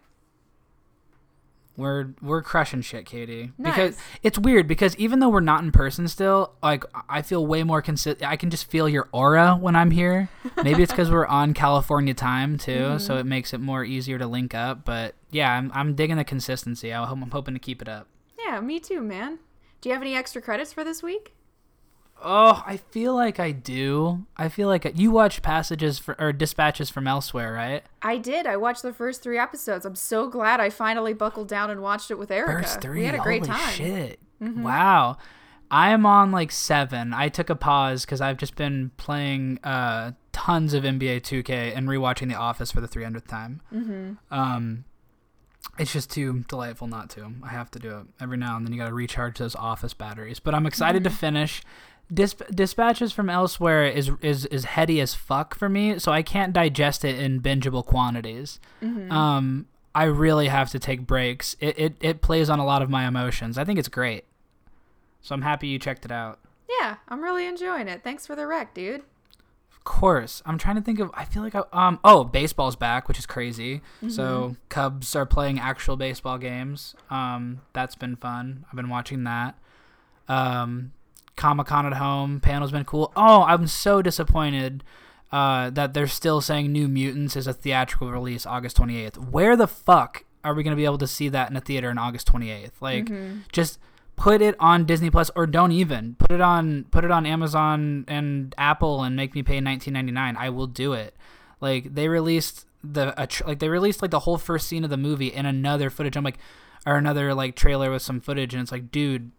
We're 1.76 2.09
we're 2.20 2.42
crushing 2.42 2.83
shit, 2.83 3.06
Katie. 3.06 3.52
Nice. 3.56 3.74
Because 3.74 3.96
it's 4.22 4.38
weird 4.38 4.66
because 4.68 4.94
even 4.96 5.18
though 5.20 5.28
we're 5.30 5.40
not 5.40 5.62
in 5.62 5.72
person 5.72 6.09
still, 6.09 6.52
like 6.62 6.85
I 7.09 7.22
feel 7.22 7.46
way 7.46 7.62
more 7.62 7.80
consistent. 7.80 8.28
I 8.30 8.37
can 8.37 8.50
just 8.50 8.70
feel 8.70 8.88
your 8.88 9.09
aura 9.12 9.54
when 9.59 9.74
I'm 9.76 9.90
here. 9.90 10.28
Maybe 10.62 10.83
it's 10.83 10.92
because 10.92 11.11
we're 11.11 11.26
on 11.40 11.54
California 11.54 12.12
time 12.12 12.59
too, 12.59 12.98
so 12.98 13.12
Mm-hmm. 13.14 13.20
it 13.20 13.26
makes 13.26 13.54
it 13.54 13.61
more 13.61 13.85
easier 13.85 14.18
to 14.18 14.26
link 14.26 14.54
up. 14.54 14.85
But 14.85 15.14
yeah, 15.30 15.52
I'm 15.56 15.70
I'm 15.74 15.94
digging 15.94 16.16
the 16.16 16.24
consistency. 16.24 16.92
I 16.92 17.04
hope, 17.06 17.18
I'm 17.22 17.30
hoping 17.30 17.54
to 17.54 17.61
keep 17.61 17.80
it 17.80 17.88
up. 17.88 18.09
Yeah, 18.44 18.61
me 18.61 18.78
too, 18.80 19.00
man. 19.00 19.38
Do 19.80 19.88
you 19.88 19.94
have 19.94 20.02
any 20.02 20.14
extra 20.14 20.42
credits 20.42 20.72
for 20.74 20.84
this 20.84 21.03
week? 21.03 21.34
Oh, 22.22 22.62
I 22.66 22.76
feel 22.76 23.14
like 23.14 23.40
I 23.40 23.52
do. 23.52 24.26
I 24.36 24.48
feel 24.48 24.68
like 24.68 24.84
I, 24.84 24.92
you 24.94 25.10
watch 25.10 25.42
passages 25.42 25.98
for, 25.98 26.20
or 26.20 26.32
dispatches 26.32 26.90
from 26.90 27.06
elsewhere, 27.06 27.52
right? 27.52 27.82
I 28.02 28.18
did. 28.18 28.46
I 28.46 28.56
watched 28.56 28.82
the 28.82 28.92
first 28.92 29.22
three 29.22 29.38
episodes. 29.38 29.86
I'm 29.86 29.96
so 29.96 30.28
glad 30.28 30.60
I 30.60 30.70
finally 30.70 31.14
buckled 31.14 31.48
down 31.48 31.70
and 31.70 31.80
watched 31.82 32.10
it 32.10 32.18
with 32.18 32.30
Erica. 32.30 32.62
First 32.62 32.80
three. 32.80 33.00
We 33.00 33.06
had 33.06 33.14
a 33.14 33.18
great 33.18 33.46
Holy 33.46 33.58
time. 33.58 33.72
shit! 33.72 34.20
Wow. 34.40 35.16
I 35.70 35.90
am 35.90 36.04
on 36.04 36.32
like 36.32 36.50
seven. 36.50 37.14
I 37.14 37.28
took 37.28 37.48
a 37.48 37.54
pause 37.54 38.04
because 38.04 38.20
I've 38.20 38.36
just 38.36 38.56
been 38.56 38.90
playing 38.96 39.60
uh, 39.62 40.12
tons 40.32 40.74
of 40.74 40.82
NBA 40.82 41.20
2K 41.20 41.76
and 41.76 41.88
rewatching 41.88 42.28
The 42.28 42.34
Office 42.34 42.72
for 42.72 42.80
the 42.80 42.88
300th 42.88 43.28
time. 43.28 43.60
Mm-hmm. 43.72 44.12
Um, 44.30 44.84
it's 45.78 45.92
just 45.92 46.10
too 46.10 46.44
delightful 46.48 46.88
not 46.88 47.08
to. 47.10 47.32
I 47.42 47.48
have 47.48 47.70
to 47.72 47.78
do 47.78 47.98
it 47.98 48.06
every 48.20 48.36
now 48.36 48.56
and 48.56 48.66
then. 48.66 48.72
You 48.72 48.80
got 48.80 48.88
to 48.88 48.94
recharge 48.94 49.38
those 49.38 49.54
Office 49.54 49.94
batteries. 49.94 50.40
But 50.40 50.54
I'm 50.54 50.66
excited 50.66 51.04
to 51.04 51.10
finish. 51.10 51.62
Dis- 52.12 52.34
Dispatches 52.52 53.12
from 53.12 53.30
Elsewhere 53.30 53.84
is 53.84 54.11
is 54.20 54.46
is 54.46 54.64
heady 54.64 55.00
as 55.00 55.14
fuck 55.14 55.54
for 55.54 55.68
me, 55.68 55.98
so 55.98 56.11
I 56.12 56.22
can't 56.22 56.52
digest 56.52 57.04
it 57.04 57.18
in 57.18 57.40
bingeable 57.40 57.84
quantities. 57.84 58.58
Um, 58.82 59.66
I 59.94 60.04
really 60.04 60.48
have 60.48 60.70
to 60.70 60.78
take 60.78 61.06
breaks. 61.06 61.56
It, 61.61 61.78
it 61.78 61.96
it 62.00 62.22
plays 62.22 62.50
on 62.50 62.58
a 62.58 62.64
lot 62.64 62.82
of 62.82 62.90
my 62.90 63.06
emotions. 63.06 63.58
I 63.58 63.64
think 63.64 63.78
it's 63.78 63.88
great. 63.88 64.24
So 65.20 65.34
I'm 65.34 65.42
happy 65.42 65.68
you 65.68 65.78
checked 65.78 66.04
it 66.04 66.12
out. 66.12 66.40
Yeah, 66.80 66.96
I'm 67.08 67.22
really 67.22 67.46
enjoying 67.46 67.88
it. 67.88 68.02
Thanks 68.02 68.26
for 68.26 68.34
the 68.34 68.46
rec, 68.46 68.74
dude. 68.74 69.02
Of 69.72 69.84
course. 69.84 70.42
I'm 70.46 70.58
trying 70.58 70.76
to 70.76 70.82
think 70.82 71.00
of. 71.00 71.11
I 71.14 71.24
feel 71.24 71.42
like 71.42 71.54
I, 71.54 71.62
um. 71.72 71.98
Oh, 72.04 72.24
baseball's 72.24 72.76
back, 72.76 73.08
which 73.08 73.18
is 73.18 73.26
crazy. 73.26 73.82
So 74.08 74.56
Cubs 74.68 75.14
are 75.16 75.26
playing 75.26 75.58
actual 75.58 75.96
baseball 75.96 76.38
games. 76.38 76.94
Um, 77.08 77.61
that's 77.72 77.94
been 77.94 78.16
fun. 78.16 78.64
I've 78.68 78.76
been 78.76 78.88
watching 78.88 79.24
that. 79.24 79.58
Um, 80.28 80.92
Comic 81.41 81.66
Con 81.68 81.86
at 81.86 81.95
home 81.95 82.38
panel's 82.38 82.70
been 82.70 82.84
cool. 82.84 83.12
Oh, 83.16 83.43
I'm 83.45 83.66
so 83.66 84.03
disappointed. 84.03 84.84
Uh, 85.32 85.70
that 85.70 85.95
they're 85.95 86.09
still 86.09 86.41
saying 86.41 86.72
New 86.72 86.88
Mutants 86.88 87.36
is 87.36 87.47
a 87.47 87.53
theatrical 87.53 88.11
release 88.11 88.45
August 88.47 88.76
28th. 88.76 89.16
Where 89.30 89.57
the 89.57 89.68
fuck 89.68 90.24
are 90.45 90.55
we 90.55 90.62
gonna 90.62 90.76
be 90.76 90.84
able 90.84 90.99
to 90.99 91.07
see 91.07 91.28
that 91.28 91.49
in 91.51 91.57
a 91.57 91.61
theater 91.61 91.88
on 91.88 91.99
August 91.99 92.26
28th? 92.32 92.72
Like, 92.80 93.09
just 93.53 93.78
put 94.16 94.43
it 94.43 94.55
on 94.61 94.84
Disney 94.84 95.09
Plus 95.09 95.30
or 95.34 95.47
don't 95.47 95.72
even 95.72 96.14
put 96.18 96.30
it 96.30 96.41
on 96.43 96.84
put 96.91 97.05
it 97.05 97.11
on 97.11 97.24
Amazon 97.24 98.05
and 98.07 98.55
Apple 98.59 99.03
and 99.03 99.16
make 99.16 99.34
me 99.34 99.43
pay 99.43 99.61
19.99. 99.61 100.36
I 100.36 100.51
will 100.51 100.66
do 100.66 100.93
it. 100.93 101.14
Like 101.61 101.95
they 101.95 102.09
released 102.09 102.66
the 102.84 103.14
a 103.20 103.26
tr- 103.26 103.45
like 103.47 103.61
they 103.61 103.68
released 103.68 104.03
like 104.03 104.11
the 104.11 104.20
whole 104.20 104.36
first 104.36 104.66
scene 104.68 104.84
of 104.84 104.91
the 104.91 104.97
movie 104.99 105.28
in 105.28 105.47
another 105.47 105.88
footage. 105.91 106.16
I'm 106.16 106.24
like 106.24 106.38
or 106.84 106.97
another 106.97 107.32
like 107.34 107.55
trailer 107.55 107.91
with 107.91 108.03
some 108.03 108.20
footage 108.20 108.53
and 108.53 108.62
it's 108.62 108.72
like 108.72 108.91
dude 108.91 109.30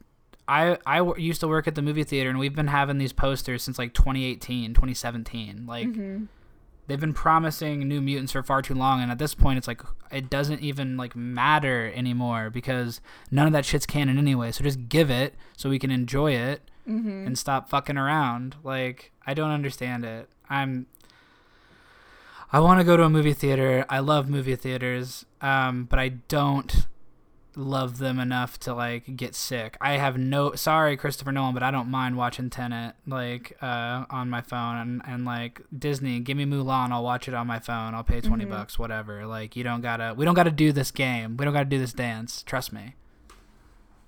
I 0.48 0.78
I 0.86 0.98
w- 0.98 1.22
used 1.24 1.39
to 1.42 1.48
work 1.48 1.68
at 1.68 1.76
the 1.76 1.82
movie 1.82 2.04
theater 2.04 2.30
and 2.30 2.39
we've 2.39 2.56
been 2.56 2.68
having 2.68 2.98
these 2.98 3.14
posters 3.14 3.64
since 3.64 3.78
like 3.78 3.94
2018, 3.94 4.74
2017. 4.74 5.66
Like 5.68 5.88
they've 6.88 7.00
been 7.00 7.14
promising 7.14 7.88
new 7.88 8.02
mutants 8.02 8.32
for 8.34 8.44
far 8.44 8.62
too 8.62 8.74
long 8.74 9.02
and 9.02 9.12
at 9.12 9.18
this 9.20 9.34
point 9.36 9.58
it's 9.58 9.68
like 9.68 9.82
it 10.12 10.30
doesn't 10.30 10.60
even 10.62 10.98
like 10.98 11.16
matter 11.16 11.92
anymore 11.96 12.50
because 12.50 13.00
none 13.30 13.48
of 13.48 13.54
that 13.54 13.64
shit's 13.66 13.86
canon 13.86 14.18
anyway 14.18 14.52
so 14.52 14.64
just 14.64 14.89
give 14.89 15.10
it 15.10 15.36
so 15.56 15.70
we 15.70 15.80
can 15.80 15.92
enjoy 15.92 16.32
it 16.34 16.62
and 17.28 17.38
stop 17.38 17.70
fucking 17.70 17.98
around. 17.98 18.56
Like 18.64 19.12
i 19.26 19.34
don't 19.34 19.52
understand 19.52 20.04
it. 20.04 20.28
I'm 20.50 20.88
i 22.52 22.60
want 22.60 22.80
to 22.80 22.84
go 22.84 22.98
to 22.98 23.04
a 23.04 23.10
movie 23.10 23.34
theater. 23.34 23.86
I 23.89 24.00
love 24.00 24.28
movie 24.30 24.56
theaters 24.58 25.26
um, 25.39 25.86
but 25.86 26.00
i 26.00 26.10
don't 26.10 26.88
love 27.56 27.97
them 27.97 28.20
enough 28.20 28.60
to 28.60 28.74
like 28.74 29.16
get 29.16 29.36
sick. 29.36 29.78
I 29.82 29.93
have 29.93 30.18
no 30.18 30.56
sorry 30.56 30.95
Christopher 30.97 31.32
Nolan, 31.32 31.54
but 31.54 31.64
I 31.64 31.72
don't 31.72 31.89
mind 31.89 32.18
watching 32.18 32.49
Tenet 32.49 32.95
like 33.06 33.58
uh, 33.62 34.06
on 34.10 34.30
my 34.30 34.41
phone 34.41 34.78
and, 34.78 35.02
and 35.06 35.26
like 35.26 35.62
Disney, 35.78 36.20
give 36.20 36.38
me 36.38 36.45
Mulan, 36.45 36.91
I'll 36.91 37.04
watch 37.04 37.28
it 37.28 37.34
on 37.34 37.47
my 37.47 37.60
phone. 37.60 37.93
I'll 37.93 38.04
pay 38.04 38.22
20 38.22 38.45
bucks, 38.45 38.80
whatever. 38.80 39.26
Like 39.26 39.56
you 39.56 39.64
don't 39.64 39.82
got 39.82 39.97
to 39.97 40.14
we 40.16 40.26
don't 40.26 40.36
got 40.36 40.43
to 40.43 40.52
do 40.52 40.72
this 40.72 40.91
game. 40.91 41.38
We 41.38 41.45
don't 41.45 41.54
got 41.54 41.64
to 41.64 41.70
do 41.70 41.80
this 41.80 41.93
dance. 41.93 42.43
Trust 42.43 42.72
me. 42.72 42.95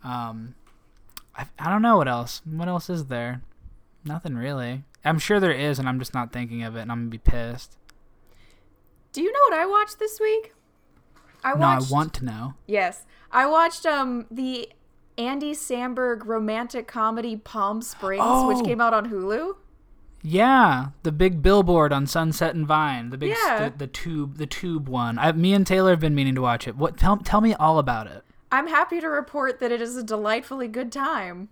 Um 0.03 0.55
I, 1.35 1.47
I 1.57 1.69
don't 1.69 1.81
know 1.81 1.97
what 1.97 2.07
else. 2.07 2.41
What 2.45 2.67
else 2.67 2.89
is 2.89 3.05
there? 3.05 3.41
Nothing 4.05 4.35
really. 4.35 4.83
I'm 5.03 5.19
sure 5.19 5.39
there 5.39 5.51
is 5.51 5.79
and 5.79 5.89
I'm 5.89 5.99
just 5.99 6.13
not 6.13 6.31
thinking 6.31 6.63
of 6.63 6.75
it 6.75 6.81
and 6.81 6.91
I'm 6.91 7.09
going 7.09 7.11
to 7.11 7.17
be 7.17 7.31
pissed. 7.31 7.77
Do 9.11 9.21
you 9.21 9.31
know 9.31 9.39
what 9.49 9.59
I 9.59 9.65
watched 9.65 9.99
this 9.99 10.19
week? 10.19 10.53
I 11.43 11.53
No, 11.53 11.65
I 11.67 11.79
want 11.89 12.13
to 12.15 12.25
know. 12.25 12.53
Yes, 12.67 13.05
I 13.31 13.45
watched 13.45 13.85
um 13.85 14.25
the 14.31 14.69
Andy 15.17 15.53
Samberg 15.53 16.25
romantic 16.25 16.87
comedy 16.87 17.35
Palm 17.37 17.81
Springs, 17.81 18.23
Oh. 18.25 18.47
which 18.47 18.65
came 18.65 18.81
out 18.81 18.93
on 18.93 19.09
Hulu. 19.11 19.55
Yeah, 20.25 20.87
the 21.03 21.11
big 21.11 21.41
billboard 21.41 21.91
on 21.91 22.07
Sunset 22.07 22.55
and 22.55 22.65
Vine, 22.65 23.09
the 23.09 23.17
big 23.17 23.31
Yeah. 23.45 23.69
the, 23.69 23.77
the 23.77 23.87
tube 23.87 24.37
the 24.37 24.45
tube 24.47 24.87
one. 24.87 25.19
I, 25.19 25.31
me 25.33 25.53
and 25.53 25.67
Taylor 25.67 25.91
have 25.91 25.99
been 25.99 26.15
meaning 26.15 26.35
to 26.35 26.41
watch 26.41 26.67
it. 26.67 26.77
What 26.77 26.97
tell 26.97 27.17
tell 27.17 27.41
me 27.41 27.53
all 27.55 27.77
about 27.77 28.07
it. 28.07 28.23
I'm 28.51 28.67
happy 28.67 29.01
to 29.01 29.07
report 29.09 29.59
that 29.59 29.71
it 29.71 29.81
is 29.81 29.97
a 29.97 30.03
delightfully 30.03 30.67
good 30.67 30.91
time. 30.91 31.49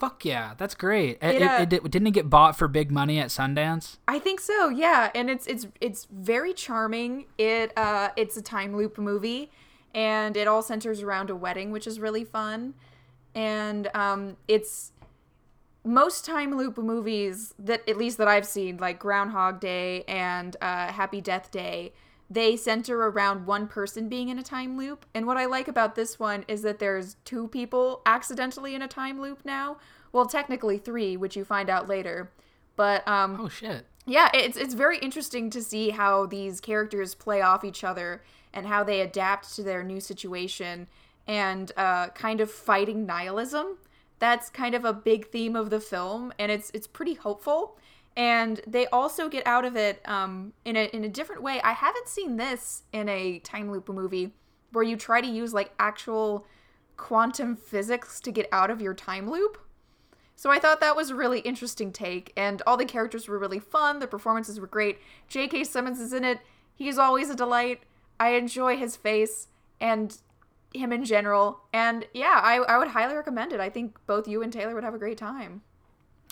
Fuck 0.00 0.24
yeah, 0.24 0.54
that's 0.56 0.74
great. 0.74 1.18
It, 1.22 1.42
uh, 1.42 1.58
it, 1.60 1.72
it- 1.74 1.90
didn't 1.90 2.08
it 2.08 2.12
get 2.12 2.30
bought 2.30 2.56
for 2.56 2.66
big 2.68 2.90
money 2.90 3.20
at 3.20 3.28
Sundance? 3.28 3.98
I 4.08 4.18
think 4.18 4.40
so, 4.40 4.70
yeah, 4.70 5.10
and 5.14 5.28
it's 5.30 5.46
it's 5.46 5.66
it's 5.80 6.06
very 6.10 6.54
charming. 6.54 7.26
It 7.36 7.72
uh 7.76 8.08
it's 8.16 8.36
a 8.36 8.42
time 8.42 8.74
loop 8.74 8.96
movie, 8.96 9.50
and 9.94 10.36
it 10.38 10.48
all 10.48 10.62
centers 10.62 11.02
around 11.02 11.28
a 11.28 11.36
wedding, 11.36 11.70
which 11.70 11.86
is 11.86 12.00
really 12.00 12.24
fun. 12.24 12.72
And 13.34 13.88
um, 13.94 14.36
it's 14.48 14.92
most 15.84 16.24
time 16.24 16.56
loop 16.56 16.78
movies 16.78 17.54
that 17.58 17.86
at 17.88 17.96
least 17.96 18.18
that 18.18 18.26
I've 18.28 18.46
seen, 18.46 18.78
like 18.78 18.98
Groundhog 18.98 19.60
Day 19.60 20.02
and 20.08 20.56
uh, 20.62 20.90
Happy 20.92 21.20
Death 21.20 21.50
Day, 21.50 21.92
they 22.30 22.56
center 22.56 22.96
around 23.08 23.44
one 23.46 23.66
person 23.66 24.08
being 24.08 24.28
in 24.28 24.38
a 24.38 24.42
time 24.42 24.78
loop. 24.78 25.04
And 25.14 25.26
what 25.26 25.36
I 25.36 25.46
like 25.46 25.66
about 25.66 25.96
this 25.96 26.18
one 26.18 26.44
is 26.46 26.62
that 26.62 26.78
there's 26.78 27.16
two 27.24 27.48
people 27.48 28.02
accidentally 28.06 28.74
in 28.76 28.82
a 28.82 28.88
time 28.88 29.20
loop 29.20 29.40
now. 29.44 29.78
Well, 30.12 30.26
technically 30.26 30.78
three, 30.78 31.16
which 31.16 31.36
you 31.36 31.44
find 31.44 31.68
out 31.68 31.88
later. 31.88 32.30
But 32.76 33.06
um, 33.08 33.36
Oh 33.40 33.48
shit. 33.48 33.84
yeah, 34.06 34.30
it's 34.32 34.56
it's 34.56 34.74
very 34.74 34.98
interesting 34.98 35.50
to 35.50 35.62
see 35.62 35.90
how 35.90 36.26
these 36.26 36.60
characters 36.60 37.14
play 37.14 37.42
off 37.42 37.64
each 37.64 37.82
other 37.84 38.22
and 38.54 38.66
how 38.66 38.84
they 38.84 39.00
adapt 39.00 39.54
to 39.56 39.62
their 39.62 39.82
new 39.82 40.00
situation 40.00 40.86
and 41.26 41.72
uh, 41.76 42.08
kind 42.10 42.40
of 42.40 42.50
fighting 42.50 43.06
nihilism. 43.06 43.76
That's 44.20 44.50
kind 44.50 44.74
of 44.74 44.84
a 44.84 44.92
big 44.92 45.28
theme 45.28 45.56
of 45.56 45.70
the 45.70 45.80
film, 45.80 46.32
and 46.38 46.52
it's 46.52 46.70
it's 46.74 46.86
pretty 46.86 47.14
hopeful. 47.14 47.76
And 48.20 48.60
they 48.66 48.86
also 48.88 49.30
get 49.30 49.46
out 49.46 49.64
of 49.64 49.76
it 49.76 50.06
um, 50.06 50.52
in 50.66 50.76
a 50.76 50.90
in 50.94 51.04
a 51.04 51.08
different 51.08 51.42
way. 51.42 51.58
I 51.62 51.72
haven't 51.72 52.06
seen 52.06 52.36
this 52.36 52.82
in 52.92 53.08
a 53.08 53.38
time 53.38 53.70
loop 53.70 53.88
movie 53.88 54.34
where 54.72 54.84
you 54.84 54.98
try 54.98 55.22
to 55.22 55.26
use 55.26 55.54
like 55.54 55.72
actual 55.78 56.46
quantum 56.98 57.56
physics 57.56 58.20
to 58.20 58.30
get 58.30 58.46
out 58.52 58.70
of 58.70 58.82
your 58.82 58.92
time 58.92 59.30
loop. 59.30 59.56
So 60.36 60.50
I 60.50 60.58
thought 60.58 60.80
that 60.80 60.96
was 60.96 61.08
a 61.08 61.14
really 61.14 61.40
interesting 61.40 61.92
take, 61.92 62.34
and 62.36 62.60
all 62.66 62.76
the 62.76 62.84
characters 62.84 63.26
were 63.26 63.38
really 63.38 63.58
fun. 63.58 64.00
The 64.00 64.06
performances 64.06 64.60
were 64.60 64.66
great. 64.66 64.98
J.K. 65.26 65.64
Simmons 65.64 65.98
is 65.98 66.12
in 66.12 66.22
it. 66.22 66.40
He's 66.74 66.98
always 66.98 67.30
a 67.30 67.34
delight. 67.34 67.84
I 68.18 68.32
enjoy 68.32 68.76
his 68.76 68.96
face 68.96 69.48
and 69.80 70.14
him 70.74 70.92
in 70.92 71.06
general. 71.06 71.60
And 71.72 72.06
yeah, 72.12 72.38
I, 72.42 72.56
I 72.56 72.76
would 72.76 72.88
highly 72.88 73.16
recommend 73.16 73.54
it. 73.54 73.60
I 73.60 73.70
think 73.70 73.96
both 74.06 74.28
you 74.28 74.42
and 74.42 74.52
Taylor 74.52 74.74
would 74.74 74.84
have 74.84 74.94
a 74.94 74.98
great 74.98 75.16
time. 75.16 75.62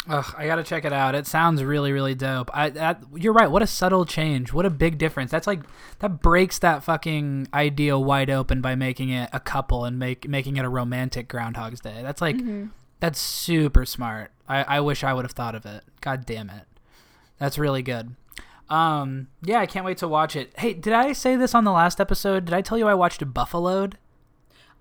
Ugh, 0.09 0.35
I 0.39 0.47
gotta 0.47 0.63
check 0.65 0.85
it 0.85 0.93
out. 0.93 1.15
It 1.15 1.27
sounds 1.27 1.63
really, 1.63 1.93
really 1.93 2.15
dope. 2.15 2.51
I, 2.55 2.71
that, 2.71 3.03
you're 3.15 3.33
right. 3.35 3.51
What 3.51 3.61
a 3.63 3.67
subtle 3.67 4.07
change. 4.07 4.53
What 4.53 4.65
a 4.65 4.71
big 4.71 4.97
difference. 4.97 5.31
That's 5.31 5.47
like 5.47 5.61
that 5.99 6.21
breaks 6.23 6.59
that 6.61 6.83
fucking 6.83 7.49
idea 7.53 7.99
wide 7.99 8.31
open 8.31 8.61
by 8.63 8.75
making 8.75 9.11
it 9.11 9.29
a 9.33 9.41
couple 9.41 9.85
and 9.85 9.99
make 9.99 10.27
making 10.29 10.57
it 10.57 10.65
a 10.65 10.69
romantic 10.69 11.29
Groundhog's 11.29 11.81
Day. 11.81 12.01
That's 12.03 12.23
like 12.23 12.37
that's 13.01 13.21
super 13.21 13.85
smart. 13.85 14.31
I, 14.49 14.63
I 14.65 14.81
wish 14.81 15.05
I 15.05 15.13
would 15.13 15.25
have 15.27 15.33
thought 15.33 15.55
of 15.55 15.67
it. 15.67 15.85
God 16.01 16.25
damn 16.25 16.49
it. 16.49 16.65
That's 17.39 17.59
really 17.59 17.83
good. 17.83 18.15
Um, 18.71 19.29
yeah, 19.43 19.61
I 19.61 19.67
can't 19.67 19.85
wait 19.85 19.99
to 19.99 20.09
watch 20.09 20.37
it. 20.37 20.53
Hey, 20.59 20.73
did 20.75 20.93
I 20.93 21.13
say 21.13 21.37
this 21.37 21.55
on 21.55 21.65
the 21.65 21.73
last 21.73 22.01
episode? 22.01 22.45
Did 22.47 22.55
I 22.55 22.61
tell 22.61 22.77
you 22.79 22.87
I 22.89 22.95
watched 22.95 23.21
Buffaloed? 23.33 23.95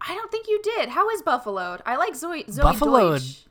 I 0.02 0.14
don't 0.14 0.32
think 0.32 0.48
you 0.48 0.62
did. 0.62 0.90
How 0.90 1.10
is 1.10 1.22
Buffaloed? 1.22 1.82
I 1.86 1.96
like 1.96 2.14
Zoey 2.14 2.46
Zoey 2.48 2.62
Buffaloed- 2.64 3.20
Deutch. 3.20 3.44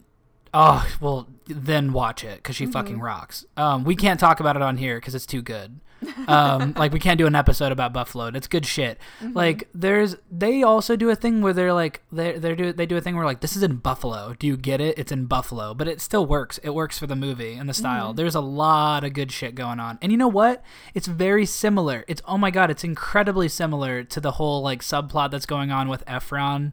Oh 0.54 0.88
well, 1.00 1.28
then 1.46 1.92
watch 1.92 2.24
it 2.24 2.36
because 2.36 2.56
she 2.56 2.66
fucking 2.66 3.00
rocks. 3.00 3.44
Um, 3.56 3.84
we 3.84 3.96
can't 3.96 4.18
talk 4.18 4.40
about 4.40 4.56
it 4.56 4.62
on 4.62 4.76
here 4.76 4.96
because 4.98 5.14
it's 5.14 5.26
too 5.26 5.42
good. 5.42 5.80
Um, 6.28 6.74
like 6.76 6.92
we 6.92 6.98
can't 6.98 7.18
do 7.18 7.26
an 7.26 7.34
episode 7.34 7.72
about 7.72 7.92
Buffalo. 7.92 8.26
It's 8.26 8.46
good 8.46 8.66
shit. 8.66 8.98
Like 9.20 9.68
there's 9.74 10.16
they 10.30 10.62
also 10.62 10.96
do 10.96 11.10
a 11.10 11.16
thing 11.16 11.42
where 11.42 11.52
they're 11.52 11.72
like 11.72 12.02
they 12.12 12.38
they 12.38 12.54
do 12.54 12.72
they 12.72 12.86
do 12.86 12.96
a 12.96 13.00
thing 13.00 13.16
where 13.16 13.24
like 13.24 13.40
this 13.40 13.56
is 13.56 13.62
in 13.62 13.76
Buffalo. 13.76 14.34
Do 14.38 14.46
you 14.46 14.56
get 14.56 14.80
it? 14.80 14.98
It's 14.98 15.12
in 15.12 15.26
Buffalo, 15.26 15.74
but 15.74 15.88
it 15.88 16.00
still 16.00 16.26
works. 16.26 16.58
It 16.58 16.70
works 16.70 16.98
for 16.98 17.06
the 17.06 17.16
movie 17.16 17.54
and 17.54 17.68
the 17.68 17.74
style. 17.74 18.12
There's 18.14 18.34
a 18.34 18.40
lot 18.40 19.04
of 19.04 19.12
good 19.12 19.32
shit 19.32 19.54
going 19.54 19.80
on. 19.80 19.98
And 20.02 20.12
you 20.12 20.18
know 20.18 20.28
what? 20.28 20.62
It's 20.94 21.06
very 21.06 21.46
similar. 21.46 22.04
It's 22.08 22.22
oh 22.26 22.38
my 22.38 22.50
god, 22.50 22.70
it's 22.70 22.84
incredibly 22.84 23.48
similar 23.48 24.04
to 24.04 24.20
the 24.20 24.32
whole 24.32 24.62
like 24.62 24.82
subplot 24.82 25.30
that's 25.30 25.46
going 25.46 25.70
on 25.70 25.88
with 25.88 26.04
Efron 26.06 26.72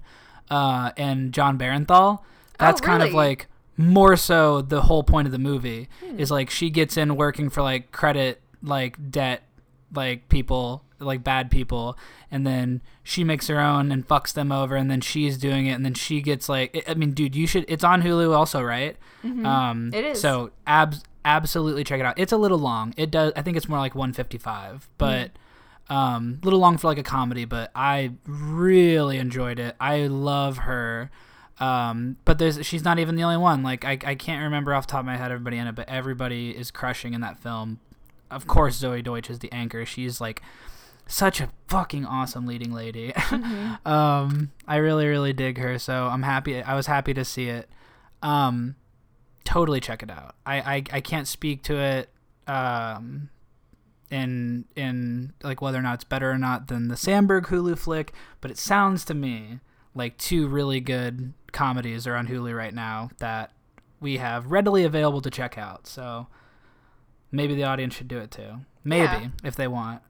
uh, 0.49 0.91
and 0.97 1.33
Jon 1.33 1.57
Bernthal. 1.57 2.19
That's 2.59 2.79
kind 2.79 3.03
of 3.03 3.13
like 3.13 3.47
more 3.77 4.15
so 4.15 4.61
the 4.61 4.81
whole 4.83 5.03
point 5.03 5.25
of 5.27 5.31
the 5.31 5.39
movie 5.39 5.89
is 6.17 6.29
like 6.29 6.49
she 6.49 6.69
gets 6.69 6.95
in 6.97 7.15
working 7.15 7.49
for 7.49 7.61
like 7.61 7.91
credit 7.91 8.41
like 8.61 9.11
debt 9.11 9.43
like 9.93 10.29
people 10.29 10.83
like 10.99 11.23
bad 11.23 11.51
people 11.51 11.97
and 12.31 12.45
then 12.47 12.81
she 13.03 13.23
makes 13.23 13.47
her 13.47 13.59
own 13.59 13.91
and 13.91 14.07
fucks 14.07 14.31
them 14.33 14.51
over 14.51 14.75
and 14.75 14.89
then 14.89 15.01
she's 15.01 15.37
doing 15.37 15.65
it 15.65 15.71
and 15.73 15.83
then 15.83 15.93
she 15.93 16.21
gets 16.21 16.47
like 16.47 16.83
I- 16.87 16.93
mean 16.93 17.11
dude 17.11 17.35
you 17.35 17.45
should 17.47 17.65
it's 17.67 17.83
on 17.83 18.01
hulu 18.03 18.35
also 18.35 18.61
right? 18.61 18.95
Um 19.23 19.91
It 19.93 20.05
is. 20.05 20.21
so 20.21 20.51
abs 20.67 21.03
absolutely 21.25 21.83
check 21.83 21.99
it 21.99 22.05
out. 22.05 22.17
It's 22.19 22.31
a 22.33 22.37
little 22.37 22.57
long. 22.59 22.93
It 22.97 23.09
does 23.11 23.33
i 23.35 23.41
think 23.41 23.57
it's 23.57 23.67
more 23.69 23.79
like 23.79 23.95
155 23.95 24.89
but 24.97 25.31
um 25.89 26.39
a 26.41 26.45
little 26.45 26.59
long 26.59 26.77
for 26.77 26.87
like 26.87 26.97
a 26.97 27.03
comedy 27.03 27.43
but 27.45 27.69
i 27.75 28.11
really 28.25 29.17
enjoyed 29.17 29.59
it. 29.59 29.75
I 29.79 30.07
love 30.07 30.59
her 30.59 31.11
um 31.59 32.17
but 32.25 32.39
there's 32.39 32.65
she's 32.65 32.83
not 32.83 32.99
even 32.99 33.15
the 33.15 33.23
only 33.23 33.37
one. 33.37 33.63
Like 33.63 33.85
I, 33.85 33.97
I 34.03 34.15
can't 34.15 34.43
remember 34.43 34.73
off 34.73 34.87
the 34.87 34.91
top 34.91 34.99
of 35.01 35.05
my 35.05 35.17
head 35.17 35.31
everybody 35.31 35.57
in 35.57 35.67
it 35.67 35.75
but 35.75 35.87
everybody 35.87 36.51
is 36.51 36.71
crushing 36.71 37.13
in 37.13 37.21
that 37.21 37.39
film. 37.39 37.79
Of 38.31 38.47
course 38.47 38.81
Zoey 38.81 39.03
Deutch 39.03 39.29
is 39.29 39.39
the 39.39 39.51
anchor. 39.51 39.85
She's 39.85 40.19
like 40.19 40.41
such 41.05 41.41
a 41.41 41.49
fucking 41.67 42.05
awesome 42.05 42.45
leading 42.45 42.73
lady. 42.73 43.13
Um 43.85 44.51
i 44.67 44.77
really 44.77 45.07
really 45.07 45.33
dig 45.33 45.57
her 45.57 45.77
so 45.77 46.07
i'm 46.07 46.23
happy 46.23 46.61
i 46.61 46.73
was 46.73 46.87
happy 46.87 47.13
to 47.13 47.25
see 47.25 47.49
it. 47.49 47.69
Um 48.21 48.75
totally 49.43 49.79
check 49.79 50.01
it 50.01 50.09
out. 50.09 50.35
I 50.45 50.55
i, 50.59 50.83
I 50.93 51.01
can't 51.01 51.27
speak 51.27 51.63
to 51.63 51.77
it 51.77 52.09
um, 52.47 53.29
in 54.09 54.65
in 54.75 55.33
like 55.43 55.61
whether 55.61 55.77
or 55.77 55.81
not 55.81 55.95
it's 55.95 56.03
better 56.03 56.29
or 56.29 56.37
not 56.37 56.67
than 56.67 56.87
the 56.87 56.95
Samberg 56.95 57.45
Hulu 57.45 57.77
flick, 57.77 58.13
but 58.41 58.51
it 58.51 58.57
sounds 58.57 59.05
to 59.05 59.13
me 59.13 59.59
like 59.95 60.17
two 60.17 60.47
really 60.47 60.79
good 60.79 61.33
comedies 61.53 62.05
are 62.07 62.15
on 62.15 62.27
Hulu 62.27 62.55
right 62.55 62.73
now 62.73 63.09
that 63.19 63.51
we 64.01 64.17
have 64.17 64.51
readily 64.51 64.83
available 64.83 65.21
to 65.21 65.29
check 65.29 65.57
out. 65.57 65.87
So 65.87 66.27
maybe 67.31 67.55
the 67.55 67.63
audience 67.63 67.95
should 67.95 68.09
do 68.09 68.17
it 68.17 68.31
too. 68.31 68.57
Maybe 68.83 69.03
Yeah. 69.03 69.27
if 69.45 69.55
they 69.55 69.67
want. 69.67 70.01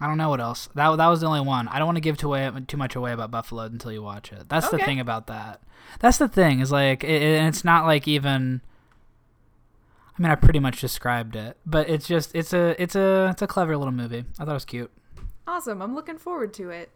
I 0.00 0.06
don't 0.08 0.18
know 0.18 0.28
what 0.28 0.40
else. 0.40 0.68
That 0.74 0.96
that 0.96 1.06
was 1.06 1.20
the 1.20 1.26
only 1.28 1.40
one. 1.40 1.68
I 1.68 1.78
don't 1.78 1.86
want 1.86 1.96
to 1.96 2.00
give 2.00 2.16
too 2.16 2.28
away 2.34 2.50
too 2.66 2.76
much 2.76 2.96
away 2.96 3.12
about 3.12 3.30
Buffalo 3.30 3.62
until 3.64 3.92
you 3.92 4.02
watch 4.02 4.32
it. 4.32 4.48
That's 4.48 4.68
the 4.70 4.78
thing 4.78 4.98
about 4.98 5.28
that. 5.28 5.60
That's 6.00 6.18
the 6.18 6.28
thing 6.28 6.60
is 6.60 6.72
like, 6.72 7.04
it, 7.04 7.10
it- 7.22 7.38
and 7.38 7.48
it's 7.48 7.64
not 7.64 7.84
like 7.86 8.08
even. 8.08 8.60
I 10.18 10.22
mean, 10.22 10.30
I 10.30 10.36
pretty 10.36 10.60
much 10.60 10.80
described 10.80 11.34
it, 11.36 11.56
but 11.66 11.88
it's 11.88 12.06
just 12.06 12.34
it's 12.34 12.52
a 12.52 12.80
it's 12.80 12.94
a 12.96 13.28
it's 13.32 13.42
a 13.42 13.46
clever 13.46 13.76
little 13.76 13.92
movie. 13.92 14.24
I 14.38 14.44
thought 14.44 14.50
it 14.52 14.54
was 14.54 14.64
cute, 14.64 14.90
Awesome. 15.46 15.82
I'm 15.82 15.94
looking 15.94 16.18
forward 16.18 16.52
to 16.54 16.70
it. 16.70 16.90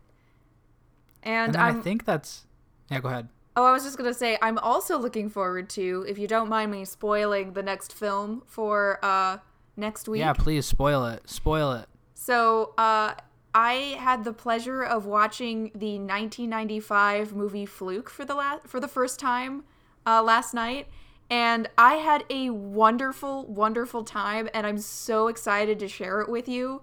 And, 1.22 1.54
and 1.54 1.56
I 1.56 1.72
think 1.72 2.04
that's 2.04 2.46
yeah. 2.90 3.00
Go 3.00 3.08
ahead. 3.08 3.28
Oh, 3.56 3.64
I 3.64 3.72
was 3.72 3.82
just 3.82 3.98
gonna 3.98 4.14
say 4.14 4.38
I'm 4.40 4.58
also 4.58 4.98
looking 4.98 5.28
forward 5.28 5.68
to, 5.70 6.04
if 6.08 6.18
you 6.18 6.28
don't 6.28 6.48
mind 6.48 6.70
me 6.70 6.84
spoiling 6.84 7.52
the 7.52 7.62
next 7.62 7.92
film 7.92 8.42
for 8.46 8.98
uh 9.02 9.38
next 9.76 10.08
week. 10.08 10.20
Yeah, 10.20 10.32
please 10.32 10.66
spoil 10.66 11.04
it. 11.06 11.28
Spoil 11.28 11.72
it. 11.72 11.86
So, 12.14 12.74
uh 12.78 13.14
I 13.54 13.96
had 13.98 14.24
the 14.24 14.32
pleasure 14.32 14.82
of 14.82 15.06
watching 15.06 15.72
the 15.74 15.98
1995 15.98 17.34
movie 17.34 17.66
Fluke 17.66 18.10
for 18.10 18.24
the 18.24 18.34
last 18.34 18.68
for 18.68 18.78
the 18.78 18.88
first 18.88 19.18
time 19.18 19.64
uh, 20.06 20.22
last 20.22 20.54
night, 20.54 20.86
and 21.30 21.68
I 21.76 21.94
had 21.94 22.24
a 22.30 22.50
wonderful, 22.50 23.46
wonderful 23.46 24.04
time, 24.04 24.48
and 24.54 24.66
I'm 24.66 24.78
so 24.78 25.28
excited 25.28 25.78
to 25.80 25.88
share 25.88 26.20
it 26.20 26.28
with 26.28 26.48
you, 26.48 26.82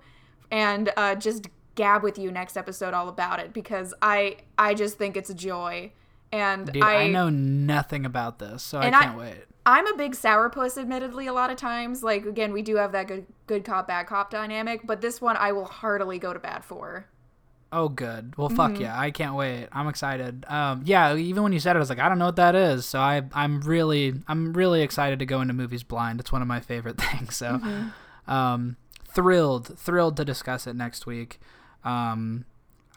and 0.52 0.92
uh, 0.98 1.16
just 1.16 1.48
gab 1.76 2.04
with 2.04 2.18
you 2.18 2.32
next 2.32 2.58
episode 2.58 2.94
all 2.94 3.08
about 3.10 3.40
it 3.40 3.54
because 3.54 3.94
I 4.02 4.38
I 4.58 4.74
just 4.74 4.98
think 4.98 5.16
it's 5.18 5.30
a 5.30 5.36
joy, 5.36 5.92
and 6.32 6.72
Dude, 6.72 6.82
I, 6.84 7.08
know 7.08 7.30
nothing 7.30 8.06
about 8.06 8.40
this, 8.40 8.64
so 8.64 8.80
I 8.80 8.90
can't 8.90 9.18
wait. 9.18 9.44
I'm 9.68 9.88
a 9.88 9.98
big 9.98 10.12
sourpuss, 10.14 10.78
admittedly, 10.78 11.26
a 11.28 11.34
lot 11.34 11.50
of 11.50 11.58
times. 11.58 12.04
Like, 12.04 12.26
again, 12.26 12.54
we 12.54 12.62
do 12.62 12.76
have 12.76 12.92
that 12.92 13.08
good 13.08 13.26
good 13.48 13.64
cop, 13.66 13.88
bad 13.88 14.06
cop 14.08 14.30
dynamic, 14.30 14.82
but 14.86 15.02
this 15.02 15.20
one 15.22 15.36
I 15.38 15.52
will 15.54 15.66
heartily 15.66 16.20
go 16.20 16.34
to 16.34 16.40
bat 16.40 16.64
for. 16.64 17.08
Oh, 17.72 17.90
good. 17.90 18.38
Well, 18.38 18.48
Mm-hmm. 18.48 18.56
fuck 18.58 18.80
yeah! 18.80 18.98
I 18.98 19.10
can't 19.12 19.36
wait. 19.36 19.68
I'm 19.72 19.88
excited. 19.88 20.46
Um, 20.48 20.84
yeah. 20.86 21.16
Even 21.16 21.44
when 21.44 21.52
you 21.52 21.60
said 21.60 21.76
it, 21.76 21.78
I 21.78 21.80
was 21.80 21.90
like, 21.90 22.00
I 22.00 22.08
don't 22.08 22.20
know 22.20 22.28
what 22.28 22.36
that 22.38 22.56
is. 22.56 22.86
So 22.86 23.00
I, 23.00 23.24
I'm 23.34 23.60
really, 23.62 24.14
I'm 24.28 24.54
really 24.54 24.82
excited 24.82 25.20
to 25.20 25.26
go 25.26 25.42
into 25.42 25.54
movies 25.54 25.84
blind. 25.84 26.20
It's 26.20 26.32
one 26.32 26.42
of 26.44 26.48
my 26.48 26.60
favorite 26.62 26.98
things. 27.02 27.36
So, 27.36 27.58
Mm-hmm. 27.58 28.32
um, 28.32 28.78
thrilled, 29.10 29.78
thrilled 29.80 30.16
to 30.18 30.24
discuss 30.26 30.68
it 30.68 30.76
next 30.76 31.06
week. 31.06 31.40
Um, 31.86 32.44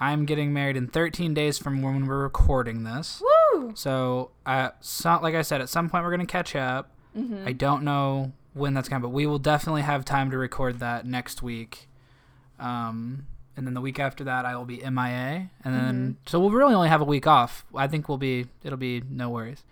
I'm 0.01 0.25
getting 0.25 0.53
married 0.53 0.77
in 0.77 0.89
13 0.89 1.35
days 1.35 1.59
from 1.59 1.83
when 1.83 2.07
we're 2.07 2.23
recording 2.23 2.85
this. 2.85 3.23
Woo! 3.55 3.73
So, 3.75 4.31
uh, 4.47 4.71
so, 4.81 5.19
like 5.23 5.35
I 5.35 5.43
said, 5.43 5.61
at 5.61 5.69
some 5.69 5.89
point 5.91 6.05
we're 6.05 6.11
gonna 6.11 6.27
catch 6.27 6.57
up. 6.57 6.91
Mm-hmm. 7.17 7.47
I 7.47 7.53
don't 7.53 7.83
know 7.85 8.33
when 8.55 8.75
that's 8.75 8.89
gonna, 8.89 9.01
but 9.03 9.11
we 9.11 9.27
will 9.27 9.39
definitely 9.39 9.83
have 9.83 10.05
time 10.05 10.31
to 10.31 10.39
record 10.39 10.79
that 10.81 11.05
next 11.07 11.43
week. 11.43 11.89
Um, 12.59 13.27
and 13.57 13.67
then 13.67 13.75
the 13.75 13.81
week 13.81 13.99
after 13.99 14.23
that, 14.25 14.45
I 14.47 14.55
will 14.57 14.65
be 14.65 14.77
MIA, 14.79 15.51
and 15.65 15.75
then 15.75 15.95
Mm-hmm. 15.97 16.13
so 16.27 16.39
we'll 16.41 16.51
really 16.51 16.75
only 16.75 16.89
have 16.89 17.01
a 17.01 17.05
week 17.05 17.27
off. 17.27 17.67
I 17.75 17.89
think 17.89 18.09
we'll 18.09 18.19
be, 18.19 18.47
it'll 18.63 18.79
be 18.79 19.03
no 19.11 19.31
worries. 19.31 19.65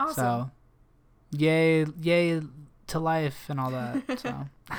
Awesome. 0.00 0.14
So, 0.14 0.50
yay, 1.30 1.86
yay 2.02 2.40
to 2.88 2.98
life 2.98 3.46
and 3.48 3.60
all 3.60 3.70
that. 3.70 4.18
so, 4.20 4.46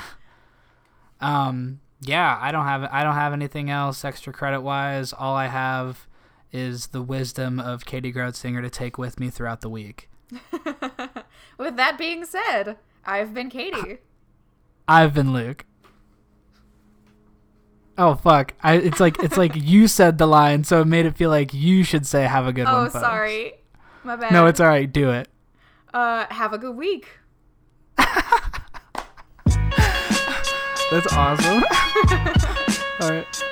um, 1.22 1.80
yeah, 2.02 2.38
I 2.41 2.52
don't 2.52 2.66
have, 2.66 2.84
I 2.91 3.04
don't 3.04 3.16
have 3.16 3.34
anything 3.34 3.70
else 3.70 4.04
extra 4.04 4.34
credit 4.34 4.62
wise. 4.62 5.14
All 5.14 5.36
I 5.36 5.47
have 5.47 6.08
is 6.52 6.88
the 6.88 7.02
wisdom 7.02 7.60
of 7.60 7.86
Katie 7.86 8.12
Groudsinger 8.12 8.62
to 8.62 8.70
take 8.70 8.97
with 8.97 9.20
me 9.20 9.30
throughout 9.30 9.62
the 9.62 9.70
week. 9.70 10.10
With 11.58 11.76
that 11.78 11.97
being 11.97 12.26
said, 12.26 12.78
I've 13.06 13.34
been 13.34 13.49
Katie. 13.49 13.99
I've 14.88 15.14
been 15.14 15.32
Luke. 15.32 15.66
Oh 17.97 18.16
fuck! 18.16 18.54
I 18.64 18.76
it's 18.78 18.99
like 18.99 19.22
it's 19.22 19.38
like 19.38 19.52
you 19.56 19.88
said 19.88 20.18
the 20.18 20.26
line, 20.26 20.64
so 20.64 20.82
it 20.82 20.86
made 20.86 21.06
it 21.06 21.16
feel 21.16 21.30
like 21.30 21.54
you 21.54 21.84
should 21.84 22.08
say 22.08 22.24
"Have 22.24 22.47
a 22.47 22.54
good 22.54 22.64
one." 22.64 22.74
oh, 22.74 22.89
folks." 22.89 23.06
sorry. 23.06 23.54
My 24.04 24.16
bad. 24.16 24.32
No, 24.32 24.47
it's 24.47 24.60
all 24.60 24.68
right. 24.68 24.91
Do 24.91 25.12
it. 25.12 25.28
Uh, 25.93 26.26
have 26.30 26.54
a 26.54 26.58
good 26.58 26.76
week. 26.76 27.08
That's 30.92 31.08
awesome. 31.14 31.64
all 33.00 33.10
right. 33.10 33.44